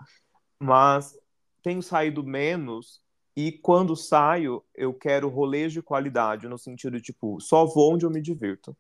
mas 0.64 1.18
tenho 1.62 1.82
saído 1.84 2.24
menos 2.24 3.02
e 3.36 3.52
quando 3.52 3.96
saio 3.96 4.64
eu 4.74 4.94
quero 4.94 5.28
rolês 5.28 5.74
de 5.74 5.82
qualidade, 5.82 6.48
no 6.48 6.58
sentido 6.58 7.02
tipo, 7.02 7.40
só 7.42 7.66
vou 7.66 7.94
onde 7.94 8.06
eu 8.06 8.10
me 8.10 8.22
divirto. 8.22 8.76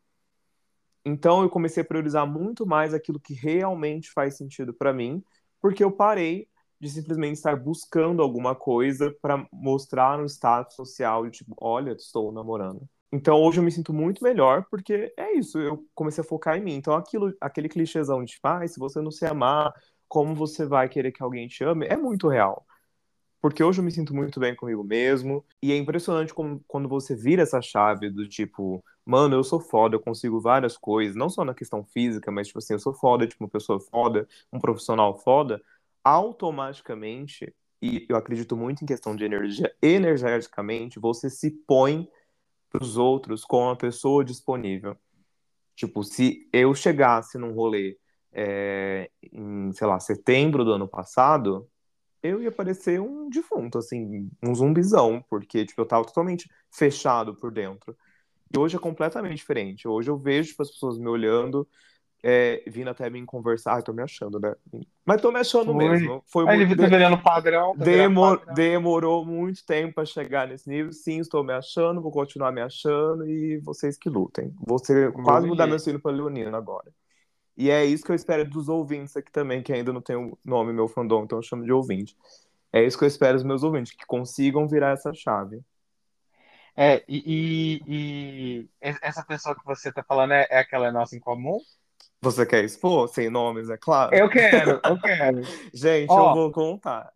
Então 1.03 1.43
eu 1.43 1.49
comecei 1.49 1.83
a 1.83 1.85
priorizar 1.85 2.25
muito 2.25 2.65
mais 2.65 2.93
aquilo 2.93 3.19
que 3.19 3.33
realmente 3.33 4.11
faz 4.11 4.37
sentido 4.37 4.73
para 4.73 4.93
mim, 4.93 5.21
porque 5.59 5.83
eu 5.83 5.91
parei 5.91 6.47
de 6.79 6.89
simplesmente 6.89 7.35
estar 7.35 7.55
buscando 7.57 8.21
alguma 8.21 8.55
coisa 8.55 9.13
para 9.21 9.45
mostrar 9.51 10.17
no 10.17 10.25
status 10.25 10.75
social 10.75 11.25
de 11.25 11.39
tipo, 11.39 11.53
olha, 11.59 11.91
estou 11.91 12.31
namorando. 12.31 12.87
Então 13.11 13.41
hoje 13.41 13.59
eu 13.59 13.63
me 13.63 13.71
sinto 13.71 13.93
muito 13.93 14.23
melhor 14.23 14.65
porque 14.69 15.13
é 15.17 15.33
isso, 15.37 15.59
eu 15.59 15.85
comecei 15.93 16.23
a 16.23 16.27
focar 16.27 16.57
em 16.57 16.63
mim. 16.63 16.75
Então 16.75 16.95
aquilo, 16.95 17.33
aquele 17.41 17.67
clichêzão 17.67 18.23
de 18.23 18.39
ah, 18.41 18.65
se 18.67 18.79
você 18.79 19.01
não 19.01 19.11
se 19.11 19.25
amar, 19.25 19.73
como 20.13 20.35
você 20.35 20.63
vai 20.63 20.87
querer 20.87 21.11
que 21.11 21.23
alguém 21.23 21.47
te 21.47 21.63
ame? 21.63 21.87
É 21.87 21.97
muito 21.97 22.27
real. 22.27 22.67
Porque 23.41 23.63
hoje 23.63 23.81
eu 23.81 23.83
me 23.83 23.91
sinto 23.91 24.13
muito 24.13 24.39
bem 24.39 24.55
comigo 24.55 24.83
mesmo. 24.83 25.43
E 25.59 25.71
é 25.71 25.75
impressionante 25.75 26.31
como, 26.31 26.63
quando 26.67 26.87
você 26.87 27.15
vira 27.15 27.41
essa 27.41 27.59
chave 27.63 28.11
do 28.11 28.29
tipo, 28.29 28.85
mano, 29.03 29.35
eu 29.35 29.43
sou 29.43 29.59
foda, 29.59 29.95
eu 29.95 29.99
consigo 29.99 30.39
várias 30.39 30.77
coisas, 30.77 31.15
não 31.15 31.31
só 31.31 31.43
na 31.43 31.55
questão 31.55 31.83
física, 31.83 32.31
mas 32.31 32.45
tipo 32.45 32.59
assim, 32.59 32.73
eu 32.73 32.79
sou 32.79 32.93
foda, 32.93 33.25
tipo, 33.25 33.43
uma 33.43 33.49
pessoa 33.49 33.79
foda, 33.79 34.27
um 34.51 34.59
profissional 34.59 35.17
foda, 35.17 35.59
automaticamente, 36.03 37.51
e 37.81 38.05
eu 38.07 38.15
acredito 38.15 38.55
muito 38.55 38.83
em 38.83 38.85
questão 38.85 39.15
de 39.15 39.25
energia, 39.25 39.75
energeticamente, 39.81 40.99
você 40.99 41.27
se 41.27 41.49
põe 41.49 42.07
pros 42.69 42.97
outros 42.97 43.43
com 43.43 43.63
uma 43.63 43.75
pessoa 43.75 44.23
disponível. 44.23 44.95
Tipo, 45.75 46.03
se 46.03 46.47
eu 46.53 46.75
chegasse 46.75 47.35
num 47.39 47.51
rolê 47.51 47.97
é, 48.33 49.09
em, 49.31 49.71
sei 49.73 49.87
lá, 49.87 49.99
setembro 49.99 50.65
do 50.65 50.73
ano 50.73 50.87
passado, 50.87 51.67
eu 52.21 52.41
ia 52.41 52.51
parecer 52.51 52.99
um 52.99 53.29
defunto, 53.29 53.77
assim, 53.77 54.29
um 54.41 54.55
zumbizão, 54.55 55.23
porque, 55.29 55.65
tipo, 55.65 55.81
eu 55.81 55.85
tava 55.85 56.05
totalmente 56.05 56.49
fechado 56.71 57.35
por 57.35 57.51
dentro. 57.51 57.95
E 58.53 58.57
hoje 58.57 58.75
é 58.75 58.79
completamente 58.79 59.37
diferente. 59.37 59.87
Hoje 59.87 60.09
eu 60.09 60.17
vejo 60.17 60.49
tipo, 60.49 60.61
as 60.61 60.71
pessoas 60.71 60.97
me 60.97 61.07
olhando, 61.07 61.67
é, 62.23 62.63
vindo 62.67 62.89
até 62.89 63.09
mim 63.09 63.25
conversar. 63.25 63.73
Ai, 63.73 63.83
tô 63.83 63.91
me 63.91 64.01
achando, 64.01 64.39
né? 64.39 64.55
Mas 65.05 65.21
tô 65.21 65.31
me 65.31 65.39
achando 65.39 65.73
Foi. 65.73 65.89
mesmo. 65.89 66.23
Foi 66.25 66.47
Aí 66.47 66.65
muito... 66.65 66.77
tá 66.79 66.87
virando 66.87 67.17
padrão. 67.17 67.75
Tá 67.75 67.83
Demor- 67.83 68.37
padrão. 68.37 68.53
Demorou 68.53 69.25
muito 69.25 69.65
tempo 69.65 69.95
para 69.95 70.05
chegar 70.05 70.47
nesse 70.47 70.69
nível. 70.69 70.93
Sim, 70.93 71.19
estou 71.19 71.43
me 71.43 71.51
achando, 71.51 72.01
vou 72.01 72.11
continuar 72.11 72.51
me 72.51 72.61
achando 72.61 73.27
e 73.27 73.57
vocês 73.57 73.97
que 73.97 74.07
lutem. 74.09 74.53
Vou 74.65 74.79
ser- 74.79 75.11
quase 75.11 75.47
mudar 75.47 75.67
meu 75.67 75.79
signo 75.79 75.99
para 75.99 76.15
Leonino 76.15 76.55
agora. 76.55 76.89
E 77.55 77.69
é 77.69 77.85
isso 77.85 78.03
que 78.03 78.11
eu 78.11 78.15
espero 78.15 78.49
dos 78.49 78.67
ouvintes 78.69 79.15
aqui 79.15 79.31
também, 79.31 79.61
que 79.61 79.71
ainda 79.71 79.93
não 79.93 80.01
tem 80.01 80.15
o 80.15 80.37
nome 80.43 80.73
meu 80.73 80.87
fandom, 80.87 81.23
então 81.23 81.37
eu 81.37 81.43
chamo 81.43 81.63
de 81.63 81.71
ouvinte. 81.71 82.15
É 82.71 82.83
isso 82.83 82.97
que 82.97 83.03
eu 83.03 83.07
espero 83.07 83.35
dos 83.35 83.43
meus 83.43 83.63
ouvintes, 83.63 83.93
que 83.93 84.05
consigam 84.05 84.67
virar 84.67 84.91
essa 84.91 85.13
chave. 85.13 85.61
É, 86.75 87.03
e, 87.07 87.79
e- 87.87 88.61
e 88.67 88.69
essa 88.81 89.23
pessoa 89.23 89.55
que 89.55 89.63
você 89.63 89.91
tá 89.91 90.03
falando 90.03 90.33
é, 90.33 90.47
é 90.49 90.57
aquela 90.59 90.91
nossa 90.91 91.15
em 91.15 91.19
comum? 91.19 91.59
Você 92.21 92.45
quer 92.45 92.63
expor? 92.63 93.07
Sem 93.09 93.29
nomes, 93.29 93.69
é 93.69 93.77
claro. 93.77 94.15
Eu 94.15 94.29
quero, 94.29 94.81
eu 94.83 94.99
quero. 94.99 95.41
Gente, 95.73 96.09
eu 96.09 96.33
vou 96.33 96.51
contar. 96.51 97.11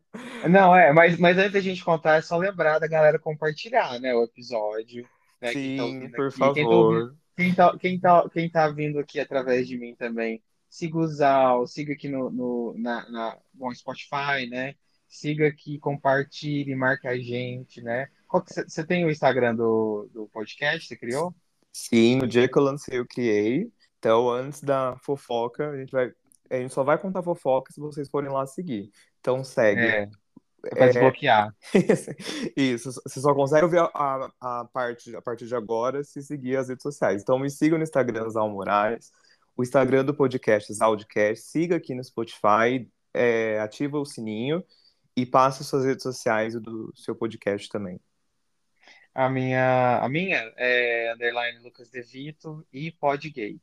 Não, 0.50 0.76
é, 0.76 0.94
mas, 0.94 1.18
mas 1.18 1.38
antes 1.38 1.54
da 1.54 1.60
gente 1.60 1.84
contar, 1.84 2.18
é 2.18 2.22
só 2.22 2.38
lembrar 2.38 2.80
da 2.80 2.88
galera 2.88 3.18
compartilhar, 3.18 4.00
né, 4.00 4.14
o 4.14 4.24
episódio. 4.24 5.08
Né, 5.42 5.52
tá 5.52 5.54
Sim, 5.54 5.82
ouvindo 5.82 6.16
por 6.16 6.28
aqui. 6.28 6.40
Tá, 6.40 6.46
favor. 6.54 7.16
Quem, 7.38 7.54
tá, 7.54 7.78
quem, 7.78 8.00
tá, 8.00 8.30
quem 8.30 8.50
tá 8.50 8.68
vindo 8.68 8.98
aqui 8.98 9.20
através 9.20 9.68
de 9.68 9.78
mim 9.78 9.96
também, 9.96 10.42
siga 10.68 10.98
o 10.98 11.08
Zal, 11.08 11.68
siga 11.68 11.94
aqui 11.94 12.10
no, 12.10 12.32
no 12.32 12.76
na, 12.78 13.08
na 13.10 13.38
bom, 13.54 13.74
Spotify, 13.74 14.48
né? 14.50 14.74
Siga 15.08 15.48
aqui, 15.48 15.78
compartilhe, 15.78 16.76
marque 16.76 17.08
a 17.08 17.16
gente, 17.18 17.82
né? 17.82 18.08
Você 18.68 18.86
tem 18.86 19.06
o 19.06 19.12
Instagram 19.12 19.56
do, 19.56 20.10
do 20.12 20.28
podcast? 20.28 20.88
Você 20.88 20.98
criou? 20.98 21.34
Sim, 21.72 22.18
no 22.18 22.28
dia 22.28 22.50
que 22.50 22.58
eu 22.58 22.64
lancei, 22.64 22.98
eu 22.98 23.06
criei. 23.06 23.72
Então, 24.00 24.30
antes 24.30 24.62
da 24.62 24.98
fofoca, 24.98 25.70
a 25.70 25.78
gente 25.78 25.92
vai. 25.92 26.12
A 26.50 26.56
gente 26.56 26.74
só 26.74 26.84
vai 26.84 26.98
contar 26.98 27.22
fofoca 27.22 27.72
se 27.72 27.80
vocês 27.80 28.10
forem 28.10 28.32
lá 28.32 28.46
seguir. 28.48 28.90
Então 29.20 29.44
segue. 29.44 29.82
É, 29.82 30.10
pra 30.70 30.86
É, 30.86 30.90
desbloquear. 30.90 31.56
Isso, 32.56 32.92
você 32.92 33.20
só 33.20 33.34
consegue 33.34 33.64
ouvir 33.66 33.80
a, 33.80 34.32
a, 34.40 34.66
parte, 34.66 35.16
a 35.16 35.22
partir 35.22 35.48
de 35.48 35.56
agora 35.56 36.04
se 36.04 36.22
seguir 36.22 36.58
as 36.58 36.70
redes 36.70 36.84
sociais. 36.84 37.22
Então 37.22 37.40
me 37.40 37.50
siga 37.50 37.78
no 37.78 37.84
Instagram, 37.84 38.30
Zal 38.30 38.50
Moraes, 38.50 39.12
o 39.56 39.64
Instagram 39.64 40.06
do 40.06 40.14
podcast, 40.14 40.74
Zaldcast, 40.74 41.44
siga 41.46 41.78
aqui 41.78 41.96
no 41.96 42.04
Spotify, 42.04 42.90
é, 43.14 43.60
ativa 43.60 43.98
o 43.98 44.06
sininho 44.06 44.64
e 45.16 45.26
passe 45.26 45.64
suas 45.64 45.84
redes 45.84 46.04
sociais 46.04 46.54
e 46.54 46.60
do 46.60 46.94
seu 46.96 47.16
podcast 47.16 47.68
também. 47.70 48.00
A 49.14 49.30
minha, 49.30 49.98
a 49.98 50.08
minha 50.08 50.54
é 50.56 51.12
underline 51.12 51.58
Lucas 51.60 51.90
De 51.90 52.04
Vito 52.04 52.64
e 52.72 52.92
pod 52.92 53.28
gay. 53.32 53.60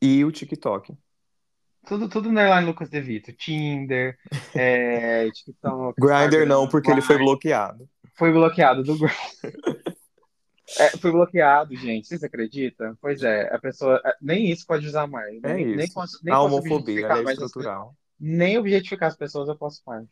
E 0.00 0.24
o 0.24 0.32
TikTok. 0.32 0.96
Tudo, 1.86 2.08
tudo 2.08 2.28
underline 2.30 2.66
Lucas 2.66 2.88
De 2.88 3.00
Vito. 3.00 3.32
Tinder, 3.32 4.18
é, 4.54 5.30
TikTok, 5.30 6.00
Grindr 6.00 6.44
Instagram, 6.44 6.46
não, 6.46 6.68
porque 6.68 6.90
ele 6.90 7.02
foi 7.02 7.16
Grindr. 7.16 7.32
bloqueado. 7.32 7.88
Foi 8.16 8.32
bloqueado 8.32 8.82
do 8.82 8.96
Grindr. 8.98 9.14
É, 10.78 10.96
foi 10.96 11.12
bloqueado, 11.12 11.76
gente. 11.76 12.08
Vocês 12.08 12.24
acreditam? 12.24 12.96
Pois 13.00 13.22
é, 13.22 13.54
a 13.54 13.58
pessoa 13.58 14.00
é, 14.04 14.16
nem 14.20 14.50
isso 14.50 14.66
pode 14.66 14.86
usar 14.86 15.06
mais. 15.06 15.38
É 15.44 15.54
nem, 15.54 15.76
nem 15.76 15.84
isso. 15.84 15.92
posso, 15.92 16.18
nem 16.24 16.34
A 16.34 16.40
homofobia, 16.40 17.06
é 17.06 17.22
mais 17.22 17.38
as 17.38 17.44
estrutural. 17.48 17.94
nem 18.18 18.56
objetificar 18.58 19.08
as 19.08 19.16
pessoas 19.16 19.48
eu 19.48 19.56
posso 19.56 19.82
mais. 19.86 20.08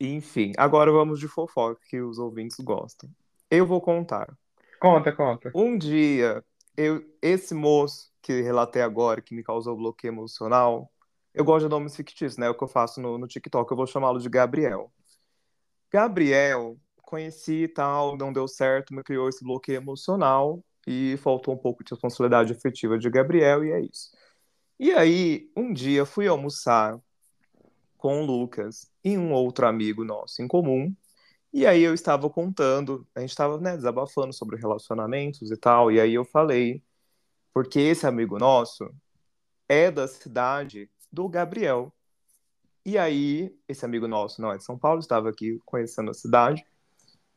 Enfim, 0.00 0.52
agora 0.56 0.90
vamos 0.90 1.20
de 1.20 1.28
fofoca 1.28 1.78
que 1.88 2.00
os 2.00 2.18
ouvintes 2.18 2.56
gostam. 2.58 3.10
Eu 3.50 3.66
vou 3.66 3.80
contar. 3.82 4.32
Conta, 4.80 5.12
conta. 5.12 5.52
Um 5.54 5.76
dia, 5.76 6.42
eu, 6.76 7.04
esse 7.20 7.54
moço 7.54 8.09
que 8.22 8.40
relatei 8.42 8.82
agora, 8.82 9.20
que 9.20 9.34
me 9.34 9.42
causou 9.42 9.76
bloqueio 9.76 10.12
emocional, 10.12 10.90
eu 11.32 11.44
gosto 11.44 11.66
de 11.66 11.70
nomes 11.70 11.94
fictícios, 11.96 12.36
né? 12.36 12.46
É 12.46 12.50
o 12.50 12.54
que 12.54 12.64
eu 12.64 12.68
faço 12.68 13.00
no, 13.00 13.16
no 13.18 13.26
TikTok, 13.26 13.70
eu 13.70 13.76
vou 13.76 13.86
chamá-lo 13.86 14.18
de 14.18 14.28
Gabriel. 14.28 14.92
Gabriel, 15.92 16.76
conheci 17.02 17.64
e 17.64 17.68
tal, 17.68 18.16
não 18.16 18.32
deu 18.32 18.46
certo, 18.48 18.94
me 18.94 19.02
criou 19.02 19.28
esse 19.28 19.44
bloqueio 19.44 19.78
emocional 19.78 20.64
e 20.86 21.16
faltou 21.18 21.54
um 21.54 21.58
pouco 21.58 21.84
de 21.84 21.90
responsabilidade 21.90 22.52
afetiva 22.52 22.98
de 22.98 23.10
Gabriel, 23.10 23.64
e 23.64 23.72
é 23.72 23.80
isso. 23.80 24.10
E 24.78 24.92
aí, 24.92 25.50
um 25.56 25.72
dia, 25.72 26.06
fui 26.06 26.26
almoçar 26.26 26.98
com 27.98 28.22
o 28.22 28.26
Lucas 28.26 28.90
e 29.04 29.16
um 29.18 29.32
outro 29.32 29.66
amigo 29.66 30.04
nosso 30.04 30.42
em 30.42 30.48
comum, 30.48 30.94
e 31.52 31.66
aí 31.66 31.82
eu 31.82 31.94
estava 31.94 32.30
contando, 32.30 33.06
a 33.14 33.20
gente 33.20 33.30
estava, 33.30 33.58
né, 33.58 33.76
desabafando 33.76 34.32
sobre 34.32 34.56
relacionamentos 34.56 35.50
e 35.50 35.56
tal, 35.56 35.90
e 35.90 36.00
aí 36.00 36.14
eu 36.14 36.24
falei, 36.24 36.82
porque 37.52 37.78
esse 37.78 38.06
amigo 38.06 38.38
nosso 38.38 38.90
é 39.68 39.90
da 39.90 40.06
cidade 40.08 40.90
do 41.12 41.28
Gabriel. 41.28 41.92
E 42.84 42.96
aí, 42.96 43.54
esse 43.68 43.84
amigo 43.84 44.08
nosso 44.08 44.40
não 44.40 44.52
é 44.52 44.56
de 44.56 44.64
São 44.64 44.78
Paulo, 44.78 45.00
estava 45.00 45.28
aqui 45.28 45.60
conhecendo 45.64 46.10
a 46.10 46.14
cidade. 46.14 46.64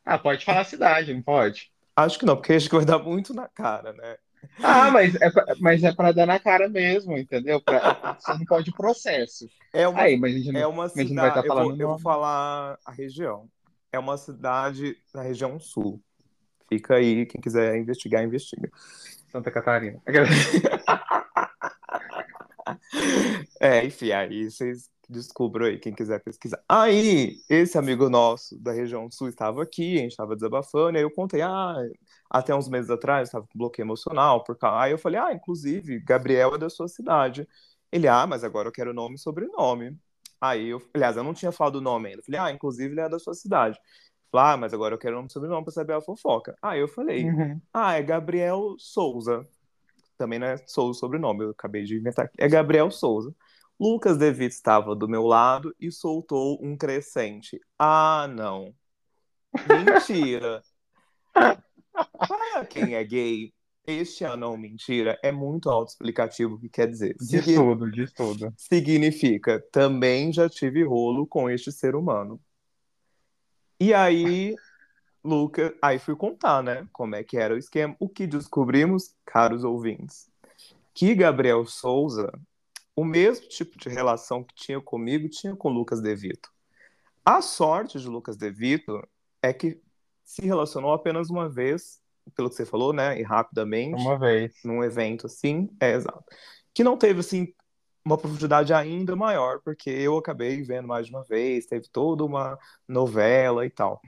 Ah, 0.04 0.18
pode 0.18 0.44
falar 0.44 0.60
a 0.60 0.64
cidade, 0.64 1.12
não 1.12 1.22
pode? 1.22 1.72
Acho 1.96 2.18
que 2.18 2.26
não, 2.26 2.36
porque 2.36 2.54
acho 2.54 2.68
que 2.68 2.76
vai 2.76 2.84
dar 2.84 2.98
muito 2.98 3.32
na 3.32 3.48
cara, 3.48 3.92
né? 3.92 4.16
Ah, 4.62 4.90
mas 4.90 5.14
é 5.14 5.30
pra, 5.30 5.44
mas 5.60 5.82
é 5.82 5.92
pra 5.92 6.12
dar 6.12 6.26
na 6.26 6.38
cara 6.38 6.68
mesmo, 6.68 7.16
entendeu? 7.16 7.60
Pra, 7.60 8.16
você 8.18 8.32
não 8.34 8.44
pode 8.44 8.72
processo. 8.72 9.48
É 9.72 9.88
uma, 9.88 10.02
Aí, 10.02 10.16
mas 10.18 10.34
a 10.34 10.38
gente 10.38 10.56
é 10.56 10.66
uma 10.66 10.88
gente 10.88 11.12
não 11.14 11.22
vai 11.22 11.30
cidade. 11.30 11.38
estar 11.38 11.40
Eu 11.42 11.48
falando 11.48 11.70
vou, 11.70 11.80
eu 11.80 11.88
vou 11.88 11.98
falar 11.98 12.78
a 12.84 12.92
região. 12.92 13.48
É 13.92 13.98
uma 13.98 14.16
cidade 14.16 14.96
na 15.14 15.22
região 15.22 15.58
sul. 15.58 16.02
Fica 16.68 16.96
aí, 16.96 17.26
quem 17.26 17.40
quiser 17.40 17.76
investigar, 17.76 18.24
investiga. 18.24 18.70
Santa 19.34 19.50
Catarina. 19.50 20.00
É, 23.60 23.84
enfim, 23.84 24.10
aí 24.10 24.50
vocês 24.50 24.90
descubram 25.08 25.66
aí, 25.66 25.78
quem 25.78 25.94
quiser 25.94 26.20
pesquisar. 26.22 26.62
Aí, 26.68 27.36
esse 27.48 27.78
amigo 27.78 28.10
nosso 28.10 28.58
da 28.58 28.72
região 28.72 29.10
sul 29.10 29.28
estava 29.28 29.62
aqui, 29.62 29.96
a 29.96 30.02
gente 30.02 30.10
estava 30.10 30.34
desabafando, 30.34 30.96
e 30.96 30.98
aí 30.98 31.04
eu 31.04 31.10
contei, 31.10 31.40
ah, 31.42 31.76
até 32.30 32.54
uns 32.54 32.68
meses 32.68 32.90
atrás 32.90 33.28
estava 33.28 33.46
com 33.46 33.58
bloqueio 33.58 33.84
emocional, 33.84 34.44
por 34.44 34.56
causa... 34.56 34.80
aí 34.80 34.92
eu 34.92 34.98
falei, 34.98 35.18
ah, 35.18 35.32
inclusive, 35.32 36.00
Gabriel 36.00 36.54
é 36.54 36.58
da 36.58 36.68
sua 36.68 36.88
cidade. 36.88 37.46
Ele, 37.90 38.06
ah, 38.08 38.26
mas 38.26 38.44
agora 38.44 38.68
eu 38.68 38.72
quero 38.72 38.92
nome 38.94 39.14
e 39.16 39.18
sobrenome. 39.18 39.98
Aí 40.40 40.68
eu, 40.68 40.82
aliás, 40.92 41.16
eu 41.16 41.24
não 41.24 41.34
tinha 41.34 41.52
falado 41.52 41.76
o 41.76 41.80
nome 41.80 42.10
ainda. 42.10 42.22
Falei, 42.22 42.40
ah, 42.40 42.50
inclusive 42.50 42.92
ele 42.92 43.00
é 43.00 43.08
da 43.08 43.18
sua 43.18 43.34
cidade. 43.34 43.78
Falei, 44.34 44.52
ah, 44.52 44.56
mas 44.56 44.74
agora 44.74 44.94
eu 44.94 44.98
quero 44.98 45.14
nome 45.14 45.28
e 45.28 45.32
sobrenome 45.32 45.62
para 45.64 45.72
saber 45.72 45.92
a 45.92 46.00
fofoca. 46.00 46.56
Aí 46.60 46.80
eu 46.80 46.88
falei, 46.88 47.24
Uhum. 47.30 47.60
ah, 47.72 47.94
é 47.94 48.02
Gabriel 48.02 48.74
Souza. 48.78 49.46
Também 50.18 50.40
não 50.40 50.46
é 50.48 50.56
Souza 50.66 50.90
o 50.90 50.94
sobrenome, 50.94 51.44
eu 51.44 51.50
acabei 51.50 51.84
de 51.84 51.96
inventar 51.96 52.24
aqui. 52.24 52.34
É 52.38 52.48
Gabriel 52.48 52.90
Souza. 52.90 53.32
Lucas 53.78 54.16
Devitt 54.18 54.52
estava 54.54 54.94
do 54.96 55.08
meu 55.08 55.22
lado 55.24 55.72
e 55.80 55.90
soltou 55.92 56.58
um 56.60 56.76
crescente. 56.76 57.60
Ah, 57.78 58.26
não. 58.28 58.74
Mentira. 59.68 60.62
Para 61.32 62.64
quem 62.66 62.94
é 62.94 63.04
gay, 63.04 63.52
este 63.86 64.24
ah, 64.24 64.36
não, 64.36 64.56
mentira 64.56 65.16
é 65.22 65.30
muito 65.30 65.70
autoexplicativo, 65.70 66.54
o 66.54 66.58
que 66.60 66.68
quer 66.68 66.88
dizer. 66.88 67.14
Diz 67.20 67.44
Signi- 67.44 67.54
tudo, 67.54 67.90
diz 67.90 68.12
tudo. 68.12 68.52
Significa, 68.56 69.60
também 69.70 70.32
já 70.32 70.48
tive 70.48 70.82
rolo 70.84 71.24
com 71.26 71.48
este 71.48 71.70
ser 71.70 71.94
humano. 71.94 72.40
E 73.80 73.92
aí, 73.92 74.54
Lucas, 75.22 75.72
aí 75.82 75.98
fui 75.98 76.14
contar, 76.14 76.62
né, 76.62 76.86
como 76.92 77.14
é 77.14 77.24
que 77.24 77.36
era 77.36 77.54
o 77.54 77.58
esquema. 77.58 77.96
O 77.98 78.08
que 78.08 78.26
descobrimos, 78.26 79.14
caros 79.24 79.64
ouvintes, 79.64 80.28
que 80.92 81.14
Gabriel 81.14 81.64
Souza, 81.66 82.32
o 82.94 83.04
mesmo 83.04 83.48
tipo 83.48 83.78
de 83.78 83.88
relação 83.88 84.44
que 84.44 84.54
tinha 84.54 84.80
comigo, 84.80 85.28
tinha 85.28 85.56
com 85.56 85.68
Lucas 85.68 86.00
De 86.00 86.14
Vito. 86.14 86.50
A 87.24 87.40
sorte 87.40 87.98
de 87.98 88.08
Lucas 88.08 88.36
De 88.36 88.50
Vito 88.50 89.02
é 89.42 89.52
que 89.52 89.80
se 90.22 90.42
relacionou 90.42 90.92
apenas 90.92 91.30
uma 91.30 91.48
vez, 91.48 92.00
pelo 92.34 92.48
que 92.48 92.56
você 92.56 92.64
falou, 92.64 92.92
né, 92.92 93.18
e 93.18 93.22
rapidamente 93.22 94.00
Uma 94.00 94.18
vez. 94.18 94.54
num 94.64 94.82
evento 94.84 95.26
assim, 95.26 95.68
é 95.80 95.92
exato. 95.92 96.24
Que 96.72 96.84
não 96.84 96.96
teve 96.96 97.20
assim 97.20 97.52
uma 98.04 98.18
profundidade 98.18 98.72
ainda 98.74 99.16
maior, 99.16 99.60
porque 99.64 99.88
eu 99.88 100.18
acabei 100.18 100.62
vendo 100.62 100.86
mais 100.88 101.06
de 101.06 101.12
uma 101.12 101.24
vez, 101.24 101.66
teve 101.66 101.88
toda 101.88 102.24
uma 102.24 102.58
novela 102.86 103.64
e 103.64 103.70
tal. 103.70 104.00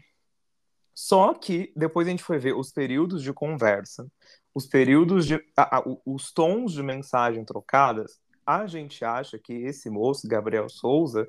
Só 0.95 1.35
que 1.35 1.73
depois 1.77 2.07
a 2.07 2.11
gente 2.11 2.23
foi 2.23 2.39
ver 2.39 2.55
os 2.55 2.73
períodos 2.73 3.23
de 3.23 3.33
conversa, 3.33 4.07
os 4.55 4.67
períodos 4.67 5.27
de 5.27 5.35
a- 5.57 5.79
a- 5.79 5.83
o- 5.87 6.01
os 6.05 6.33
tons 6.33 6.73
de 6.73 6.83
mensagem 6.83 7.45
trocadas, 7.45 8.19
a 8.47 8.67
gente 8.67 9.05
acha 9.05 9.39
que 9.39 9.53
esse 9.53 9.91
moço, 9.91 10.29
Gabriel 10.29 10.69
Souza, 10.69 11.27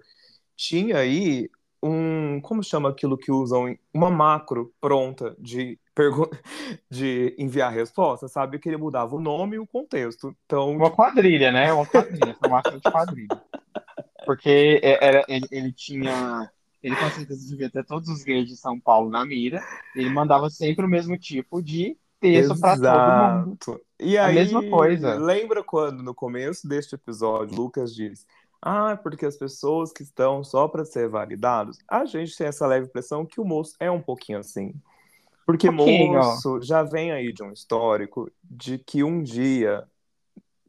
tinha 0.55 0.97
aí 0.97 1.49
um, 1.83 2.39
como 2.41 2.63
chama 2.63 2.89
aquilo 2.89 3.17
que 3.17 3.31
usam, 3.31 3.77
uma 3.93 4.09
macro 4.09 4.73
pronta 4.81 5.35
de 5.37 5.79
de 6.89 7.35
enviar 7.37 7.71
resposta, 7.71 8.27
sabe? 8.27 8.59
Que 8.59 8.69
ele 8.69 8.77
mudava 8.77 9.15
o 9.15 9.19
nome 9.19 9.55
e 9.55 9.59
o 9.59 9.67
contexto. 9.67 10.35
Então, 10.45 10.71
Uma 10.71 10.91
quadrilha, 10.91 11.51
né? 11.51 11.71
Uma 11.73 11.85
quadrilha, 11.85 12.35
formato 12.39 12.79
de 12.79 12.91
quadrilha. 12.91 13.41
Porque 14.25 14.79
é- 14.83 15.03
era, 15.05 15.25
ele, 15.27 15.47
ele 15.51 15.71
tinha. 15.71 16.49
Ele 16.83 16.95
com 16.95 17.09
certeza 17.09 17.49
devia 17.49 17.69
ter 17.69 17.83
todos 17.85 18.07
os 18.09 18.23
gays 18.23 18.47
de 18.47 18.55
São 18.55 18.79
Paulo 18.79 19.09
na 19.09 19.25
mira. 19.25 19.61
Ele 19.95 20.09
mandava 20.09 20.49
sempre 20.49 20.85
o 20.85 20.89
mesmo 20.89 21.17
tipo 21.17 21.61
de 21.61 21.97
texto 22.19 22.59
para 22.59 22.75
todo 22.77 23.13
mundo. 23.13 23.57
Exato. 23.61 23.81
E 23.99 24.17
A 24.17 24.25
aí, 24.27 24.35
mesma 24.35 24.63
coisa. 24.69 25.15
lembra 25.15 25.63
quando 25.63 26.03
no 26.03 26.13
começo 26.13 26.67
deste 26.67 26.95
episódio 26.95 27.55
Lucas 27.55 27.93
diz: 27.93 28.25
Ah, 28.61 28.95
porque 29.01 29.25
as 29.25 29.35
pessoas 29.35 29.91
que 29.91 30.03
estão 30.03 30.43
só 30.43 30.67
para 30.67 30.85
ser 30.85 31.09
validados, 31.09 31.79
a 31.89 32.05
gente 32.05 32.37
tem 32.37 32.47
essa 32.47 32.67
leve 32.67 32.85
impressão 32.87 33.25
que 33.25 33.41
o 33.41 33.45
moço 33.45 33.75
é 33.79 33.89
um 33.89 34.01
pouquinho 34.01 34.39
assim. 34.39 34.73
Porque 35.47 35.69
ó. 35.69 35.71
moço 35.71 36.61
já 36.61 36.83
vem 36.83 37.13
aí 37.13 37.31
de 37.31 37.41
um 37.41 37.53
histórico 37.53 38.29
de 38.43 38.77
que 38.77 39.01
um 39.01 39.23
dia 39.23 39.87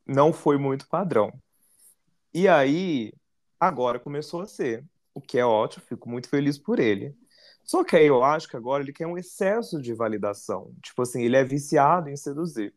não 0.06 0.32
foi 0.32 0.56
muito 0.56 0.86
padrão. 0.88 1.32
E 2.32 2.46
aí, 2.46 3.12
agora 3.58 3.98
começou 3.98 4.40
a 4.40 4.46
ser, 4.46 4.84
o 5.12 5.20
que 5.20 5.36
é 5.36 5.44
ótimo, 5.44 5.84
fico 5.84 6.08
muito 6.08 6.28
feliz 6.28 6.56
por 6.56 6.78
ele. 6.78 7.12
Só 7.64 7.82
que 7.82 7.96
aí 7.96 8.06
eu 8.06 8.22
acho 8.22 8.48
que 8.48 8.56
agora 8.56 8.84
ele 8.84 8.92
quer 8.92 9.08
um 9.08 9.18
excesso 9.18 9.82
de 9.82 9.92
validação. 9.92 10.72
Tipo 10.80 11.02
assim, 11.02 11.24
ele 11.24 11.36
é 11.36 11.42
viciado 11.42 12.08
em 12.08 12.16
seduzir. 12.16 12.72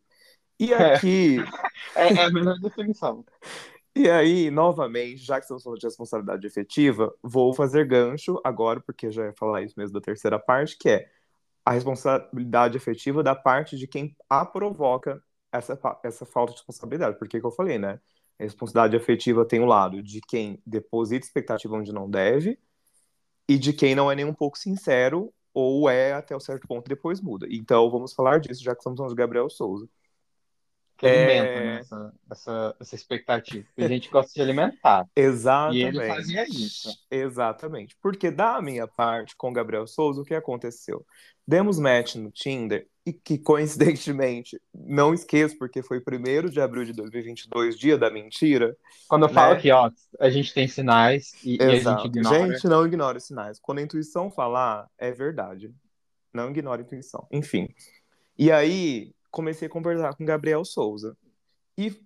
E 0.59 0.73
É. 0.73 0.95
aqui, 0.95 1.37
É, 1.95 2.13
é 2.13 2.23
a 2.25 2.31
melhor 2.31 2.57
definição. 2.59 3.23
e 3.95 4.09
aí, 4.09 4.49
novamente, 4.49 5.17
já 5.17 5.35
que 5.35 5.41
estamos 5.41 5.61
falando 5.61 5.79
de 5.79 5.85
responsabilidade 5.85 6.47
efetiva, 6.47 7.13
vou 7.21 7.53
fazer 7.53 7.85
gancho 7.85 8.41
agora, 8.43 8.79
porque 8.79 9.11
já 9.11 9.25
ia 9.25 9.33
falar 9.33 9.61
isso 9.61 9.75
mesmo 9.77 9.93
da 9.93 10.01
terceira 10.01 10.39
parte, 10.39 10.75
que 10.79 10.89
é 10.89 11.07
a 11.65 11.71
responsabilidade 11.71 12.77
efetiva 12.77 13.23
da 13.23 13.35
parte 13.35 13.77
de 13.77 13.87
quem 13.87 14.15
a 14.29 14.45
provoca 14.45 15.21
essa, 15.51 15.79
essa 16.03 16.25
falta 16.25 16.53
de 16.53 16.59
responsabilidade. 16.59 17.17
Porque 17.17 17.39
que 17.39 17.45
eu 17.45 17.51
falei, 17.51 17.77
né? 17.77 17.99
A 18.39 18.43
responsabilidade 18.43 18.95
efetiva 18.95 19.45
tem 19.45 19.59
o 19.59 19.65
lado 19.65 20.01
de 20.01 20.21
quem 20.21 20.61
deposita 20.65 21.25
expectativa 21.25 21.75
onde 21.75 21.93
não 21.93 22.09
deve 22.09 22.57
e 23.47 23.57
de 23.57 23.73
quem 23.73 23.95
não 23.95 24.11
é 24.11 24.15
nem 24.15 24.25
um 24.25 24.33
pouco 24.33 24.57
sincero 24.57 25.33
ou 25.53 25.89
é 25.89 26.13
até 26.13 26.35
um 26.35 26.39
certo 26.39 26.67
ponto 26.67 26.87
e 26.87 26.89
depois 26.89 27.21
muda. 27.21 27.47
Então, 27.49 27.89
vamos 27.91 28.13
falar 28.13 28.39
disso, 28.39 28.63
já 28.63 28.73
que 28.73 28.79
estamos 28.79 28.97
falando 28.97 29.11
de 29.11 29.17
Gabriel 29.17 29.49
Souza. 29.49 29.87
Que 31.01 31.07
alimenta 31.07 31.59
né, 31.59 31.79
essa, 31.79 32.13
essa, 32.29 32.75
essa 32.79 32.95
expectativa. 32.95 33.67
Tem 33.75 33.87
gente 33.87 34.07
que 34.07 34.13
gosta 34.13 34.31
de 34.33 34.41
alimentar. 34.41 35.07
Exatamente. 35.15 35.71
E 35.81 35.83
ele 35.83 36.07
fazia 36.07 36.43
isso. 36.47 36.89
Exatamente. 37.09 37.97
Porque 38.01 38.29
da 38.29 38.61
minha 38.61 38.87
parte, 38.87 39.35
com 39.35 39.49
o 39.49 39.53
Gabriel 39.53 39.87
Souza, 39.87 40.21
o 40.21 40.25
que 40.25 40.35
aconteceu? 40.35 41.05
Demos 41.47 41.79
match 41.79 42.15
no 42.15 42.29
Tinder 42.29 42.87
e 43.05 43.11
que, 43.11 43.37
coincidentemente, 43.37 44.61
não 44.73 45.13
esqueço, 45.13 45.57
porque 45.57 45.81
foi 45.81 45.99
1 45.99 46.49
de 46.49 46.61
abril 46.61 46.85
de 46.85 46.93
2022, 46.93 47.77
dia 47.77 47.97
da 47.97 48.11
mentira. 48.11 48.77
Quando 49.07 49.23
eu 49.23 49.29
né? 49.29 49.33
falo 49.33 49.59
que, 49.59 49.71
ó, 49.71 49.89
a 50.19 50.29
gente 50.29 50.53
tem 50.53 50.67
sinais 50.67 51.33
e, 51.43 51.57
e, 51.57 51.63
a 51.63 51.75
gente 51.75 52.05
ignora. 52.05 52.47
Gente, 52.47 52.67
não 52.67 52.85
ignora 52.85 53.17
os 53.17 53.23
sinais. 53.23 53.59
Quando 53.59 53.79
a 53.79 53.81
intuição 53.81 54.29
falar, 54.29 54.87
é 54.99 55.11
verdade. 55.11 55.73
Não 56.31 56.51
ignora 56.51 56.81
a 56.81 56.85
intuição. 56.85 57.27
Enfim. 57.31 57.67
E 58.37 58.51
aí, 58.51 59.13
comecei 59.31 59.67
a 59.67 59.71
conversar 59.71 60.13
com 60.15 60.25
Gabriel 60.25 60.63
Souza. 60.65 61.17
E 61.77 61.99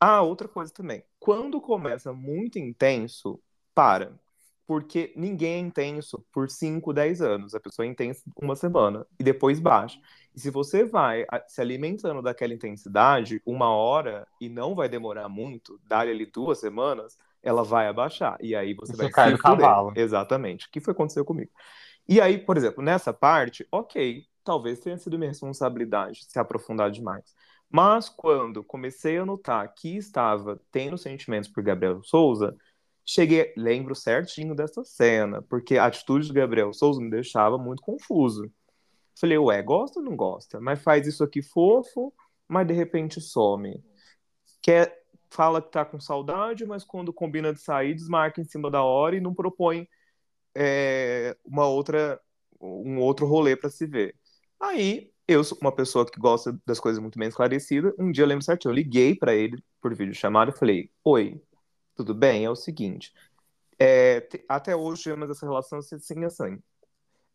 ah, 0.00 0.22
outra 0.22 0.48
coisa 0.48 0.72
também. 0.72 1.04
Quando 1.18 1.60
começa 1.60 2.12
muito 2.12 2.58
intenso, 2.58 3.40
para. 3.74 4.18
Porque 4.66 5.12
ninguém 5.14 5.54
é 5.54 5.58
intenso 5.58 6.26
por 6.32 6.50
5, 6.50 6.92
10 6.92 7.22
anos. 7.22 7.54
A 7.54 7.60
pessoa 7.60 7.86
é 7.86 7.88
intensa 7.88 8.22
uma 8.36 8.56
semana 8.56 9.06
e 9.18 9.22
depois 9.22 9.60
baixa. 9.60 10.00
E 10.34 10.40
se 10.40 10.50
você 10.50 10.84
vai 10.84 11.24
se 11.46 11.60
alimentando 11.60 12.20
daquela 12.20 12.52
intensidade 12.52 13.40
uma 13.46 13.70
hora 13.70 14.26
e 14.40 14.48
não 14.48 14.74
vai 14.74 14.88
demorar 14.88 15.28
muito, 15.28 15.80
dá 15.84 16.00
ali 16.00 16.26
duas 16.26 16.58
semanas, 16.58 17.16
ela 17.42 17.62
vai 17.62 17.86
abaixar. 17.86 18.36
E 18.40 18.56
aí 18.56 18.74
você, 18.74 18.92
você 18.92 19.04
vai 19.04 19.10
cai 19.10 19.32
do 19.32 19.38
cavalo. 19.38 19.92
Exatamente. 19.94 20.66
O 20.66 20.70
que 20.70 20.80
foi 20.80 20.92
aconteceu 20.92 21.24
comigo? 21.24 21.52
E 22.08 22.20
aí, 22.20 22.36
por 22.36 22.56
exemplo, 22.56 22.82
nessa 22.82 23.12
parte, 23.12 23.66
ok, 23.70 24.24
talvez 24.46 24.78
tenha 24.80 24.96
sido 24.96 25.18
minha 25.18 25.30
responsabilidade 25.30 26.24
se 26.24 26.38
aprofundar 26.38 26.90
demais. 26.90 27.34
Mas 27.68 28.08
quando 28.08 28.62
comecei 28.62 29.18
a 29.18 29.26
notar 29.26 29.74
que 29.74 29.96
estava 29.96 30.60
tendo 30.70 30.96
sentimentos 30.96 31.50
por 31.50 31.64
Gabriel 31.64 32.00
Souza, 32.04 32.56
cheguei, 33.04 33.52
lembro 33.56 33.94
certinho 33.94 34.54
dessa 34.54 34.84
cena, 34.84 35.42
porque 35.42 35.76
a 35.76 35.86
atitude 35.86 36.28
do 36.28 36.34
Gabriel 36.34 36.72
Souza 36.72 37.00
me 37.00 37.10
deixava 37.10 37.58
muito 37.58 37.82
confuso. 37.82 38.50
Falei, 39.18 39.36
ué, 39.38 39.62
gosta 39.62 39.98
ou 39.98 40.04
não 40.04 40.14
gosta? 40.14 40.60
Mas 40.60 40.80
faz 40.80 41.06
isso 41.06 41.24
aqui 41.24 41.42
fofo, 41.42 42.14
mas 42.48 42.66
de 42.66 42.72
repente 42.72 43.20
some. 43.20 43.82
Quer, 44.62 44.96
fala 45.30 45.60
que 45.60 45.70
tá 45.70 45.84
com 45.84 45.98
saudade, 45.98 46.64
mas 46.64 46.84
quando 46.84 47.12
combina 47.12 47.52
de 47.52 47.60
sair, 47.60 47.94
desmarca 47.94 48.40
em 48.40 48.44
cima 48.44 48.70
da 48.70 48.82
hora 48.84 49.16
e 49.16 49.20
não 49.20 49.34
propõe 49.34 49.88
é, 50.54 51.36
uma 51.44 51.66
outra, 51.66 52.20
um 52.60 52.98
outro 52.98 53.26
rolê 53.26 53.56
para 53.56 53.70
se 53.70 53.86
ver. 53.86 54.14
Aí, 54.60 55.10
eu 55.28 55.42
sou 55.44 55.58
uma 55.60 55.74
pessoa 55.74 56.06
que 56.06 56.18
gosta 56.20 56.58
das 56.64 56.80
coisas 56.80 57.00
muito 57.00 57.18
bem 57.18 57.28
esclarecidas. 57.28 57.92
Um 57.98 58.10
dia 58.12 58.24
eu 58.24 58.28
lembro 58.28 58.44
certinho, 58.44 58.70
eu 58.70 58.74
liguei 58.76 59.14
para 59.14 59.34
ele 59.34 59.62
por 59.80 59.94
vídeo 59.94 60.14
chamado 60.14 60.50
e 60.50 60.58
falei: 60.58 60.90
Oi, 61.04 61.40
tudo 61.94 62.14
bem? 62.14 62.44
É 62.44 62.50
o 62.50 62.56
seguinte. 62.56 63.12
É, 63.78 64.26
até 64.48 64.74
hoje 64.74 65.04
temos 65.04 65.30
essa 65.30 65.46
relação 65.46 65.78
assim, 65.78 66.24
assim. 66.24 66.58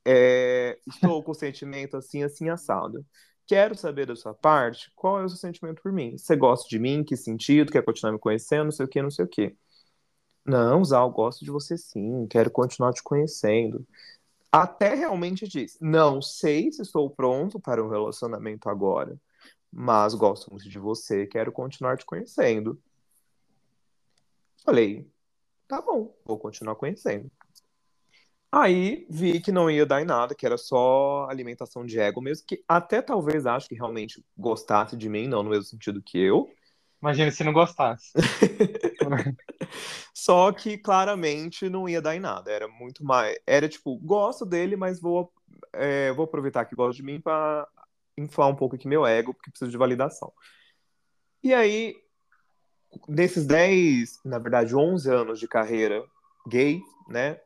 É, 0.05 0.79
estou 0.87 1.21
com 1.23 1.31
o 1.31 1.35
sentimento 1.35 1.97
assim, 1.97 2.23
assim, 2.23 2.49
assado. 2.49 3.05
Quero 3.45 3.75
saber 3.77 4.07
da 4.07 4.15
sua 4.15 4.33
parte 4.33 4.91
qual 4.95 5.19
é 5.19 5.25
o 5.25 5.29
seu 5.29 5.37
sentimento 5.37 5.81
por 5.81 5.91
mim. 5.91 6.17
Você 6.17 6.35
gosta 6.35 6.69
de 6.69 6.79
mim? 6.79 7.03
Que 7.03 7.17
sentido? 7.17 7.71
Quer 7.71 7.83
continuar 7.83 8.13
me 8.13 8.19
conhecendo? 8.19 8.65
Não 8.65 8.71
sei 8.71 8.85
o 8.85 8.89
que, 8.89 9.01
não 9.01 9.11
sei 9.11 9.25
o 9.25 9.27
que. 9.27 9.55
Não, 10.45 10.83
Zal, 10.83 11.11
gosto 11.11 11.45
de 11.45 11.51
você 11.51 11.77
sim. 11.77 12.27
Quero 12.27 12.49
continuar 12.51 12.93
te 12.93 13.03
conhecendo 13.03 13.85
até 14.51 14.93
realmente 14.93 15.47
diz: 15.47 15.77
Não 15.79 16.21
sei 16.21 16.71
se 16.71 16.81
estou 16.81 17.09
pronto 17.09 17.59
para 17.59 17.83
um 17.83 17.89
relacionamento 17.89 18.69
agora, 18.69 19.19
mas 19.71 20.13
gosto 20.13 20.51
muito 20.51 20.69
de 20.69 20.79
você, 20.79 21.25
quero 21.25 21.51
continuar 21.51 21.97
te 21.97 22.05
conhecendo. 22.05 22.81
Falei: 24.63 25.09
Tá 25.67 25.81
bom, 25.81 26.13
vou 26.25 26.37
continuar 26.37 26.75
conhecendo. 26.75 27.31
Aí 28.51 29.07
vi 29.09 29.39
que 29.39 29.51
não 29.51 29.71
ia 29.71 29.85
dar 29.85 30.01
em 30.01 30.05
nada, 30.05 30.35
que 30.35 30.45
era 30.45 30.57
só 30.57 31.25
alimentação 31.29 31.85
de 31.85 31.97
ego 31.97 32.21
mesmo, 32.21 32.45
que 32.45 32.61
até 32.67 33.01
talvez 33.01 33.45
acho 33.45 33.69
que 33.69 33.75
realmente 33.75 34.21
gostasse 34.37 34.97
de 34.97 35.07
mim, 35.07 35.25
não 35.25 35.41
no 35.41 35.51
mesmo 35.51 35.63
sentido 35.63 36.01
que 36.01 36.19
eu. 36.19 36.49
Imagina 37.01 37.31
se 37.31 37.43
não 37.43 37.51
gostasse. 37.51 38.11
Só 40.13 40.51
que 40.51 40.77
claramente 40.77 41.67
não 41.67 41.89
ia 41.89 42.01
dar 42.01 42.15
em 42.15 42.19
nada. 42.19 42.51
Era 42.51 42.67
muito 42.67 43.03
mais. 43.03 43.35
Era 43.45 43.67
tipo, 43.67 43.97
gosto 43.97 44.45
dele, 44.45 44.75
mas 44.75 45.01
vou, 45.01 45.33
é, 45.73 46.11
vou 46.11 46.25
aproveitar 46.25 46.65
que 46.65 46.75
gosta 46.75 46.95
de 46.95 47.03
mim 47.03 47.19
para 47.19 47.67
inflar 48.17 48.49
um 48.49 48.55
pouco 48.55 48.75
aqui 48.75 48.87
meu 48.87 49.05
ego, 49.05 49.33
porque 49.33 49.49
preciso 49.49 49.71
de 49.71 49.77
validação. 49.77 50.31
E 51.43 51.55
aí, 51.55 51.95
nesses 53.07 53.47
10, 53.47 54.19
na 54.23 54.37
verdade, 54.37 54.75
11 54.75 55.09
anos 55.09 55.39
de 55.39 55.47
carreira 55.47 56.03
gay, 56.47 56.81
né? 57.07 57.39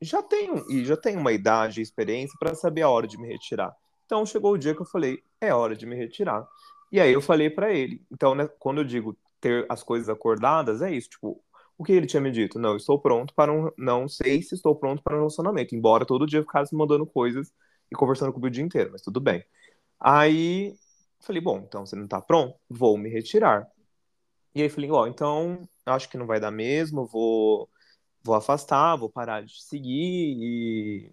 Já 0.00 0.22
tenho, 0.22 0.64
e 0.70 0.84
já 0.84 0.96
tenho 0.96 1.18
uma 1.18 1.32
idade 1.32 1.80
e 1.80 1.82
experiência 1.82 2.36
para 2.38 2.54
saber 2.54 2.82
a 2.82 2.88
hora 2.88 3.06
de 3.06 3.18
me 3.18 3.26
retirar. 3.26 3.74
Então 4.04 4.26
chegou 4.26 4.52
o 4.52 4.58
dia 4.58 4.74
que 4.74 4.82
eu 4.82 4.86
falei, 4.86 5.22
é 5.40 5.54
hora 5.54 5.74
de 5.74 5.86
me 5.86 5.96
retirar. 5.96 6.46
E 6.92 7.00
aí 7.00 7.12
eu 7.12 7.22
falei 7.22 7.50
para 7.50 7.72
ele. 7.72 8.04
Então, 8.12 8.34
né, 8.34 8.46
quando 8.58 8.78
eu 8.82 8.84
digo 8.84 9.16
ter 9.40 9.66
as 9.68 9.82
coisas 9.82 10.08
acordadas, 10.08 10.82
é 10.82 10.92
isso, 10.92 11.10
tipo, 11.10 11.42
o 11.76 11.84
que 11.84 11.92
ele 11.92 12.06
tinha 12.06 12.20
me 12.20 12.30
dito? 12.30 12.58
Não, 12.58 12.76
estou 12.76 13.00
pronto 13.00 13.34
para 13.34 13.52
um. 13.52 13.70
Não 13.76 14.08
sei 14.08 14.42
se 14.42 14.54
estou 14.54 14.76
pronto 14.76 15.02
para 15.02 15.14
um 15.16 15.20
relacionamento. 15.20 15.74
Embora 15.74 16.06
todo 16.06 16.26
dia 16.26 16.42
ficasse 16.42 16.74
mandando 16.74 17.06
coisas 17.06 17.52
e 17.90 17.96
conversando 17.96 18.32
comigo 18.32 18.48
o 18.48 18.50
dia 18.50 18.64
inteiro, 18.64 18.90
mas 18.92 19.02
tudo 19.02 19.20
bem. 19.20 19.44
Aí 20.00 20.74
falei, 21.20 21.40
bom, 21.40 21.58
então 21.58 21.86
você 21.86 21.96
não 21.96 22.04
está 22.04 22.20
pronto? 22.20 22.56
Vou 22.68 22.98
me 22.98 23.08
retirar. 23.08 23.66
E 24.54 24.62
aí 24.62 24.68
falei, 24.68 24.90
ó, 24.90 25.02
oh, 25.02 25.06
então 25.06 25.68
acho 25.86 26.08
que 26.08 26.18
não 26.18 26.26
vai 26.26 26.40
dar 26.40 26.50
mesmo, 26.50 27.06
vou, 27.06 27.68
vou 28.22 28.34
afastar, 28.34 28.96
vou 28.96 29.10
parar 29.10 29.42
de 29.44 29.62
seguir 29.62 30.36
e. 30.40 31.12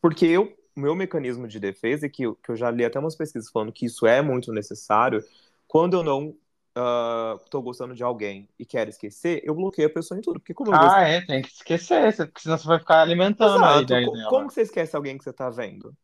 Porque 0.00 0.26
eu, 0.26 0.56
meu 0.78 0.94
mecanismo 0.94 1.46
de 1.48 1.58
defesa, 1.58 2.06
é 2.06 2.08
que 2.08 2.22
eu, 2.22 2.34
que 2.36 2.50
eu 2.50 2.56
já 2.56 2.70
li 2.70 2.84
até 2.84 2.98
umas 2.98 3.16
pesquisas 3.16 3.50
falando 3.50 3.72
que 3.72 3.86
isso 3.86 4.06
é 4.06 4.22
muito 4.22 4.52
necessário, 4.52 5.22
quando 5.66 5.96
eu 5.96 6.02
não 6.02 6.34
uh, 6.78 7.38
tô 7.50 7.60
gostando 7.60 7.94
de 7.94 8.02
alguém 8.02 8.48
e 8.58 8.64
quero 8.64 8.90
esquecer, 8.90 9.42
eu 9.44 9.54
bloqueio 9.54 9.88
a 9.88 9.92
pessoa 9.92 10.18
em 10.18 10.22
tudo. 10.22 10.40
Porque 10.40 10.54
como 10.54 10.72
ah, 10.74 11.02
é, 11.02 11.20
tem 11.20 11.42
que 11.42 11.48
esquecer, 11.48 12.16
porque 12.16 12.40
senão 12.40 12.56
você 12.56 12.66
vai 12.66 12.78
ficar 12.78 13.02
alimentando 13.02 13.56
Exato. 13.56 13.78
a 13.78 13.82
ideia 13.82 14.06
como, 14.06 14.16
dela. 14.16 14.30
Como 14.30 14.50
você 14.50 14.62
esquece 14.62 14.96
alguém 14.96 15.18
que 15.18 15.24
você 15.24 15.32
tá 15.32 15.50
vendo? 15.50 15.94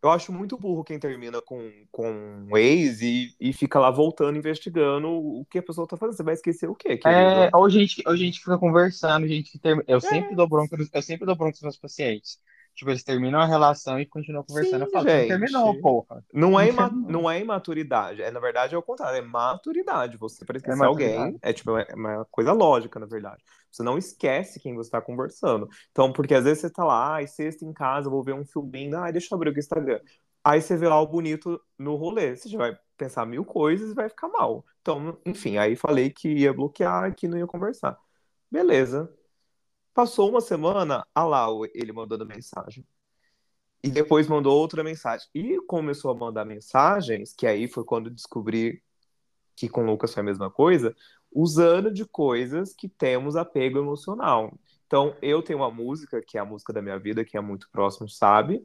Eu 0.00 0.10
acho 0.10 0.32
muito 0.32 0.56
burro 0.56 0.84
quem 0.84 0.96
termina 0.96 1.42
com, 1.42 1.72
com 1.90 2.08
um 2.08 2.56
ex 2.56 3.02
e, 3.02 3.34
e 3.40 3.52
fica 3.52 3.80
lá 3.80 3.90
voltando, 3.90 4.38
investigando 4.38 5.08
o 5.08 5.44
que 5.50 5.58
a 5.58 5.62
pessoa 5.62 5.88
tá 5.88 5.96
fazendo. 5.96 6.16
Você 6.16 6.22
vai 6.22 6.34
esquecer 6.34 6.70
o 6.70 6.74
quê? 6.74 6.96
Querido? 6.96 7.20
É, 7.20 7.50
ou 7.52 7.68
gente, 7.68 8.00
ou 8.06 8.16
gente 8.16 8.38
fica 8.38 8.56
conversando, 8.56 9.26
gente 9.26 9.50
que 9.50 9.58
termina. 9.58 9.84
Eu 9.88 9.98
é. 9.98 10.00
sempre 10.00 10.36
dou 10.36 10.48
bronca, 10.48 10.76
eu 10.92 11.02
sempre 11.02 11.26
dou 11.26 11.34
bronca 11.34 11.50
nos 11.54 11.62
meus 11.62 11.76
pacientes. 11.76 12.38
Tipo, 12.78 12.92
eles 12.92 13.02
terminam 13.02 13.40
a 13.40 13.44
relação 13.44 13.98
e 13.98 14.06
continuam 14.06 14.44
conversando. 14.44 14.78
Sim, 14.78 14.84
eu 14.84 14.90
falo, 14.92 15.08
gente. 15.08 15.26
terminou, 15.26 15.80
porra. 15.80 16.24
Não 16.32 16.60
é, 16.60 16.68
ima 16.68 16.88
não 16.88 17.28
é 17.28 17.40
imaturidade. 17.40 18.22
É, 18.22 18.30
na 18.30 18.38
verdade, 18.38 18.72
é 18.72 18.78
o 18.78 18.82
contrário. 18.82 19.18
É 19.18 19.20
maturidade. 19.20 20.16
Você, 20.16 20.44
para 20.44 20.58
esquecer 20.58 20.80
é 20.80 20.86
alguém, 20.86 21.36
é 21.42 21.52
tipo, 21.52 21.76
é 21.76 21.92
uma 21.92 22.24
coisa 22.26 22.52
lógica, 22.52 23.00
na 23.00 23.06
verdade. 23.06 23.42
Você 23.68 23.82
não 23.82 23.98
esquece 23.98 24.60
quem 24.60 24.76
você 24.76 24.86
está 24.86 25.00
conversando. 25.00 25.68
Então, 25.90 26.12
porque 26.12 26.32
às 26.32 26.44
vezes 26.44 26.60
você 26.60 26.70
tá 26.70 26.84
lá, 26.84 27.14
ai, 27.14 27.26
sexta 27.26 27.64
em 27.64 27.72
casa, 27.72 28.08
vou 28.08 28.22
ver 28.22 28.34
um 28.34 28.44
filminho, 28.44 28.96
ai, 28.96 29.10
deixa 29.10 29.26
eu 29.32 29.36
abrir 29.36 29.52
o 29.52 29.58
Instagram. 29.58 29.98
Aí 30.44 30.62
você 30.62 30.76
vê 30.76 30.86
algo 30.86 31.10
bonito 31.10 31.60
no 31.76 31.96
rolê. 31.96 32.36
Você 32.36 32.48
já 32.48 32.58
vai 32.58 32.78
pensar 32.96 33.26
mil 33.26 33.44
coisas 33.44 33.90
e 33.90 33.94
vai 33.94 34.08
ficar 34.08 34.28
mal. 34.28 34.64
Então, 34.82 35.18
enfim, 35.26 35.58
aí 35.58 35.74
falei 35.74 36.10
que 36.10 36.28
ia 36.28 36.52
bloquear, 36.52 37.12
que 37.12 37.26
não 37.26 37.38
ia 37.38 37.46
conversar. 37.48 37.98
Beleza. 38.48 39.12
Passou 39.98 40.30
uma 40.30 40.40
semana, 40.40 41.04
a 41.12 41.24
lá 41.24 41.48
ele 41.74 41.92
mandando 41.92 42.24
mensagem. 42.24 42.86
E 43.82 43.90
depois 43.90 44.28
mandou 44.28 44.56
outra 44.56 44.84
mensagem. 44.84 45.26
E 45.34 45.60
começou 45.62 46.12
a 46.12 46.14
mandar 46.14 46.44
mensagens, 46.44 47.34
que 47.36 47.44
aí 47.44 47.66
foi 47.66 47.82
quando 47.82 48.08
descobri 48.08 48.80
que 49.56 49.68
com 49.68 49.82
o 49.82 49.86
Lucas 49.86 50.14
foi 50.14 50.20
a 50.20 50.24
mesma 50.24 50.52
coisa, 50.52 50.94
usando 51.32 51.92
de 51.92 52.04
coisas 52.04 52.72
que 52.72 52.88
temos 52.88 53.34
apego 53.34 53.80
emocional. 53.80 54.56
Então, 54.86 55.16
eu 55.20 55.42
tenho 55.42 55.58
uma 55.58 55.70
música, 55.72 56.22
que 56.24 56.38
é 56.38 56.40
a 56.40 56.44
música 56.44 56.72
da 56.72 56.80
minha 56.80 56.96
vida, 56.96 57.24
que 57.24 57.36
é 57.36 57.40
muito 57.40 57.68
próximo, 57.68 58.08
sabe? 58.08 58.64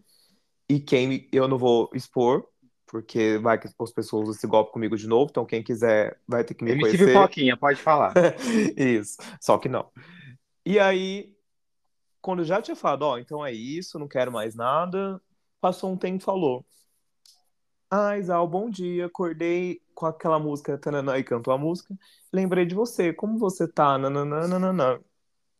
E 0.69 0.79
quem 0.79 1.27
eu 1.31 1.47
não 1.47 1.57
vou 1.57 1.89
expor, 1.95 2.47
porque 2.85 3.39
vai 3.39 3.57
que 3.57 3.65
as 3.65 3.91
pessoas 3.91 4.29
usam 4.29 4.35
esse 4.35 4.45
golpe 4.45 4.71
comigo 4.71 4.95
de 4.95 5.07
novo, 5.07 5.31
então 5.31 5.47
quem 5.47 5.63
quiser 5.63 6.15
vai 6.27 6.43
ter 6.43 6.53
que 6.53 6.63
me 6.63 6.73
MC 6.73 6.83
conhecer. 6.83 7.07
Pipoquinha, 7.07 7.57
pode 7.57 7.81
falar. 7.81 8.13
Isso, 8.77 9.17
só 9.41 9.57
que 9.57 9.67
não. 9.67 9.89
E 10.65 10.79
aí, 10.79 11.35
quando 12.21 12.39
eu 12.39 12.45
já 12.45 12.61
tinha 12.61 12.75
falado, 12.75 13.03
ó, 13.03 13.13
oh, 13.13 13.17
então 13.17 13.45
é 13.45 13.51
isso, 13.51 13.99
não 13.99 14.07
quero 14.07 14.31
mais 14.31 14.55
nada, 14.55 15.21
passou 15.61 15.91
um 15.91 15.97
tempo 15.97 16.21
e 16.21 16.25
falou. 16.25 16.65
Ah, 17.89 18.17
Isal, 18.17 18.47
bom 18.47 18.69
dia, 18.69 19.05
acordei 19.05 19.81
com 19.93 20.05
aquela 20.07 20.39
música, 20.39 20.77
tanana, 20.77 21.17
e 21.19 21.23
cantou 21.23 21.53
a 21.53 21.57
música, 21.57 21.95
lembrei 22.31 22.65
de 22.65 22.73
você, 22.73 23.13
como 23.13 23.37
você 23.37 23.67
tá, 23.67 23.97
nananana, 23.97 24.99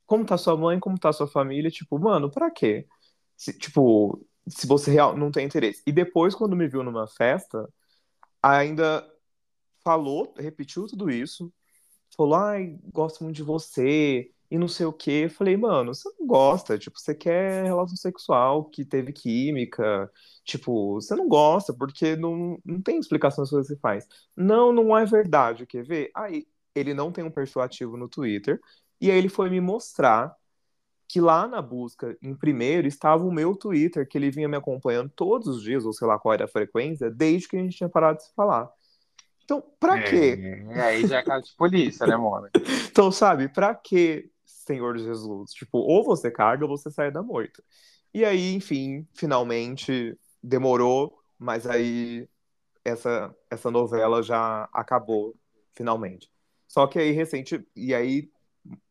como 0.05 0.25
tá 0.25 0.37
sua 0.37 0.57
mãe, 0.57 0.79
como 0.79 0.99
tá 0.99 1.13
sua 1.13 1.27
família, 1.27 1.69
tipo, 1.71 1.99
mano, 1.99 2.31
pra 2.31 2.51
quê? 2.51 2.87
Se, 3.37 3.57
tipo, 3.57 4.25
se 4.47 4.67
você 4.67 4.91
real, 4.91 5.17
não 5.17 5.31
tem 5.31 5.45
interesse. 5.45 5.83
E 5.87 5.91
depois, 5.91 6.35
quando 6.35 6.55
me 6.55 6.67
viu 6.67 6.83
numa 6.83 7.07
festa, 7.07 7.69
ainda 8.41 9.07
falou, 9.83 10.33
repetiu 10.37 10.87
tudo 10.87 11.11
isso, 11.11 11.53
falou, 12.17 12.35
ai, 12.35 12.79
gosto 12.93 13.23
muito 13.23 13.37
de 13.37 13.43
você, 13.43 14.32
e 14.49 14.57
não 14.57 14.67
sei 14.67 14.85
o 14.85 14.93
quê. 14.93 15.23
Eu 15.25 15.29
falei, 15.29 15.57
mano, 15.57 15.93
você 15.93 16.09
não 16.19 16.27
gosta, 16.27 16.77
tipo, 16.77 16.99
você 16.99 17.15
quer 17.15 17.63
relação 17.65 17.95
sexual 17.95 18.65
que 18.65 18.85
teve 18.85 19.11
química, 19.13 20.11
tipo, 20.43 20.95
você 20.95 21.15
não 21.15 21.27
gosta, 21.27 21.73
porque 21.73 22.15
não, 22.15 22.57
não 22.65 22.81
tem 22.81 22.99
explicação 22.99 23.45
se 23.45 23.51
você 23.53 23.75
faz. 23.77 24.07
Não, 24.35 24.71
não 24.71 24.97
é 24.97 25.05
verdade, 25.05 25.65
quer 25.65 25.83
ver? 25.83 26.11
Aí, 26.15 26.47
ele 26.75 26.93
não 26.93 27.11
tem 27.11 27.23
um 27.23 27.31
perfil 27.31 27.61
ativo 27.61 27.97
no 27.97 28.09
Twitter, 28.09 28.59
e 28.99 29.11
aí 29.11 29.17
ele 29.17 29.29
foi 29.29 29.49
me 29.49 29.61
mostrar 29.61 30.35
que 31.07 31.21
lá 31.21 31.47
na 31.47 31.61
busca, 31.61 32.17
em 32.21 32.33
primeiro, 32.33 32.87
estava 32.87 33.23
o 33.23 33.31
meu 33.31 33.55
Twitter, 33.55 34.07
que 34.07 34.17
ele 34.17 34.31
vinha 34.31 34.47
me 34.47 34.57
acompanhando 34.57 35.09
todos 35.15 35.47
os 35.47 35.61
dias, 35.61 35.85
ou 35.85 35.93
sei 35.93 36.07
lá 36.07 36.17
qual 36.17 36.33
era 36.33 36.45
a 36.45 36.47
frequência, 36.47 37.11
desde 37.11 37.47
que 37.47 37.57
a 37.57 37.59
gente 37.59 37.77
tinha 37.77 37.89
parado 37.89 38.17
de 38.17 38.25
se 38.25 38.33
falar. 38.33 38.69
Então, 39.43 39.63
pra 39.79 39.97
É, 39.97 40.09
quê? 40.09 40.65
aí 40.81 41.05
já 41.05 41.19
é 41.19 41.21
caso 41.21 41.45
de 41.45 41.55
polícia, 41.55 42.07
né, 42.07 42.15
mano? 42.15 42.47
Então, 42.89 43.11
sabe, 43.11 43.49
pra 43.49 43.73
que, 43.75 44.29
Senhor 44.63 44.97
Jesus? 44.97 45.51
Tipo, 45.51 45.79
ou 45.79 46.03
você 46.03 46.31
carga 46.31 46.65
ou 46.65 46.77
você 46.77 46.89
sai 46.89 47.11
da 47.11 47.21
moita. 47.21 47.63
E 48.13 48.23
aí, 48.23 48.53
enfim, 48.53 49.07
finalmente 49.13 50.17
demorou, 50.41 51.17
mas 51.37 51.65
aí 51.67 52.27
essa, 52.83 53.35
essa 53.49 53.71
novela 53.71 54.21
já 54.21 54.69
acabou, 54.73 55.35
finalmente. 55.73 56.29
Só 56.67 56.87
que 56.87 56.99
aí, 56.99 57.11
recente, 57.11 57.65
e 57.75 57.93
aí, 57.93 58.29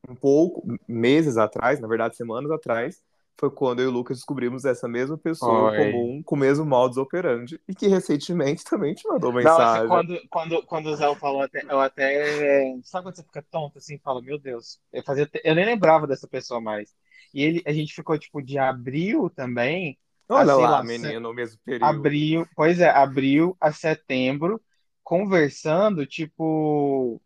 um 0.08 0.14
pouco, 0.14 0.66
meses 0.88 1.36
atrás, 1.36 1.80
na 1.80 1.88
verdade, 1.88 2.16
semanas 2.16 2.50
atrás, 2.50 3.02
foi 3.38 3.50
quando 3.50 3.80
eu 3.80 3.86
e 3.86 3.88
o 3.88 3.92
Lucas 3.92 4.18
descobrimos 4.18 4.64
essa 4.64 4.88
mesma 4.88 5.18
pessoa 5.18 5.68
Foi. 5.68 5.72
comum, 5.72 6.22
com 6.24 6.36
o 6.36 6.38
mesmo 6.38 6.64
modus 6.66 6.96
operandi, 6.96 7.60
e 7.68 7.74
que 7.74 7.88
recentemente 7.88 8.64
também 8.64 8.94
te 8.94 9.06
mandou 9.08 9.32
Nossa, 9.40 9.80
mensagem. 9.80 9.82
quando, 9.82 10.20
quando, 10.28 10.62
quando 10.66 10.86
o 10.86 10.96
Zé 10.96 11.14
falou, 11.16 11.42
até- 11.42 11.64
eu 11.68 11.80
até. 11.80 12.74
Sabe 12.84 13.04
quando 13.06 13.16
você 13.16 13.22
fica 13.22 13.42
tonto 13.50 13.78
assim? 13.78 13.98
Fala, 13.98 14.20
meu 14.22 14.38
Deus. 14.38 14.80
Eu, 14.92 15.02
fazia, 15.04 15.28
eu 15.44 15.54
nem 15.54 15.64
lembrava 15.64 16.06
dessa 16.06 16.26
pessoa 16.28 16.60
mais. 16.60 16.94
E 17.32 17.42
ele, 17.42 17.62
a 17.66 17.72
gente 17.72 17.94
ficou, 17.94 18.18
tipo, 18.18 18.42
de 18.42 18.58
abril 18.58 19.30
também. 19.30 19.98
Olha 20.28 20.44
sei 20.46 20.66
lá, 20.66 20.82
lá, 20.82 20.82
menino, 20.82 21.20
no 21.28 21.34
mesmo 21.34 21.60
período. 21.64 22.18
Abril, 22.20 22.46
pois 22.56 22.80
é, 22.80 22.88
abril 22.90 23.56
a 23.60 23.72
setembro, 23.72 24.62
conversando, 25.04 26.06
tipo. 26.06 27.20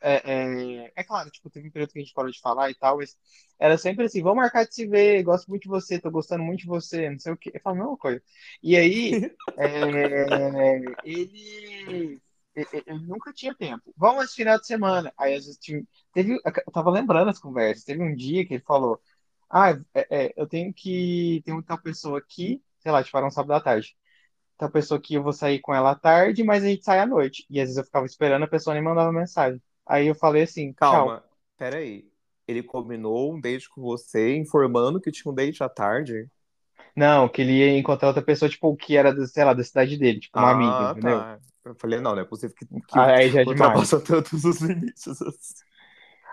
É, 0.00 0.84
é, 0.86 0.92
é 0.96 1.04
claro, 1.04 1.30
tipo, 1.30 1.50
teve 1.50 1.68
um 1.68 1.70
período 1.70 1.92
que 1.92 1.98
a 1.98 2.02
gente 2.02 2.14
parou 2.14 2.30
de 2.30 2.40
falar 2.40 2.70
e 2.70 2.74
tal, 2.74 2.98
mas 2.98 3.16
era 3.58 3.76
sempre 3.78 4.04
assim, 4.06 4.22
vamos 4.22 4.38
marcar 4.38 4.64
de 4.66 4.74
se 4.74 4.86
ver, 4.86 5.22
gosto 5.24 5.48
muito 5.48 5.62
de 5.62 5.68
você, 5.68 5.98
tô 6.00 6.10
gostando 6.10 6.44
muito 6.44 6.60
de 6.60 6.66
você, 6.66 7.10
não 7.10 7.18
sei 7.18 7.32
o 7.32 7.36
quê. 7.36 7.50
Eu 7.54 7.60
falo 7.60 7.76
a 7.76 7.78
mesma 7.80 7.96
coisa. 7.98 8.22
E 8.62 8.76
aí, 8.76 9.12
é, 9.56 10.96
ele, 11.04 12.20
ele 12.54 12.82
ele 12.86 13.06
nunca 13.06 13.32
tinha 13.32 13.54
tempo. 13.54 13.92
Vamos 13.96 14.24
esse 14.24 14.34
final 14.36 14.58
de 14.58 14.66
semana. 14.66 15.12
Aí 15.16 15.34
às 15.34 15.44
vezes 15.44 15.58
tinha, 15.58 15.82
teve, 16.12 16.34
eu 16.44 16.72
tava 16.72 16.90
lembrando 16.90 17.30
as 17.30 17.38
conversas, 17.38 17.84
teve 17.84 18.02
um 18.02 18.14
dia 18.14 18.44
que 18.46 18.54
ele 18.54 18.62
falou, 18.64 19.00
ah, 19.50 19.70
é, 19.94 20.26
é, 20.26 20.34
eu 20.36 20.46
tenho 20.46 20.72
que, 20.74 21.40
tem 21.44 21.54
uma 21.54 21.62
tal 21.62 21.80
pessoa 21.80 22.18
aqui, 22.18 22.62
sei 22.80 22.90
lá, 22.92 23.02
tipo, 23.02 23.16
era 23.16 23.26
um 23.26 23.30
sábado 23.30 23.52
à 23.54 23.60
tarde. 23.60 23.96
Tal 24.58 24.70
pessoa 24.70 25.00
que 25.00 25.14
eu 25.14 25.22
vou 25.22 25.32
sair 25.32 25.60
com 25.60 25.74
ela 25.74 25.92
à 25.92 25.94
tarde, 25.96 26.44
mas 26.44 26.64
a 26.64 26.68
gente 26.68 26.84
sai 26.84 27.00
à 27.00 27.06
noite. 27.06 27.46
E 27.50 27.60
às 27.60 27.64
vezes 27.66 27.78
eu 27.78 27.84
ficava 27.84 28.06
esperando, 28.06 28.44
a 28.44 28.48
pessoa 28.48 28.74
nem 28.74 28.82
mandava 28.82 29.12
mensagem. 29.12 29.62
Aí 29.88 30.06
eu 30.08 30.14
falei 30.14 30.42
assim, 30.44 30.72
tchau. 30.82 31.14
Calma, 31.14 31.24
peraí. 31.56 32.10
Ele 32.46 32.62
combinou 32.62 33.34
um 33.34 33.40
date 33.40 33.68
com 33.68 33.80
você, 33.82 34.34
informando 34.36 35.00
que 35.00 35.10
tinha 35.12 35.30
um 35.30 35.34
date 35.34 35.62
à 35.62 35.68
tarde? 35.68 36.28
Não, 36.96 37.28
que 37.28 37.40
ele 37.42 37.52
ia 37.58 37.78
encontrar 37.78 38.08
outra 38.08 38.22
pessoa, 38.22 38.48
tipo, 38.48 38.76
que 38.76 38.96
era, 38.96 39.14
sei 39.26 39.44
lá, 39.44 39.54
da 39.54 39.62
cidade 39.64 39.96
dele, 39.96 40.20
tipo, 40.20 40.38
uma 40.38 40.50
amiga, 40.50 40.82
Ah, 40.82 40.96
entendeu? 40.98 41.26
tá. 41.26 41.40
Eu 41.64 41.74
falei, 41.74 42.00
não, 42.00 42.14
não 42.14 42.22
é 42.22 42.24
possível 42.24 42.54
que, 42.56 42.66
que 42.86 43.10
Aí 43.10 43.30
já 43.30 43.42
é 43.42 43.44
ultrapassa 43.44 44.00
tantos 44.00 44.44
os 44.44 44.60
limites. 44.60 45.06
assim. 45.08 45.64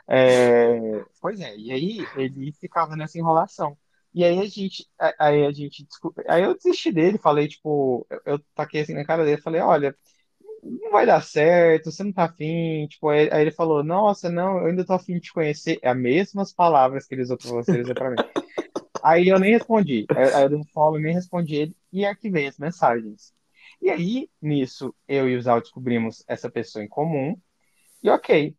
É, 0.07 0.79
Pois 1.21 1.39
é, 1.39 1.57
e 1.57 1.71
aí 1.71 2.09
ele 2.13 2.51
ficava 2.53 2.95
nessa 2.95 3.17
enrolação. 3.17 3.77
E 4.13 4.23
aí 4.23 4.39
a 4.39 4.45
gente, 4.45 4.87
aí 5.19 5.45
a 5.45 5.51
gente, 5.51 5.85
aí 6.27 6.43
eu 6.43 6.55
desisti 6.55 6.91
dele, 6.91 7.17
falei, 7.17 7.47
tipo, 7.47 8.05
eu, 8.09 8.21
eu 8.25 8.39
taquei 8.55 8.81
assim 8.81 8.93
na 8.93 9.05
cara 9.05 9.25
dele, 9.25 9.41
falei, 9.41 9.61
olha, 9.61 9.95
não 10.65 10.91
vai 10.91 11.05
dar 11.05 11.21
certo, 11.21 11.91
você 11.91 12.03
não 12.03 12.11
tá 12.11 12.23
afim, 12.25 12.87
tipo, 12.87 13.07
aí, 13.09 13.29
aí 13.31 13.41
ele 13.43 13.51
falou, 13.51 13.83
nossa, 13.83 14.29
não, 14.29 14.57
eu 14.59 14.65
ainda 14.67 14.83
tô 14.85 14.93
afim 14.93 15.13
de 15.15 15.21
te 15.21 15.33
conhecer, 15.33 15.77
é 15.81 15.89
as 15.89 15.97
mesmas 15.97 16.51
palavras 16.51 17.05
que 17.05 17.13
ele 17.13 17.21
usou 17.21 17.37
pra 17.37 17.49
você, 17.51 17.81
usou 17.81 17.93
pra 17.93 18.09
mim. 18.09 18.15
Aí 19.03 19.27
eu 19.27 19.37
nem 19.37 19.51
respondi, 19.53 20.05
aí, 20.09 20.43
eu 20.43 20.49
dei 20.49 20.57
um 20.57 20.65
follow, 20.65 20.99
nem 20.99 21.13
respondi 21.13 21.55
ele, 21.55 21.75
e 21.93 22.03
arquivei 22.05 22.47
as 22.47 22.57
mensagens. 22.57 23.33
E 23.81 23.89
aí, 23.89 24.29
nisso, 24.41 24.95
eu 25.07 25.29
e 25.29 25.35
o 25.35 25.41
Zal 25.41 25.61
descobrimos 25.61 26.23
essa 26.27 26.49
pessoa 26.49 26.83
em 26.83 26.87
comum, 26.87 27.37
e 28.01 28.09
ok, 28.09 28.55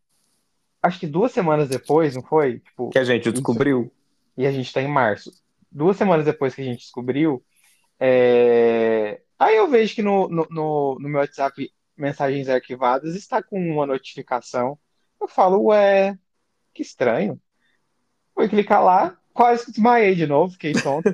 acho 0.82 1.00
que 1.00 1.06
duas 1.06 1.32
semanas 1.32 1.68
depois, 1.68 2.14
não 2.14 2.22
foi? 2.22 2.60
Tipo, 2.60 2.90
Que 2.90 2.98
a 3.00 3.04
gente 3.04 3.22
isso, 3.22 3.32
descobriu. 3.32 3.90
e 4.38 4.46
a 4.46 4.52
gente 4.52 4.72
tá 4.72 4.80
em 4.80 4.88
março. 4.88 5.32
Duas 5.72 5.96
semanas 5.96 6.24
depois 6.24 6.54
que 6.54 6.60
a 6.60 6.64
gente 6.64 6.78
descobriu, 6.78 7.42
é, 7.98 9.20
aí 9.38 9.56
eu 9.56 9.68
vejo 9.68 9.94
que 9.94 10.02
no, 10.02 10.28
no, 10.28 10.46
no, 10.50 10.98
no 11.00 11.08
meu 11.08 11.20
WhatsApp, 11.20 11.68
mensagens 11.96 12.48
arquivadas, 12.48 13.14
está 13.14 13.42
com 13.42 13.58
uma 13.58 13.86
notificação. 13.86 14.78
Eu 15.20 15.28
falo, 15.28 15.64
ué, 15.66 16.18
que 16.74 16.82
estranho. 16.82 17.40
Fui 18.34 18.48
clicar 18.48 18.84
lá, 18.84 19.18
quase 19.32 19.66
que 19.66 19.72
desmaiei 19.72 20.14
de 20.14 20.26
novo, 20.26 20.52
fiquei 20.52 20.72
tonto. 20.72 21.08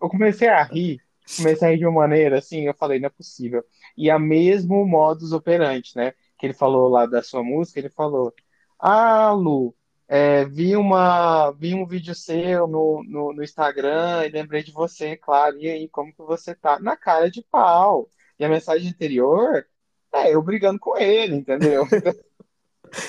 Eu 0.00 0.08
comecei 0.08 0.48
a 0.48 0.62
rir, 0.62 1.00
comecei 1.36 1.68
a 1.68 1.70
rir 1.70 1.78
de 1.78 1.86
uma 1.86 2.00
maneira 2.00 2.38
assim, 2.38 2.62
eu 2.66 2.74
falei, 2.74 2.98
não 2.98 3.06
é 3.06 3.10
possível. 3.10 3.64
E 3.96 4.10
a 4.10 4.18
mesmo 4.18 4.84
modus 4.86 5.32
operandi, 5.32 5.92
né? 5.96 6.12
Que 6.38 6.46
ele 6.46 6.54
falou 6.54 6.88
lá 6.88 7.06
da 7.06 7.22
sua 7.22 7.42
música, 7.42 7.78
ele 7.78 7.90
falou, 7.90 8.32
ah, 8.78 9.32
Lu, 9.32 9.74
é, 10.08 10.44
vi 10.46 10.74
uma, 10.76 11.50
vi 11.52 11.74
um 11.74 11.86
vídeo 11.86 12.14
seu 12.14 12.66
no, 12.66 13.04
no, 13.06 13.32
no 13.34 13.42
Instagram 13.44 14.26
e 14.26 14.30
lembrei 14.30 14.62
de 14.62 14.72
você, 14.72 15.16
claro. 15.16 15.58
E 15.60 15.68
aí, 15.68 15.88
como 15.88 16.12
que 16.12 16.22
você 16.22 16.54
tá? 16.54 16.78
Na 16.80 16.96
cara 16.96 17.30
de 17.30 17.42
pau. 17.42 18.08
E 18.38 18.44
a 18.44 18.48
mensagem 18.48 18.88
anterior, 18.88 19.66
é 20.14 20.34
eu 20.34 20.42
brigando 20.42 20.78
com 20.78 20.96
ele, 20.96 21.36
entendeu? 21.36 21.84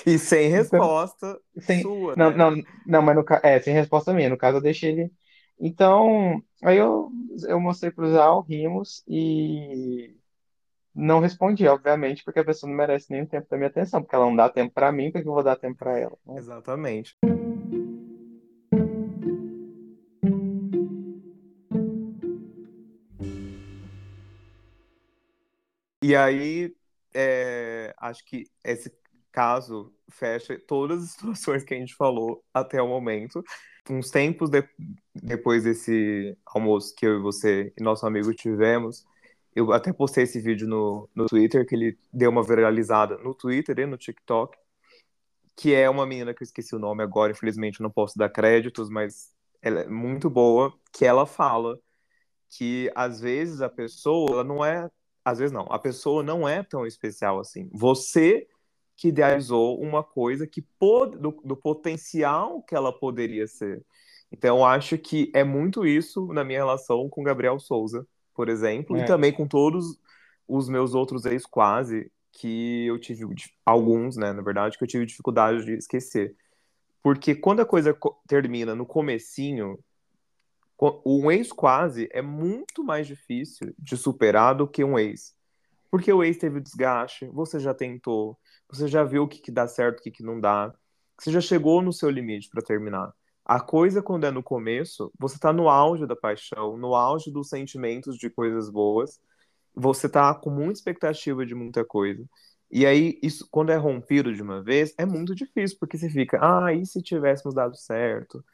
E 0.06 0.18
sem 0.18 0.48
Então, 0.48 0.58
resposta 0.58 1.40
sem, 1.60 1.82
sua, 1.82 2.16
não, 2.16 2.32
né? 2.32 2.38
não, 2.38 2.64
não, 2.86 3.02
mas 3.02 3.16
no, 3.16 3.24
ca- 3.24 3.42
é, 3.44 3.60
sem 3.62 3.74
resposta 3.74 4.14
minha. 4.14 4.30
No 4.30 4.38
caso, 4.38 4.58
eu 4.58 4.62
deixei 4.62 4.92
ele. 4.92 5.12
Então, 5.60 6.42
aí 6.64 6.78
eu, 6.78 7.10
eu 7.48 7.60
mostrei 7.60 7.92
pro 7.92 8.10
Zal, 8.12 8.42
rimos 8.42 9.04
e 9.08 10.16
não 10.96 11.20
respondi, 11.20 11.68
obviamente, 11.68 12.24
porque 12.24 12.40
a 12.40 12.46
pessoa 12.46 12.70
não 12.70 12.78
merece 12.78 13.12
nem 13.12 13.24
o 13.24 13.28
tempo 13.28 13.48
da 13.50 13.58
minha 13.58 13.70
atenção, 13.70 14.02
porque 14.02 14.16
ela 14.16 14.26
não 14.26 14.36
dá 14.36 14.50
tempo 14.50 14.74
pra 14.74 14.92
mim, 14.92 15.12
por 15.12 15.22
que 15.22 15.28
eu 15.28 15.34
vou 15.34 15.44
dar 15.44 15.56
tempo 15.56 15.78
pra 15.78 15.98
ela? 15.98 16.18
né? 16.26 16.38
Exatamente. 16.38 17.16
E 26.04 26.16
aí, 26.16 26.74
é, 27.20 27.94
acho 27.98 28.24
que 28.26 28.46
esse 28.64 28.92
caso 29.32 29.94
fecha 30.10 30.58
todas 30.68 31.04
as 31.04 31.10
situações 31.12 31.64
que 31.64 31.74
a 31.74 31.78
gente 31.78 31.96
falou 31.96 32.44
até 32.54 32.82
o 32.82 32.88
momento. 32.88 33.44
Uns 33.90 34.10
tempos 34.10 34.50
de- 34.50 34.68
depois 35.14 35.64
desse 35.64 36.38
almoço 36.46 36.94
que 36.96 37.06
eu 37.06 37.18
e 37.20 37.22
você 37.22 37.74
e 37.78 37.84
nosso 37.84 38.06
amigo 38.06 38.34
tivemos, 38.34 39.06
eu 39.56 39.74
até 39.74 39.92
postei 39.92 40.24
esse 40.24 40.40
vídeo 40.40 40.68
no, 40.68 41.10
no 41.14 41.26
Twitter, 41.26 41.66
que 41.66 41.76
ele 41.76 41.98
deu 42.14 42.30
uma 42.30 42.44
viralizada 42.44 43.18
no 43.18 43.34
Twitter 43.34 43.78
e 43.80 43.86
no 43.86 43.98
TikTok, 43.98 44.58
que 45.56 45.74
é 45.74 45.90
uma 45.90 46.06
menina 46.06 46.34
que 46.34 46.42
eu 46.44 46.46
esqueci 46.46 46.76
o 46.76 46.80
nome 46.80 47.04
agora, 47.04 47.32
infelizmente 47.32 47.82
não 47.82 47.90
posso 47.90 48.18
dar 48.18 48.30
créditos, 48.30 48.90
mas 48.90 49.34
ela 49.62 49.82
é 49.82 49.88
muito 49.88 50.30
boa, 50.30 50.74
que 50.94 51.06
ela 51.06 51.26
fala 51.26 51.78
que 52.50 52.92
às 52.96 53.20
vezes 53.20 53.62
a 53.62 53.70
pessoa 53.70 54.44
não 54.44 54.64
é, 54.64 54.90
às 55.24 55.40
vezes 55.40 55.52
não, 55.52 55.66
a 55.70 55.80
pessoa 55.80 56.24
não 56.24 56.48
é 56.48 56.64
tão 56.64 56.86
especial 56.86 57.40
assim. 57.40 57.70
Você 57.72 58.48
que 58.96 59.08
idealizou 59.08 59.80
uma 59.80 60.04
coisa 60.04 60.46
que 60.46 60.62
pod, 60.62 61.18
do, 61.18 61.32
do 61.44 61.56
potencial 61.56 62.62
que 62.64 62.76
ela 62.76 62.92
poderia 62.92 63.48
ser. 63.48 63.82
Então, 64.32 64.58
eu 64.58 64.66
acho 64.66 64.98
que 64.98 65.32
é 65.34 65.44
muito 65.44 65.86
isso 65.86 66.28
na 66.34 66.44
minha 66.44 66.60
relação 66.60 67.08
com 67.10 67.24
Gabriel 67.24 67.60
Souza, 67.60 68.06
por 68.36 68.50
exemplo, 68.50 68.98
e 68.98 69.02
É. 69.02 69.06
também 69.06 69.32
com 69.32 69.48
todos 69.48 69.98
os 70.48 70.68
meus 70.68 70.94
outros 70.94 71.26
ex 71.26 71.46
quase 71.46 72.12
que 72.32 72.86
eu 72.86 73.00
tive 73.00 73.26
alguns, 73.66 74.18
né, 74.18 74.34
na 74.34 74.42
verdade, 74.42 74.78
que 74.78 74.84
eu 74.84 74.88
tive 74.88 75.06
dificuldade 75.06 75.66
de 75.66 75.74
esquecer. 75.74 76.36
Porque 77.02 77.34
quando 77.34 77.62
a 77.62 77.66
coisa 77.66 77.94
co- 77.94 78.20
termina 78.28 78.76
no 78.76 78.86
comecinho, 78.86 79.78
co- 79.78 79.84
um 81.06 81.30
ex 81.30 81.52
quase 81.52 82.08
é 82.12 82.22
muito 82.22 82.84
mais 82.84 83.06
difícil 83.06 83.74
de 83.78 83.98
superar 83.98 84.56
do 84.56 84.68
que 84.68 84.84
um 84.84 84.98
ex. 84.98 85.36
Porque 85.92 86.12
o 86.12 86.24
ex 86.24 86.38
teve 86.38 86.62
desgaste, 86.62 87.26
você 87.28 87.60
já 87.60 87.74
tentou, 87.74 88.38
você 88.70 88.88
já 88.88 89.04
viu 89.04 89.24
o 89.24 89.28
que, 89.28 89.40
que 89.40 89.52
dá 89.52 89.68
certo, 89.68 90.00
o 90.00 90.04
que, 90.04 90.12
que 90.12 90.24
não 90.24 90.40
dá, 90.40 90.74
você 91.20 91.32
já 91.32 91.42
chegou 91.42 91.82
no 91.82 91.92
seu 91.92 92.10
limite 92.10 92.50
para 92.50 92.62
terminar. 92.62 93.12
A 93.44 93.60
coisa, 93.60 94.02
quando 94.02 94.26
é 94.26 94.32
no 94.32 94.44
começo, 94.44 95.12
você 95.20 95.40
tá 95.40 95.52
no 95.52 95.68
auge 95.68 96.06
da 96.06 96.16
paixão, 96.16 96.78
no 96.78 96.94
auge 96.96 97.32
dos 97.32 97.50
sentimentos 97.50 98.16
de 98.18 98.30
coisas 98.30 98.70
boas, 98.70 99.20
você 99.74 100.08
tá 100.08 100.34
com 100.36 100.50
muita 100.50 100.74
expectativa 100.74 101.46
de 101.46 101.56
muita 101.56 101.84
coisa. 101.84 102.24
E 102.72 102.86
aí, 102.86 103.20
isso, 103.24 103.48
quando 103.50 103.72
é 103.72 103.76
rompido 103.76 104.34
de 104.34 104.42
uma 104.44 104.62
vez, 104.62 104.94
é 104.98 105.06
muito 105.06 105.34
difícil, 105.34 105.78
porque 105.80 105.98
você 105.98 106.10
fica, 106.10 106.40
ah, 106.42 106.72
e 106.72 106.86
se 106.86 107.02
tivéssemos 107.02 107.56
dado 107.56 107.76
certo? 107.76 108.46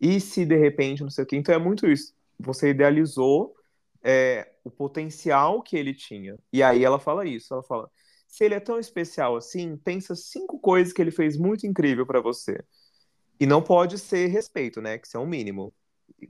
E 0.00 0.20
se 0.20 0.46
de 0.46 0.56
repente, 0.56 1.02
não 1.02 1.10
sei 1.10 1.24
o 1.24 1.26
quê? 1.26 1.36
Então 1.36 1.54
é 1.54 1.58
muito 1.58 1.86
isso. 1.86 2.14
Você 2.38 2.70
idealizou 2.70 3.54
é, 4.02 4.50
o 4.64 4.70
potencial 4.70 5.62
que 5.62 5.76
ele 5.76 5.94
tinha. 5.94 6.38
E 6.52 6.62
aí 6.62 6.84
ela 6.84 6.98
fala 6.98 7.26
isso, 7.26 7.52
ela 7.52 7.62
fala, 7.62 7.90
se 8.26 8.44
ele 8.44 8.54
é 8.54 8.60
tão 8.60 8.78
especial 8.78 9.36
assim, 9.36 9.76
pensa 9.76 10.14
cinco 10.14 10.58
coisas 10.58 10.92
que 10.92 11.02
ele 11.02 11.10
fez 11.10 11.36
muito 11.36 11.66
incrível 11.66 12.06
para 12.06 12.20
você. 12.20 12.62
E 13.38 13.46
não 13.46 13.62
pode 13.62 13.98
ser 13.98 14.26
respeito, 14.26 14.80
né? 14.80 14.98
Que 14.98 15.06
isso 15.06 15.16
é 15.16 15.20
o 15.20 15.24
um 15.24 15.26
mínimo. 15.26 15.72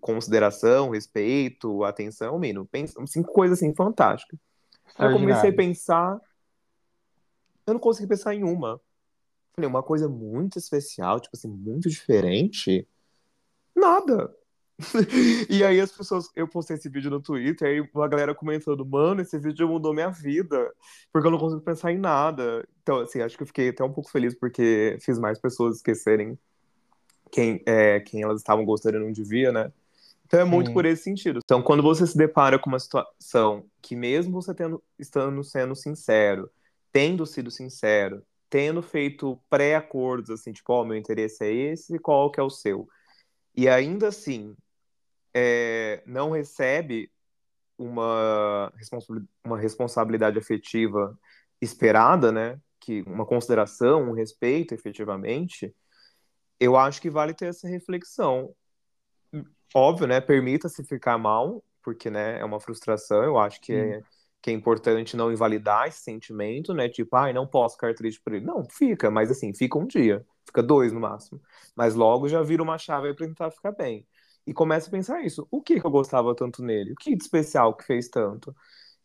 Consideração, 0.00 0.90
respeito, 0.90 1.84
atenção 1.84 2.28
é 2.28 2.30
o 2.30 2.38
mínimo. 2.38 2.66
Pensa, 2.66 3.04
cinco 3.06 3.32
coisas 3.32 3.58
assim 3.58 3.74
fantásticas. 3.74 4.38
Eu 4.98 5.12
comecei 5.12 5.50
a 5.50 5.54
pensar. 5.54 6.20
Eu 7.66 7.74
não 7.74 7.80
consegui 7.80 8.08
pensar 8.08 8.34
em 8.34 8.44
uma. 8.44 8.80
Falei, 9.54 9.68
uma 9.68 9.82
coisa 9.82 10.08
muito 10.08 10.58
especial, 10.58 11.20
tipo 11.20 11.36
assim, 11.36 11.48
muito 11.48 11.88
diferente. 11.88 12.86
Nada. 13.80 14.34
e 15.48 15.62
aí 15.62 15.80
as 15.80 15.92
pessoas, 15.92 16.30
eu 16.34 16.48
postei 16.48 16.76
esse 16.76 16.88
vídeo 16.88 17.10
no 17.10 17.20
Twitter, 17.20 17.68
aí 17.68 17.80
uma 17.92 18.08
galera 18.08 18.34
comentando, 18.34 18.84
mano, 18.84 19.20
esse 19.20 19.38
vídeo 19.38 19.68
mudou 19.68 19.92
minha 19.92 20.10
vida, 20.10 20.72
porque 21.12 21.26
eu 21.26 21.30
não 21.30 21.38
consigo 21.38 21.60
pensar 21.60 21.92
em 21.92 21.98
nada. 21.98 22.66
Então, 22.82 23.00
assim, 23.00 23.20
acho 23.20 23.36
que 23.36 23.42
eu 23.42 23.46
fiquei 23.46 23.68
até 23.68 23.84
um 23.84 23.92
pouco 23.92 24.10
feliz 24.10 24.34
porque 24.34 24.96
fiz 25.00 25.18
mais 25.18 25.38
pessoas 25.38 25.76
esquecerem 25.76 26.38
quem, 27.30 27.62
é, 27.66 28.00
quem 28.00 28.22
elas 28.22 28.40
estavam 28.40 28.64
gostando 28.64 28.96
e 28.96 29.00
não 29.00 29.12
devia, 29.12 29.52
né? 29.52 29.72
Então 30.26 30.40
é 30.40 30.44
muito 30.44 30.68
Sim. 30.68 30.74
por 30.74 30.84
esse 30.84 31.02
sentido. 31.02 31.40
Então, 31.44 31.60
quando 31.60 31.82
você 31.82 32.06
se 32.06 32.16
depara 32.16 32.58
com 32.58 32.70
uma 32.70 32.78
situação 32.78 33.64
que 33.82 33.96
mesmo 33.96 34.40
você 34.40 34.54
tendo, 34.54 34.82
estando 34.98 35.42
sendo 35.42 35.74
sincero, 35.74 36.48
tendo 36.92 37.26
sido 37.26 37.50
sincero, 37.50 38.22
tendo 38.48 38.80
feito 38.80 39.38
pré-acordos, 39.48 40.30
assim, 40.30 40.52
tipo, 40.52 40.72
ó, 40.72 40.82
oh, 40.82 40.84
meu 40.84 40.96
interesse 40.96 41.44
é 41.44 41.52
esse, 41.52 41.98
qual 41.98 42.30
que 42.30 42.38
é 42.38 42.42
o 42.42 42.50
seu? 42.50 42.88
E 43.54 43.68
ainda 43.68 44.08
assim, 44.08 44.56
é, 45.34 46.02
não 46.06 46.30
recebe 46.30 47.10
uma, 47.78 48.72
uma 49.44 49.58
responsabilidade 49.58 50.38
afetiva 50.38 51.18
esperada, 51.60 52.30
né? 52.30 52.60
Que 52.78 53.02
uma 53.02 53.26
consideração, 53.26 54.10
um 54.10 54.12
respeito, 54.12 54.74
efetivamente, 54.74 55.74
eu 56.58 56.76
acho 56.76 57.00
que 57.00 57.10
vale 57.10 57.34
ter 57.34 57.46
essa 57.46 57.68
reflexão. 57.68 58.54
Óbvio, 59.74 60.06
né? 60.06 60.20
Permita-se 60.20 60.84
ficar 60.84 61.16
mal, 61.18 61.62
porque, 61.82 62.10
né, 62.10 62.38
é 62.40 62.44
uma 62.44 62.60
frustração. 62.60 63.22
Eu 63.22 63.38
acho 63.38 63.60
que 63.60 63.72
é, 63.72 64.02
que 64.42 64.50
é 64.50 64.52
importante 64.52 65.16
não 65.16 65.32
invalidar 65.32 65.86
esse 65.86 66.00
sentimento, 66.00 66.74
né? 66.74 66.88
Tipo, 66.88 67.16
ai, 67.16 67.30
ah, 67.30 67.34
não 67.34 67.46
posso 67.46 67.76
ficar 67.76 67.94
triste 67.94 68.20
por 68.22 68.32
ele. 68.34 68.44
Não, 68.44 68.64
fica, 68.70 69.10
mas 69.10 69.30
assim, 69.30 69.54
fica 69.54 69.78
um 69.78 69.86
dia, 69.86 70.24
fica 70.50 70.62
dois 70.62 70.92
no 70.92 71.00
máximo. 71.00 71.40
Mas 71.74 71.94
logo 71.94 72.28
já 72.28 72.42
vira 72.42 72.62
uma 72.62 72.78
chave 72.78 73.14
para 73.14 73.26
tentar 73.26 73.50
ficar 73.50 73.72
bem 73.72 74.06
e 74.46 74.52
começa 74.52 74.88
a 74.88 74.90
pensar 74.90 75.22
isso. 75.22 75.46
O 75.50 75.62
que, 75.62 75.80
que 75.80 75.86
eu 75.86 75.90
gostava 75.90 76.34
tanto 76.34 76.62
nele? 76.62 76.92
O 76.92 76.96
que 76.96 77.14
de 77.16 77.22
especial 77.22 77.74
que 77.74 77.84
fez 77.84 78.08
tanto? 78.08 78.54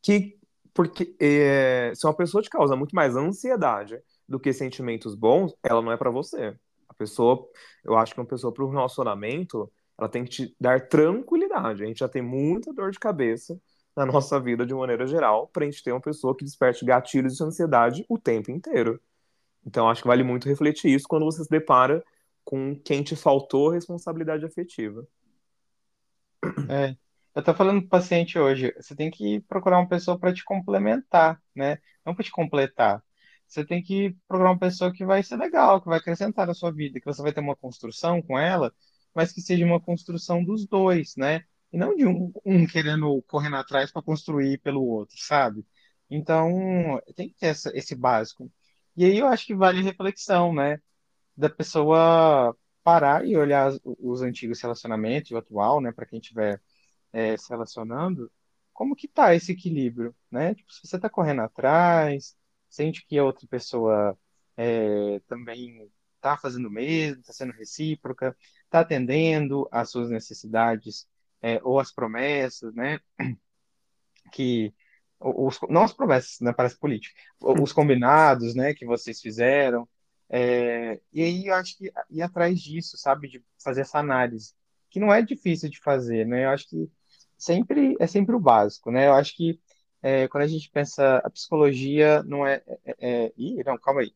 Que 0.01 0.37
porque 0.73 1.15
é, 1.19 1.93
se 1.95 2.05
uma 2.05 2.13
pessoa 2.13 2.43
te 2.43 2.49
causa 2.49 2.75
muito 2.75 2.93
mais 2.93 3.15
ansiedade 3.15 3.97
do 4.27 4.39
que 4.39 4.51
sentimentos 4.51 5.15
bons, 5.15 5.55
ela 5.63 5.81
não 5.81 5.91
é 5.91 5.97
para 5.97 6.09
você. 6.09 6.53
A 6.89 6.93
pessoa, 6.93 7.47
eu 7.83 7.95
acho 7.95 8.13
que 8.13 8.19
uma 8.19 8.25
pessoa 8.25 8.53
para 8.53 8.65
um 8.65 8.69
relacionamento, 8.69 9.71
ela 9.97 10.09
tem 10.09 10.25
que 10.25 10.29
te 10.29 10.55
dar 10.59 10.87
tranquilidade. 10.89 11.83
A 11.83 11.85
gente 11.85 11.99
já 11.99 12.09
tem 12.09 12.21
muita 12.21 12.73
dor 12.73 12.91
de 12.91 12.99
cabeça 12.99 13.57
na 13.95 14.05
nossa 14.05 14.39
vida 14.39 14.65
de 14.65 14.73
maneira 14.73 15.07
geral, 15.07 15.47
para 15.47 15.63
a 15.63 15.69
gente 15.69 15.81
ter 15.81 15.93
uma 15.93 16.01
pessoa 16.01 16.35
que 16.35 16.43
desperte 16.43 16.83
gatilhos 16.83 17.37
de 17.37 17.43
ansiedade 17.43 18.05
o 18.09 18.17
tempo 18.17 18.51
inteiro. 18.51 18.99
Então, 19.65 19.89
acho 19.89 20.01
que 20.01 20.07
vale 20.07 20.23
muito 20.23 20.47
refletir 20.47 20.91
isso 20.93 21.07
quando 21.07 21.25
você 21.25 21.43
se 21.43 21.49
depara 21.49 22.03
com 22.43 22.75
quem 22.79 23.03
te 23.03 23.15
faltou 23.15 23.69
responsabilidade 23.69 24.45
afetiva. 24.45 25.07
É, 26.67 26.95
eu 27.35 27.43
tô 27.43 27.53
falando 27.53 27.81
pro 27.81 27.89
paciente 27.89 28.39
hoje, 28.39 28.73
você 28.77 28.95
tem 28.95 29.11
que 29.11 29.41
procurar 29.41 29.77
uma 29.79 29.87
pessoa 29.87 30.17
para 30.19 30.33
te 30.33 30.43
complementar, 30.43 31.41
né? 31.55 31.77
Não 32.05 32.15
para 32.15 32.23
te 32.23 32.31
completar. 32.31 33.03
Você 33.47 33.63
tem 33.65 33.83
que 33.83 34.15
procurar 34.27 34.51
uma 34.51 34.59
pessoa 34.59 34.91
que 34.91 35.05
vai 35.05 35.21
ser 35.23 35.37
legal, 35.37 35.79
que 35.81 35.87
vai 35.87 35.99
acrescentar 35.99 36.47
na 36.47 36.53
sua 36.53 36.71
vida, 36.71 36.99
que 36.99 37.05
você 37.05 37.21
vai 37.21 37.31
ter 37.33 37.41
uma 37.41 37.55
construção 37.55 38.21
com 38.21 38.37
ela, 38.39 38.73
mas 39.13 39.31
que 39.31 39.41
seja 39.41 39.63
uma 39.65 39.79
construção 39.79 40.43
dos 40.43 40.65
dois, 40.67 41.15
né? 41.15 41.43
E 41.71 41.77
não 41.77 41.95
de 41.95 42.05
um, 42.07 42.31
um 42.45 42.65
querendo 42.67 43.21
correndo 43.27 43.57
atrás 43.57 43.91
para 43.91 44.01
construir 44.01 44.57
pelo 44.59 44.83
outro, 44.83 45.15
sabe? 45.19 45.65
Então, 46.09 46.99
tem 47.15 47.29
que 47.29 47.35
ter 47.35 47.47
essa, 47.47 47.71
esse 47.77 47.95
básico. 47.95 48.51
E 48.95 49.05
aí 49.05 49.17
eu 49.17 49.27
acho 49.27 49.45
que 49.45 49.55
vale 49.55 49.81
reflexão, 49.81 50.53
né? 50.53 50.79
Da 51.37 51.49
pessoa 51.49 52.55
parar 52.83 53.25
e 53.27 53.35
olhar 53.37 53.71
os 53.83 54.21
antigos 54.21 54.61
relacionamentos, 54.61 55.31
o 55.31 55.37
atual, 55.37 55.81
né, 55.81 55.91
para 55.91 56.05
quem 56.05 56.19
estiver 56.19 56.61
é, 57.13 57.35
se 57.37 57.49
relacionando, 57.49 58.31
como 58.73 58.95
que 58.95 59.07
tá 59.07 59.33
esse 59.35 59.51
equilíbrio, 59.53 60.15
né? 60.31 60.55
Tipo, 60.55 60.71
se 60.73 60.87
você 60.87 60.97
está 60.97 61.09
correndo 61.09 61.41
atrás, 61.41 62.37
sente 62.69 63.05
que 63.07 63.17
a 63.17 63.23
outra 63.23 63.47
pessoa 63.47 64.17
é, 64.57 65.19
também 65.27 65.89
está 66.15 66.37
fazendo 66.37 66.67
o 66.67 66.71
mesmo, 66.71 67.21
está 67.21 67.33
sendo 67.33 67.53
recíproca, 67.53 68.37
está 68.65 68.81
atendendo 68.81 69.67
às 69.71 69.91
suas 69.91 70.09
necessidades 70.09 71.07
é, 71.41 71.59
ou 71.63 71.79
às 71.79 71.91
promessas, 71.93 72.73
né? 72.75 72.99
Que 74.31 74.73
os, 75.19 75.59
não 75.69 75.83
as 75.83 75.93
promessas, 75.93 76.39
né? 76.41 76.53
Parece 76.53 76.77
político, 76.77 77.15
os 77.41 77.73
combinados, 77.73 78.55
né? 78.55 78.73
Que 78.73 78.85
vocês 78.85 79.21
fizeram, 79.21 79.87
é, 80.29 80.99
e 81.13 81.21
aí 81.21 81.47
eu 81.47 81.53
acho 81.55 81.77
que 81.77 81.91
ir 82.09 82.21
atrás 82.21 82.59
disso, 82.59 82.97
sabe, 82.97 83.27
de 83.29 83.43
fazer 83.63 83.81
essa 83.81 83.99
análise, 83.99 84.53
que 84.89 84.99
não 84.99 85.13
é 85.13 85.21
difícil 85.21 85.69
de 85.69 85.79
fazer, 85.79 86.25
né? 86.25 86.45
Eu 86.45 86.49
acho 86.49 86.67
que 86.69 86.89
sempre 87.37 87.95
é 87.99 88.07
sempre 88.07 88.35
o 88.35 88.39
básico, 88.39 88.91
né? 88.91 89.07
Eu 89.07 89.13
acho 89.13 89.35
que 89.35 89.59
é, 90.01 90.27
quando 90.27 90.43
a 90.43 90.47
gente 90.47 90.69
pensa 90.71 91.17
a 91.19 91.29
psicologia 91.29 92.23
não 92.23 92.45
é, 92.45 92.61
é, 92.85 93.25
é, 93.25 93.33
ih, 93.37 93.63
não, 93.63 93.77
calma 93.77 94.01
aí. 94.01 94.13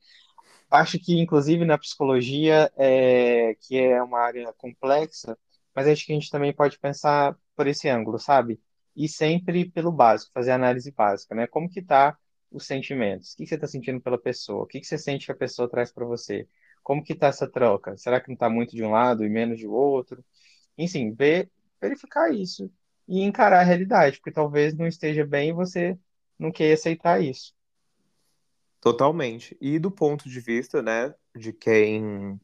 Acho 0.72 1.00
que 1.00 1.20
inclusive 1.20 1.66
na 1.66 1.78
psicologia 1.78 2.72
é, 2.78 3.56
que 3.62 3.78
é 3.78 4.02
uma 4.04 4.20
área 4.20 4.54
complexa, 4.54 5.38
mas 5.76 5.88
acho 5.88 6.06
que 6.06 6.12
a 6.14 6.16
gente 6.16 6.30
também 6.32 6.54
pode 6.54 6.80
pensar 6.80 7.38
por 7.56 7.68
esse 7.68 7.90
ângulo, 7.90 8.20
sabe? 8.20 8.60
E 9.00 9.08
sempre 9.08 9.72
pelo 9.72 9.94
básico, 9.94 10.34
fazer 10.34 10.52
análise 10.52 10.92
básica, 10.92 11.34
né? 11.34 11.48
Como 11.48 11.70
que 11.70 11.82
tá 11.82 12.18
os 12.52 12.66
sentimentos. 12.66 13.32
O 13.32 13.38
que 13.38 13.46
você 13.46 13.56
está 13.56 13.66
sentindo 13.66 14.02
pela 14.02 14.18
pessoa? 14.18 14.64
O 14.64 14.68
que 14.68 14.84
você 14.84 14.98
sente 14.98 15.26
que 15.26 15.32
a 15.32 15.36
pessoa 15.36 15.70
traz 15.70 15.90
para 15.90 16.06
você? 16.06 16.46
Como 16.84 17.02
que 17.02 17.14
está 17.14 17.28
essa 17.28 17.50
troca? 17.50 17.96
Será 17.96 18.20
que 18.20 18.28
não 18.28 18.34
está 18.34 18.50
muito 18.50 18.76
de 18.76 18.84
um 18.84 18.92
lado 18.92 19.24
e 19.24 19.30
menos 19.30 19.58
de 19.58 19.66
outro? 19.66 20.22
Enfim, 20.78 21.14
ver, 21.14 21.50
verificar 21.80 22.34
isso 22.34 22.70
e 23.08 23.22
encarar 23.22 23.62
a 23.62 23.64
realidade, 23.64 24.18
porque 24.18 24.32
talvez 24.32 24.76
não 24.76 24.86
esteja 24.86 25.26
bem 25.26 25.50
e 25.50 25.54
você 25.54 25.98
não 26.38 26.52
queira 26.52 26.74
aceitar 26.74 27.24
isso. 27.24 27.54
Totalmente. 28.82 29.58
E 29.62 29.80
do 29.80 29.90
ponto 29.90 30.28
de 30.28 30.42
vista, 30.42 30.82
né, 30.82 31.16
de 31.34 31.54
quem 31.54 32.38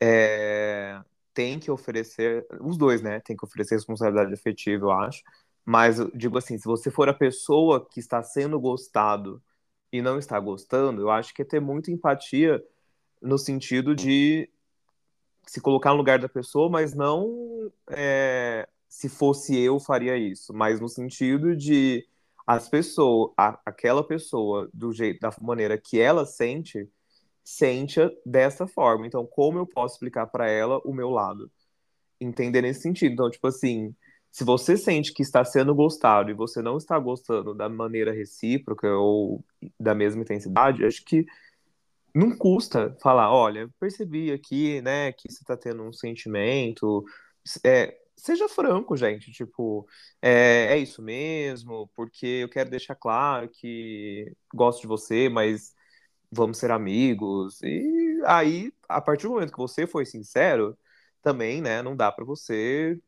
é, 0.00 1.00
tem 1.34 1.58
que 1.58 1.70
oferecer, 1.70 2.46
os 2.60 2.78
dois, 2.78 3.02
né, 3.02 3.20
tem 3.20 3.36
que 3.36 3.44
oferecer 3.44 3.74
responsabilidade 3.74 4.32
afetiva, 4.32 4.86
eu 4.86 4.92
acho, 4.92 5.22
mas 5.66 5.96
digo 6.14 6.38
assim, 6.38 6.56
se 6.56 6.64
você 6.64 6.92
for 6.92 7.08
a 7.08 7.14
pessoa 7.14 7.84
que 7.84 7.98
está 7.98 8.22
sendo 8.22 8.58
gostado 8.60 9.42
e 9.92 10.00
não 10.00 10.16
está 10.16 10.38
gostando, 10.38 11.02
eu 11.02 11.10
acho 11.10 11.34
que 11.34 11.42
é 11.42 11.44
ter 11.44 11.60
muita 11.60 11.90
empatia 11.90 12.64
no 13.20 13.36
sentido 13.36 13.94
de 13.94 14.48
se 15.44 15.60
colocar 15.60 15.90
no 15.90 15.96
lugar 15.96 16.20
da 16.20 16.28
pessoa, 16.28 16.70
mas 16.70 16.94
não 16.94 17.70
é, 17.90 18.68
se 18.88 19.08
fosse 19.08 19.58
eu 19.58 19.80
faria 19.80 20.16
isso, 20.16 20.54
mas 20.54 20.80
no 20.80 20.88
sentido 20.88 21.56
de 21.56 22.06
as 22.46 22.68
pessoas, 22.68 23.32
a, 23.36 23.58
aquela 23.66 24.06
pessoa 24.06 24.70
do 24.72 24.92
jeito, 24.92 25.18
da 25.20 25.34
maneira 25.40 25.76
que 25.76 25.98
ela 25.98 26.24
sente, 26.24 26.88
sente 27.42 28.00
dessa 28.24 28.68
forma. 28.68 29.04
Então, 29.06 29.26
como 29.26 29.58
eu 29.58 29.66
posso 29.66 29.96
explicar 29.96 30.28
para 30.28 30.48
ela 30.48 30.78
o 30.84 30.92
meu 30.94 31.10
lado? 31.10 31.50
Entender 32.20 32.62
nesse 32.62 32.82
sentido. 32.82 33.12
Então, 33.14 33.30
tipo 33.30 33.48
assim, 33.48 33.94
se 34.36 34.44
você 34.44 34.76
sente 34.76 35.14
que 35.14 35.22
está 35.22 35.42
sendo 35.46 35.74
gostado 35.74 36.30
e 36.30 36.34
você 36.34 36.60
não 36.60 36.76
está 36.76 36.98
gostando 36.98 37.54
da 37.54 37.70
maneira 37.70 38.12
recíproca 38.12 38.86
ou 38.86 39.42
da 39.80 39.94
mesma 39.94 40.20
intensidade, 40.20 40.84
acho 40.84 41.02
que 41.06 41.24
não 42.14 42.36
custa 42.36 42.94
falar, 43.00 43.32
olha, 43.32 43.66
percebi 43.80 44.30
aqui, 44.30 44.82
né, 44.82 45.10
que 45.12 45.32
você 45.32 45.42
está 45.42 45.56
tendo 45.56 45.82
um 45.82 45.92
sentimento, 45.92 47.02
é, 47.64 47.96
seja 48.14 48.46
franco, 48.46 48.94
gente, 48.94 49.32
tipo, 49.32 49.88
é, 50.20 50.66
é 50.72 50.78
isso 50.78 51.00
mesmo, 51.00 51.90
porque 51.96 52.26
eu 52.26 52.48
quero 52.50 52.68
deixar 52.68 52.94
claro 52.94 53.48
que 53.48 54.30
gosto 54.54 54.82
de 54.82 54.86
você, 54.86 55.30
mas 55.30 55.74
vamos 56.30 56.58
ser 56.58 56.70
amigos. 56.70 57.62
E 57.62 58.20
aí, 58.26 58.70
a 58.86 59.00
partir 59.00 59.28
do 59.28 59.32
momento 59.32 59.52
que 59.52 59.58
você 59.58 59.86
foi 59.86 60.04
sincero, 60.04 60.76
também, 61.22 61.62
né, 61.62 61.80
não 61.80 61.96
dá 61.96 62.12
para 62.12 62.24
você 62.24 63.00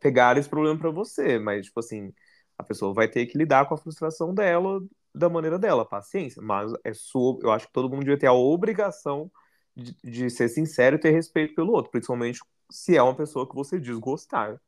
pegar 0.00 0.36
esse 0.36 0.48
problema 0.48 0.78
para 0.78 0.90
você, 0.90 1.38
mas, 1.38 1.66
tipo 1.66 1.80
assim, 1.80 2.12
a 2.58 2.62
pessoa 2.62 2.92
vai 2.92 3.08
ter 3.08 3.26
que 3.26 3.38
lidar 3.38 3.66
com 3.66 3.74
a 3.74 3.78
frustração 3.78 4.34
dela 4.34 4.80
da 5.14 5.28
maneira 5.28 5.58
dela, 5.58 5.84
paciência, 5.84 6.40
mas 6.40 6.72
é 6.84 6.94
sua, 6.94 7.38
eu 7.42 7.50
acho 7.50 7.66
que 7.66 7.72
todo 7.72 7.88
mundo 7.88 8.00
devia 8.00 8.18
ter 8.18 8.26
a 8.26 8.32
obrigação 8.32 9.30
de, 9.74 9.96
de 10.02 10.30
ser 10.30 10.48
sincero 10.48 10.96
e 10.96 11.00
ter 11.00 11.10
respeito 11.10 11.54
pelo 11.54 11.72
outro, 11.72 11.90
principalmente 11.90 12.40
se 12.70 12.96
é 12.96 13.02
uma 13.02 13.14
pessoa 13.14 13.48
que 13.48 13.54
você 13.54 13.80
diz 13.80 13.98
gostar. 13.98 14.60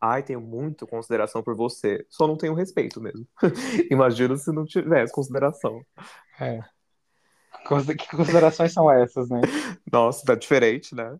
Ai, 0.00 0.22
tenho 0.22 0.40
muita 0.40 0.86
consideração 0.86 1.42
por 1.42 1.54
você, 1.54 2.04
só 2.08 2.26
não 2.26 2.36
tenho 2.36 2.54
respeito 2.54 3.00
mesmo. 3.00 3.26
Imagina 3.90 4.36
se 4.36 4.52
não 4.52 4.64
tivesse 4.64 5.12
consideração. 5.12 5.80
É. 6.38 6.60
Que 7.62 8.16
considerações 8.16 8.72
são 8.72 8.90
essas, 8.90 9.28
né? 9.28 9.40
Nossa, 9.90 10.24
tá 10.24 10.34
diferente, 10.34 10.94
né? 10.94 11.18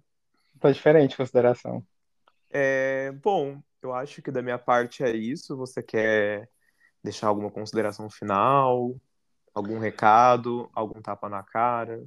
Tá 0.60 0.70
diferente 0.70 1.14
a 1.14 1.16
consideração. 1.16 1.82
É, 2.58 3.12
bom, 3.12 3.62
eu 3.82 3.92
acho 3.92 4.22
que 4.22 4.30
da 4.30 4.40
minha 4.40 4.58
parte 4.58 5.04
é 5.04 5.14
isso. 5.14 5.54
Você 5.58 5.82
quer 5.82 6.48
deixar 7.04 7.28
alguma 7.28 7.50
consideração 7.50 8.08
final? 8.08 8.98
Algum 9.54 9.78
recado? 9.78 10.70
Algum 10.72 11.02
tapa 11.02 11.28
na 11.28 11.42
cara? 11.42 12.02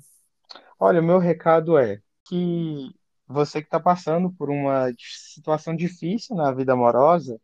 Olha, 0.79 1.01
o 1.01 1.03
meu 1.03 1.19
recado 1.19 1.77
é 1.77 2.01
que 2.25 2.91
você 3.27 3.61
que 3.61 3.67
está 3.67 3.79
passando 3.79 4.31
por 4.31 4.49
uma 4.49 4.91
situação 4.97 5.75
difícil 5.75 6.35
na 6.35 6.51
vida 6.51 6.73
amorosa, 6.73 7.39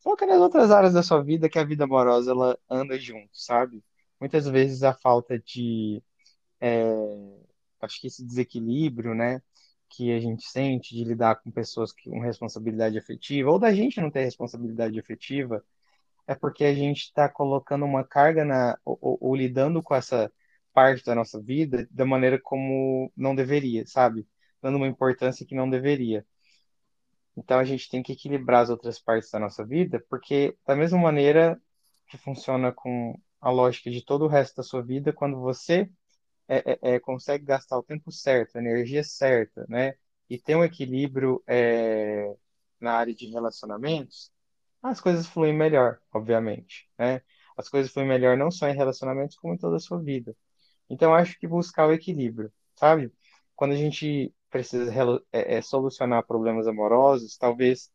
foca 0.00 0.26
nas 0.26 0.38
outras 0.38 0.70
áreas 0.70 0.92
da 0.92 1.02
sua 1.02 1.22
vida 1.22 1.48
que 1.48 1.58
a 1.58 1.64
vida 1.64 1.84
amorosa 1.84 2.32
ela 2.32 2.58
anda 2.68 2.98
junto, 2.98 3.30
sabe? 3.32 3.82
Muitas 4.20 4.46
vezes 4.46 4.82
a 4.82 4.92
falta 4.92 5.38
de, 5.38 6.02
é, 6.60 6.84
acho 7.80 8.00
que 8.02 8.08
esse 8.08 8.22
desequilíbrio, 8.22 9.14
né, 9.14 9.42
que 9.96 10.12
a 10.12 10.20
gente 10.20 10.44
sente 10.44 10.94
de 10.94 11.04
lidar 11.04 11.36
com 11.36 11.50
pessoas 11.50 11.92
com 11.92 12.20
responsabilidade 12.20 12.98
afetiva, 12.98 13.50
ou 13.50 13.58
da 13.58 13.72
gente 13.72 14.00
não 14.00 14.10
ter 14.10 14.24
responsabilidade 14.24 14.98
afetiva, 14.98 15.64
é 16.26 16.34
porque 16.34 16.64
a 16.64 16.74
gente 16.74 17.02
está 17.02 17.28
colocando 17.28 17.84
uma 17.84 18.04
carga 18.04 18.44
na, 18.44 18.78
ou, 18.84 18.98
ou, 19.00 19.18
ou 19.20 19.36
lidando 19.36 19.82
com 19.82 19.94
essa 19.94 20.32
parte 20.72 21.04
da 21.04 21.14
nossa 21.14 21.40
vida 21.40 21.86
da 21.90 22.04
maneira 22.04 22.40
como 22.40 23.12
não 23.16 23.34
deveria, 23.34 23.86
sabe? 23.86 24.26
Dando 24.60 24.76
uma 24.76 24.88
importância 24.88 25.46
que 25.46 25.54
não 25.54 25.70
deveria. 25.70 26.26
Então 27.36 27.58
a 27.58 27.64
gente 27.64 27.88
tem 27.90 28.02
que 28.02 28.12
equilibrar 28.12 28.62
as 28.62 28.70
outras 28.70 28.98
partes 28.98 29.30
da 29.30 29.38
nossa 29.38 29.64
vida, 29.64 30.04
porque 30.08 30.56
da 30.66 30.74
mesma 30.74 30.98
maneira 30.98 31.60
que 32.08 32.18
funciona 32.18 32.72
com 32.72 33.18
a 33.40 33.50
lógica 33.50 33.90
de 33.90 34.04
todo 34.04 34.24
o 34.24 34.28
resto 34.28 34.56
da 34.56 34.62
sua 34.62 34.82
vida, 34.82 35.12
quando 35.12 35.40
você 35.40 35.88
é, 36.48 36.72
é, 36.72 36.94
é, 36.94 37.00
consegue 37.00 37.44
gastar 37.44 37.78
o 37.78 37.82
tempo 37.82 38.10
certo, 38.12 38.56
a 38.56 38.60
energia 38.60 39.02
certa, 39.04 39.66
né? 39.68 39.94
E 40.28 40.38
ter 40.38 40.56
um 40.56 40.64
equilíbrio 40.64 41.42
é, 41.46 42.34
na 42.80 42.94
área 42.94 43.14
de 43.14 43.26
relacionamentos, 43.26 44.32
as 44.82 45.00
coisas 45.00 45.26
fluem 45.26 45.54
melhor, 45.54 46.00
obviamente, 46.12 46.88
né? 46.98 47.22
As 47.56 47.68
coisas 47.68 47.92
fluem 47.92 48.08
melhor 48.08 48.36
não 48.36 48.50
só 48.50 48.68
em 48.68 48.74
relacionamentos, 48.76 49.36
como 49.36 49.54
em 49.54 49.58
toda 49.58 49.76
a 49.76 49.80
sua 49.80 50.00
vida. 50.02 50.36
Então, 50.90 51.14
acho 51.14 51.38
que 51.38 51.46
buscar 51.46 51.86
o 51.88 51.92
equilíbrio, 51.92 52.52
sabe? 52.76 53.12
Quando 53.56 53.72
a 53.72 53.76
gente 53.76 54.34
precisa 54.50 54.92
é, 55.32 55.56
é, 55.56 55.62
solucionar 55.62 56.26
problemas 56.26 56.66
amorosos, 56.68 57.36
talvez 57.36 57.90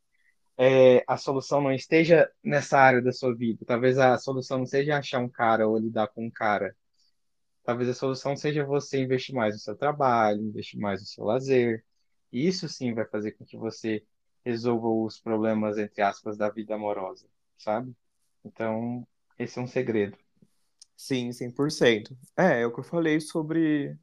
é, 0.58 1.04
a 1.08 1.18
solução 1.18 1.62
não 1.62 1.72
esteja 1.72 2.30
nessa 2.44 2.80
área 2.80 3.02
da 3.02 3.12
sua 3.14 3.36
vida. 3.36 3.66
Talvez 3.66 3.98
a 3.98 4.18
solução 4.18 4.60
não 4.60 4.66
seja 4.66 4.98
achar 4.98 5.20
um 5.20 5.30
cara 5.30 5.68
ou 5.68 5.78
lidar 5.78 6.08
com 6.10 6.26
um 6.26 6.32
cara. 6.32 6.76
Talvez 7.70 7.88
a 7.88 7.94
solução 7.94 8.36
seja 8.36 8.66
você 8.66 9.00
investir 9.00 9.36
mais 9.36 9.54
no 9.54 9.60
seu 9.60 9.76
trabalho, 9.76 10.42
investir 10.42 10.80
mais 10.80 11.02
no 11.02 11.06
seu 11.06 11.24
lazer. 11.24 11.86
E 12.32 12.48
isso 12.48 12.68
sim 12.68 12.96
vai 12.96 13.06
fazer 13.06 13.34
com 13.34 13.46
que 13.46 13.56
você 13.56 14.04
resolva 14.44 14.88
os 14.88 15.20
problemas, 15.20 15.78
entre 15.78 16.02
aspas, 16.02 16.36
da 16.36 16.50
vida 16.50 16.74
amorosa, 16.74 17.28
sabe? 17.60 17.94
Então, 18.44 19.08
esse 19.38 19.60
é 19.60 19.62
um 19.62 19.68
segredo. 19.68 20.18
Sim, 20.98 21.32
100%. 21.32 22.18
É, 22.36 22.62
é 22.62 22.66
o 22.66 22.74
que 22.74 22.80
eu 22.80 22.84
falei 22.84 23.22
sobre, 23.22 23.96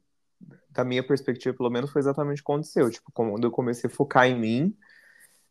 da 0.69 0.85
minha 0.85 1.05
perspectiva, 1.05 1.53
pelo 1.53 1.69
menos, 1.69 1.91
foi 1.91 1.99
exatamente 1.99 2.41
o 2.41 2.45
que 2.45 2.49
aconteceu. 2.49 2.89
Tipo, 2.89 3.11
quando 3.11 3.43
eu 3.43 3.51
comecei 3.51 3.89
a 3.89 3.93
focar 3.93 4.27
em 4.27 4.39
mim, 4.39 4.77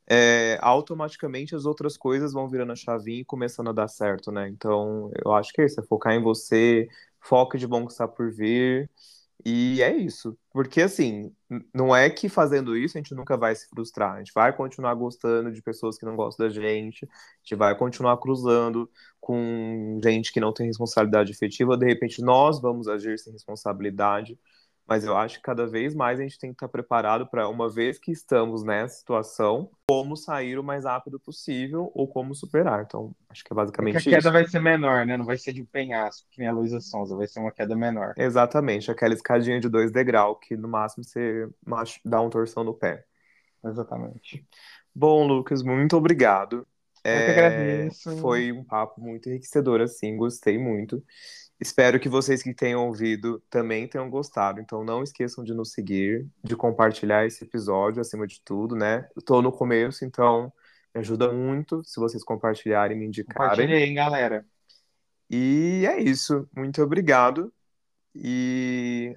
é, 0.06 0.58
automaticamente 0.62 1.54
as 1.54 1.66
outras 1.66 1.98
coisas 1.98 2.32
vão 2.32 2.48
virando 2.48 2.72
a 2.72 2.76
chavinha 2.76 3.20
e 3.20 3.24
começando 3.26 3.68
a 3.68 3.74
dar 3.74 3.88
certo, 3.88 4.32
né? 4.32 4.48
Então, 4.48 5.10
eu 5.22 5.34
acho 5.34 5.52
que 5.52 5.60
é 5.60 5.66
isso, 5.66 5.78
é 5.78 5.82
focar 5.82 6.14
em 6.14 6.22
você, 6.22 6.88
foca 7.28 7.58
de 7.58 7.66
bom 7.66 7.86
que 7.86 7.92
está 7.92 8.06
por 8.08 8.32
vir, 8.32 8.90
e 9.44 9.82
é 9.82 9.94
isso. 9.96 10.36
Porque, 10.52 10.82
assim, 10.82 11.32
não 11.72 11.94
é 11.94 12.10
que 12.10 12.28
fazendo 12.28 12.76
isso 12.76 12.96
a 12.96 13.00
gente 13.00 13.14
nunca 13.14 13.36
vai 13.36 13.54
se 13.54 13.68
frustrar. 13.68 14.14
A 14.14 14.18
gente 14.18 14.32
vai 14.34 14.52
continuar 14.52 14.94
gostando 14.94 15.52
de 15.52 15.62
pessoas 15.62 15.98
que 15.98 16.04
não 16.04 16.16
gostam 16.16 16.46
da 16.46 16.52
gente, 16.52 17.04
a 17.04 17.08
gente 17.42 17.54
vai 17.54 17.76
continuar 17.76 18.16
cruzando 18.18 18.90
com 19.20 20.00
gente 20.02 20.32
que 20.32 20.40
não 20.40 20.52
tem 20.52 20.66
responsabilidade 20.66 21.30
efetiva. 21.32 21.76
De 21.76 21.86
repente, 21.86 22.22
nós 22.22 22.60
vamos 22.60 22.88
agir 22.88 23.18
sem 23.18 23.32
responsabilidade. 23.32 24.38
Mas 24.86 25.04
eu 25.04 25.16
acho 25.16 25.38
que 25.38 25.42
cada 25.42 25.66
vez 25.66 25.94
mais 25.94 26.20
a 26.20 26.22
gente 26.22 26.38
tem 26.38 26.50
que 26.50 26.54
estar 26.54 26.68
preparado 26.68 27.26
para, 27.26 27.48
uma 27.48 27.68
vez 27.68 27.98
que 27.98 28.12
estamos 28.12 28.62
nessa 28.62 28.98
situação, 28.98 29.68
como 29.88 30.16
sair 30.16 30.58
o 30.58 30.62
mais 30.62 30.84
rápido 30.84 31.18
possível 31.18 31.90
ou 31.92 32.06
como 32.06 32.34
superar. 32.34 32.84
Então, 32.86 33.12
acho 33.28 33.42
que 33.42 33.52
é 33.52 33.56
basicamente 33.56 33.98
isso. 33.98 34.08
a 34.08 34.12
queda 34.12 34.30
vai 34.30 34.46
ser 34.46 34.60
menor, 34.60 35.04
né? 35.04 35.16
Não 35.16 35.24
vai 35.24 35.36
ser 35.36 35.52
de 35.52 35.60
um 35.62 35.66
penhasco, 35.66 36.28
que 36.30 36.38
nem 36.38 36.48
a 36.48 36.52
Luísa 36.52 36.80
Sonza, 36.80 37.16
vai 37.16 37.26
ser 37.26 37.40
uma 37.40 37.50
queda 37.50 37.74
menor. 37.74 38.14
Exatamente, 38.16 38.90
aquela 38.90 39.14
escadinha 39.14 39.58
de 39.58 39.68
dois 39.68 39.90
degraus, 39.90 40.38
que 40.40 40.56
no 40.56 40.68
máximo 40.68 41.02
você 41.02 41.48
dá 42.04 42.20
um 42.20 42.30
torção 42.30 42.62
no 42.62 42.72
pé. 42.72 43.04
Exatamente. 43.64 44.46
Bom, 44.94 45.26
Lucas, 45.26 45.62
muito 45.62 45.96
obrigado. 45.96 46.66
Eu 47.04 47.12
é, 47.12 47.24
que 47.24 47.30
agradeço. 47.30 48.16
Foi 48.18 48.52
um 48.52 48.64
papo 48.64 49.00
muito 49.00 49.28
enriquecedor, 49.28 49.80
assim, 49.80 50.16
gostei 50.16 50.58
muito. 50.58 51.02
Espero 51.58 51.98
que 51.98 52.08
vocês 52.08 52.42
que 52.42 52.52
tenham 52.52 52.86
ouvido 52.86 53.42
também 53.48 53.88
tenham 53.88 54.10
gostado. 54.10 54.60
Então 54.60 54.84
não 54.84 55.02
esqueçam 55.02 55.42
de 55.42 55.54
nos 55.54 55.72
seguir, 55.72 56.26
de 56.44 56.54
compartilhar 56.54 57.24
esse 57.24 57.44
episódio 57.44 58.00
acima 58.00 58.26
de 58.26 58.40
tudo, 58.42 58.76
né? 58.76 59.08
Estou 59.16 59.40
no 59.40 59.50
começo, 59.50 60.04
então 60.04 60.52
me 60.94 61.00
ajuda 61.00 61.32
muito 61.32 61.82
se 61.84 61.98
vocês 61.98 62.22
compartilharem 62.22 62.96
e 62.96 63.00
me 63.00 63.06
indicarem. 63.06 63.50
Compartilhem, 63.50 63.94
galera. 63.94 64.46
E 65.30 65.84
é 65.86 66.00
isso. 66.00 66.48
Muito 66.54 66.82
obrigado. 66.82 67.52
E 68.14 69.16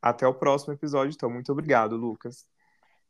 até 0.00 0.26
o 0.26 0.34
próximo 0.34 0.72
episódio. 0.72 1.14
Então, 1.14 1.30
muito 1.30 1.52
obrigado, 1.52 1.96
Lucas. 1.96 2.46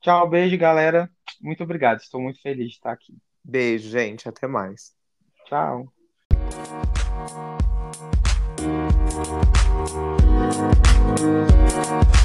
Tchau, 0.01 0.28
beijo, 0.28 0.57
galera. 0.59 1.11
Muito 1.41 1.62
obrigado. 1.62 2.01
Estou 2.01 2.20
muito 2.20 2.41
feliz 2.41 2.68
de 2.68 2.74
estar 2.74 2.93
aqui. 2.93 3.16
Beijo, 3.45 3.89
gente. 3.89 4.28
Até 4.28 4.47
mais. 4.47 4.95
Tchau. 5.47 5.99
Thank 9.22 9.64
you. 12.14 12.19